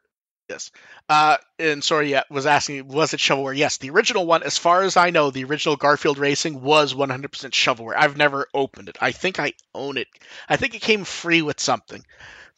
Yes. 0.49 0.71
Uh, 1.07 1.37
and 1.57 1.83
sorry, 1.83 2.11
yeah, 2.11 2.23
was 2.29 2.45
asking, 2.45 2.87
was 2.87 3.13
it 3.13 3.19
shovelware? 3.19 3.55
Yes, 3.55 3.77
the 3.77 3.89
original 3.91 4.25
one, 4.25 4.43
as 4.43 4.57
far 4.57 4.83
as 4.83 4.97
I 4.97 5.09
know, 5.09 5.31
the 5.31 5.45
original 5.45 5.75
Garfield 5.75 6.17
Racing 6.17 6.61
was 6.61 6.93
100% 6.93 7.29
shovelware. 7.29 7.95
I've 7.95 8.17
never 8.17 8.47
opened 8.53 8.89
it. 8.89 8.97
I 8.99 9.11
think 9.11 9.39
I 9.39 9.53
own 9.73 9.97
it. 9.97 10.07
I 10.49 10.57
think 10.57 10.75
it 10.75 10.81
came 10.81 11.05
free 11.05 11.41
with 11.41 11.59
something. 11.59 12.03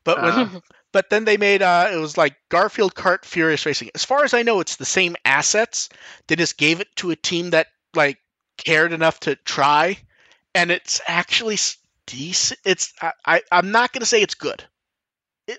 But 0.04 0.22
when, 0.22 0.34
Uh, 0.34 0.60
but 0.96 1.10
then 1.10 1.26
they 1.26 1.36
made 1.36 1.62
uh, 1.62 1.90
it 1.92 1.98
was 1.98 2.18
like 2.18 2.38
Garfield 2.48 2.96
Kart 2.96 3.26
Furious 3.26 3.66
Racing. 3.66 3.90
As 3.94 4.06
far 4.06 4.24
as 4.24 4.34
I 4.34 4.44
know, 4.44 4.62
it's 4.62 4.78
the 4.78 4.86
same 4.86 5.18
assets. 5.26 5.90
They 6.28 6.38
just 6.38 6.58
gave 6.58 6.80
it 6.80 6.88
to 6.96 7.12
a 7.12 7.18
team 7.18 7.50
that 7.50 7.68
like 7.94 8.18
cared 8.56 8.94
enough 8.94 9.20
to 9.22 9.36
try, 9.36 9.98
and 10.54 10.72
it's 10.72 11.02
actually 11.06 11.58
decent. 12.08 12.62
It's 12.64 12.94
I, 13.02 13.12
I 13.26 13.42
I'm 13.52 13.72
not 13.72 13.92
gonna 13.92 14.06
say 14.06 14.22
it's 14.22 14.36
good. 14.36 14.64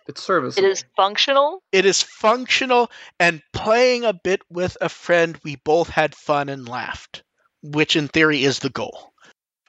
it's 0.09 0.22
service. 0.22 0.57
It 0.57 0.64
is 0.64 0.87
functional. 0.97 1.62
It 1.70 1.84
is 1.84 2.01
functional 2.01 2.91
and 3.20 3.43
playing 3.53 4.05
a 4.07 4.14
bit 4.14 4.41
with 4.49 4.78
a 4.80 4.89
friend. 4.89 5.39
We 5.45 5.57
both 5.57 5.91
had 5.91 6.14
fun 6.14 6.49
and 6.49 6.66
laughed, 6.66 7.24
which 7.62 7.95
in 7.95 8.09
theory 8.09 8.43
is 8.43 8.61
the 8.61 8.70
goal. 8.70 9.12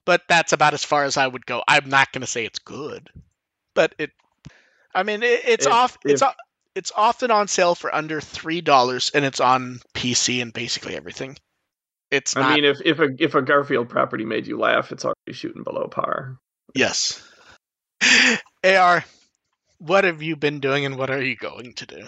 But 0.06 0.22
that's 0.30 0.54
about 0.54 0.74
as 0.74 0.86
far 0.86 1.04
as 1.04 1.18
I 1.18 1.28
would 1.28 1.46
go. 1.46 1.62
I'm 1.68 1.90
not 1.90 2.14
going 2.14 2.22
to 2.22 2.26
say 2.26 2.46
it's 2.46 2.60
good, 2.60 3.10
but 3.76 3.94
it. 3.98 4.12
I 4.98 5.04
mean, 5.04 5.24
it, 5.24 5.42
it's 5.46 5.66
If- 5.66 5.72
off. 5.72 5.98
It's 6.04 6.22
if- 6.22 6.28
it's 6.76 6.92
often 6.96 7.32
on 7.32 7.48
sale 7.48 7.74
for 7.74 7.94
under 7.94 8.22
three 8.22 8.62
dollars, 8.62 9.10
and 9.14 9.26
it's 9.26 9.40
on 9.40 9.80
PC 9.96 10.42
and 10.44 10.54
basically 10.54 10.96
everything. 10.96 11.36
It's 12.12 12.36
not. 12.36 12.52
I 12.52 12.56
mean, 12.56 12.66
if 12.66 12.78
if 12.86 13.00
a 13.00 13.08
if 13.20 13.34
a 13.36 13.42
Garfield 13.42 13.90
property 13.90 14.26
made 14.26 14.46
you 14.48 14.60
laugh, 14.60 14.92
it's 14.92 15.04
already 15.04 15.34
shooting 15.34 15.64
below 15.64 15.88
par. 15.88 16.38
yes. 16.76 17.24
Ar, 18.64 19.04
what 19.80 20.04
have 20.04 20.22
you 20.22 20.36
been 20.36 20.60
doing, 20.60 20.86
and 20.86 20.98
what 20.98 21.10
are 21.10 21.22
you 21.22 21.36
going 21.36 21.74
to 21.74 21.86
do? 21.88 22.08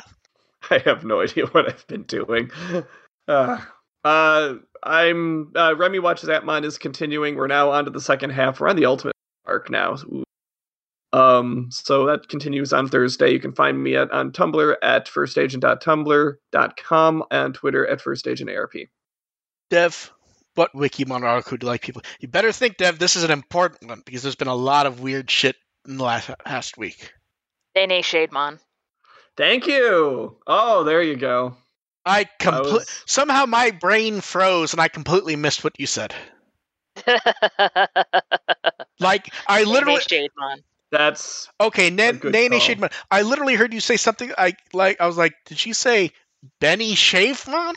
I 0.70 0.78
have 0.86 1.04
no 1.04 1.22
idea 1.22 1.46
what 1.52 1.68
I've 1.68 1.88
been 1.88 2.04
doing. 2.04 2.52
Uh, 3.28 3.60
uh, 4.04 4.56
I'm 4.82 5.52
uh, 5.56 5.76
Remy 5.78 6.00
watches 6.00 6.30
Appmon 6.30 6.64
is 6.64 6.80
continuing. 6.80 7.36
We're 7.36 7.46
now 7.46 7.70
on 7.70 7.86
to 7.86 7.92
the 7.92 8.02
second 8.02 8.32
half. 8.32 8.60
We're 8.60 8.70
on 8.70 8.76
the 8.76 8.86
ultimate 8.88 9.16
arc 9.46 9.70
now. 9.70 9.98
Ooh. 10.06 10.24
Um, 11.12 11.70
so 11.72 12.06
that 12.06 12.30
continues 12.30 12.72
on 12.72 12.88
Thursday. 12.88 13.32
You 13.32 13.40
can 13.40 13.54
find 13.54 13.82
me 13.82 13.96
at 13.96 14.12
on 14.12 14.32
Tumblr 14.32 14.76
at 14.82 15.08
firstagent.tumblr.com 15.08 17.24
and 17.32 17.56
Twitter 17.56 17.88
at 17.88 18.00
firstagentARP. 18.00 18.88
Dev, 19.70 20.12
what 20.56 20.74
Wikimon 20.74 21.24
article 21.24 21.58
do 21.58 21.66
you 21.66 21.72
like 21.72 21.82
people? 21.82 22.02
You 22.20 22.28
better 22.28 22.52
think, 22.52 22.78
Dev, 22.78 23.00
this 23.00 23.16
is 23.16 23.24
an 23.24 23.32
important 23.32 23.88
one 23.90 24.02
because 24.06 24.22
there's 24.24 24.36
been 24.36 24.48
a 24.48 24.56
lot 24.56 24.86
of 24.86 25.00
weird 25.00 25.30
shit 25.32 25.56
in 25.88 25.98
the 25.98 26.04
last 26.04 26.30
past 26.46 26.78
week. 26.78 27.12
Dene 27.76 28.02
Shademon. 28.04 28.60
Thank 29.38 29.68
you. 29.68 30.38
Oh, 30.48 30.84
there 30.84 31.02
you 31.02 31.16
go. 31.16 31.56
I 32.06 32.22
I 32.22 32.26
compl- 32.40 32.74
was- 32.74 33.04
somehow 33.06 33.46
my 33.46 33.72
brain 33.72 34.22
froze 34.22 34.74
and 34.74 34.82
I 34.82 34.88
completely 34.90 35.36
missed 35.36 35.64
what 35.64 35.80
you 35.80 35.88
said. 35.88 36.14
Like 39.00 39.32
I 39.48 39.64
literally 39.64 40.02
Shademon. 40.02 40.64
That's 40.92 41.48
okay, 41.60 41.90
Nan- 41.90 42.18
good 42.18 42.34
Nene 42.34 42.52
call. 42.52 42.60
Shademan. 42.60 42.92
I 43.12 43.22
literally 43.22 43.56
heard 43.56 43.74
you 43.74 43.80
say 43.80 43.98
something. 43.98 44.32
I 44.38 44.54
like. 44.74 45.00
I 45.02 45.08
was 45.08 45.18
like, 45.18 45.34
did 45.46 45.58
she 45.58 45.74
say 45.74 46.12
Benny 46.60 46.94
Shavemon? 46.94 47.76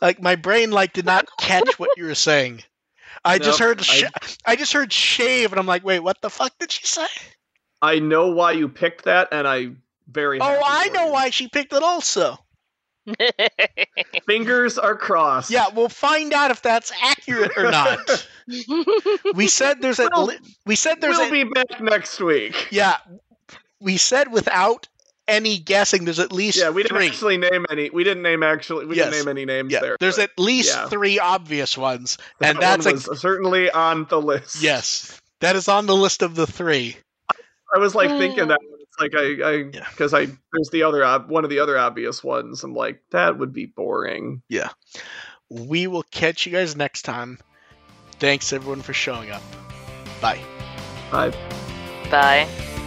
Like 0.00 0.20
my 0.20 0.36
brain 0.36 0.70
like 0.70 0.92
did 0.92 1.06
not 1.06 1.26
catch 1.38 1.78
what 1.78 1.90
you 1.96 2.04
were 2.06 2.14
saying. 2.14 2.62
I 3.24 3.38
just 3.38 3.58
heard. 3.58 3.82
Sh- 3.84 4.04
I- 4.04 4.52
I 4.52 4.56
just 4.56 4.72
heard 4.72 4.92
shave, 4.92 5.52
and 5.52 5.60
I'm 5.60 5.66
like, 5.66 5.84
wait, 5.84 6.00
what 6.00 6.20
the 6.22 6.30
fuck 6.30 6.58
did 6.58 6.72
she 6.72 6.86
say? 6.86 7.06
I 7.82 7.98
know 7.98 8.28
why 8.28 8.52
you 8.52 8.68
picked 8.68 9.04
that, 9.04 9.28
and 9.32 9.46
I 9.46 9.70
very. 10.08 10.40
Oh, 10.40 10.60
I 10.64 10.88
know 10.88 11.06
you. 11.06 11.12
why 11.12 11.30
she 11.30 11.48
picked 11.48 11.72
it 11.72 11.82
also. 11.82 12.38
Fingers 14.26 14.78
are 14.78 14.96
crossed. 14.96 15.50
Yeah, 15.50 15.66
we'll 15.74 15.88
find 15.88 16.32
out 16.32 16.50
if 16.50 16.62
that's 16.62 16.92
accurate 17.02 17.52
or 17.56 17.70
not. 17.70 18.28
we 19.34 19.48
said 19.48 19.80
there's 19.82 19.98
a. 19.98 20.08
Well, 20.12 20.26
li- 20.26 20.38
we 20.66 20.76
said 20.76 21.00
there's 21.00 21.16
we'll 21.16 21.28
a- 21.28 21.30
be 21.30 21.44
back 21.44 21.80
next 21.80 22.20
week. 22.20 22.68
yeah, 22.70 22.96
we 23.80 23.96
said 23.96 24.32
without 24.32 24.88
any 25.28 25.58
guessing 25.58 26.04
there's 26.04 26.18
at 26.18 26.32
least 26.32 26.58
Yeah, 26.58 26.70
we 26.70 26.82
didn't 26.82 26.96
three. 26.98 27.06
actually 27.06 27.36
name 27.38 27.64
any. 27.70 27.88
We 27.90 28.02
didn't 28.04 28.22
name 28.22 28.42
actually. 28.42 28.86
We 28.86 28.96
Yes. 28.96 29.10
didn't 29.12 29.26
name 29.26 29.30
any 29.30 29.44
names 29.44 29.72
yeah, 29.72 29.80
there. 29.80 29.96
there's 30.00 30.16
but 30.16 30.30
at 30.30 30.38
least 30.38 30.74
yeah. 30.76 30.88
three 30.88 31.18
obvious 31.20 31.78
ones, 31.78 32.18
that 32.40 32.50
and 32.50 32.58
one 32.58 32.80
that's 32.80 33.08
a 33.08 33.16
certainly 33.16 33.70
on 33.70 34.06
the 34.10 34.20
list. 34.20 34.62
yes. 34.62 35.20
That 35.40 35.56
is 35.56 35.68
on 35.68 35.86
the 35.86 35.96
list 35.96 36.22
of 36.22 36.34
the 36.34 36.46
three. 36.46 36.96
I 37.74 37.78
was 37.78 37.94
like 37.94 38.10
thinking 38.10 38.48
that. 38.48 38.58
It's 39.00 39.14
like 39.14 39.22
I, 39.22 39.48
I, 39.48 39.52
Yeah. 39.72 39.86
because 39.90 40.14
I 40.14 40.26
there's 40.26 40.70
the 40.70 40.82
other 40.84 41.04
ob- 41.04 41.30
one 41.30 41.44
of 41.44 41.50
the 41.50 41.60
other 41.60 41.78
obvious 41.78 42.22
ones. 42.22 42.62
I'm 42.64 42.74
like 42.74 43.02
that 43.10 43.38
would 43.38 43.52
be 43.52 43.66
boring. 43.66 44.42
Yeah. 44.48 44.70
We 45.48 45.86
will 45.86 46.04
catch 46.04 46.46
you 46.46 46.52
guys 46.52 46.76
next 46.76 47.02
time. 47.02 47.38
Thanks 48.18 48.52
everyone 48.52 48.82
for 48.82 48.92
showing 48.92 49.30
up. 49.30 49.42
Bye. 50.20 50.40
Bye. 51.10 51.30
Bye. 52.10 52.79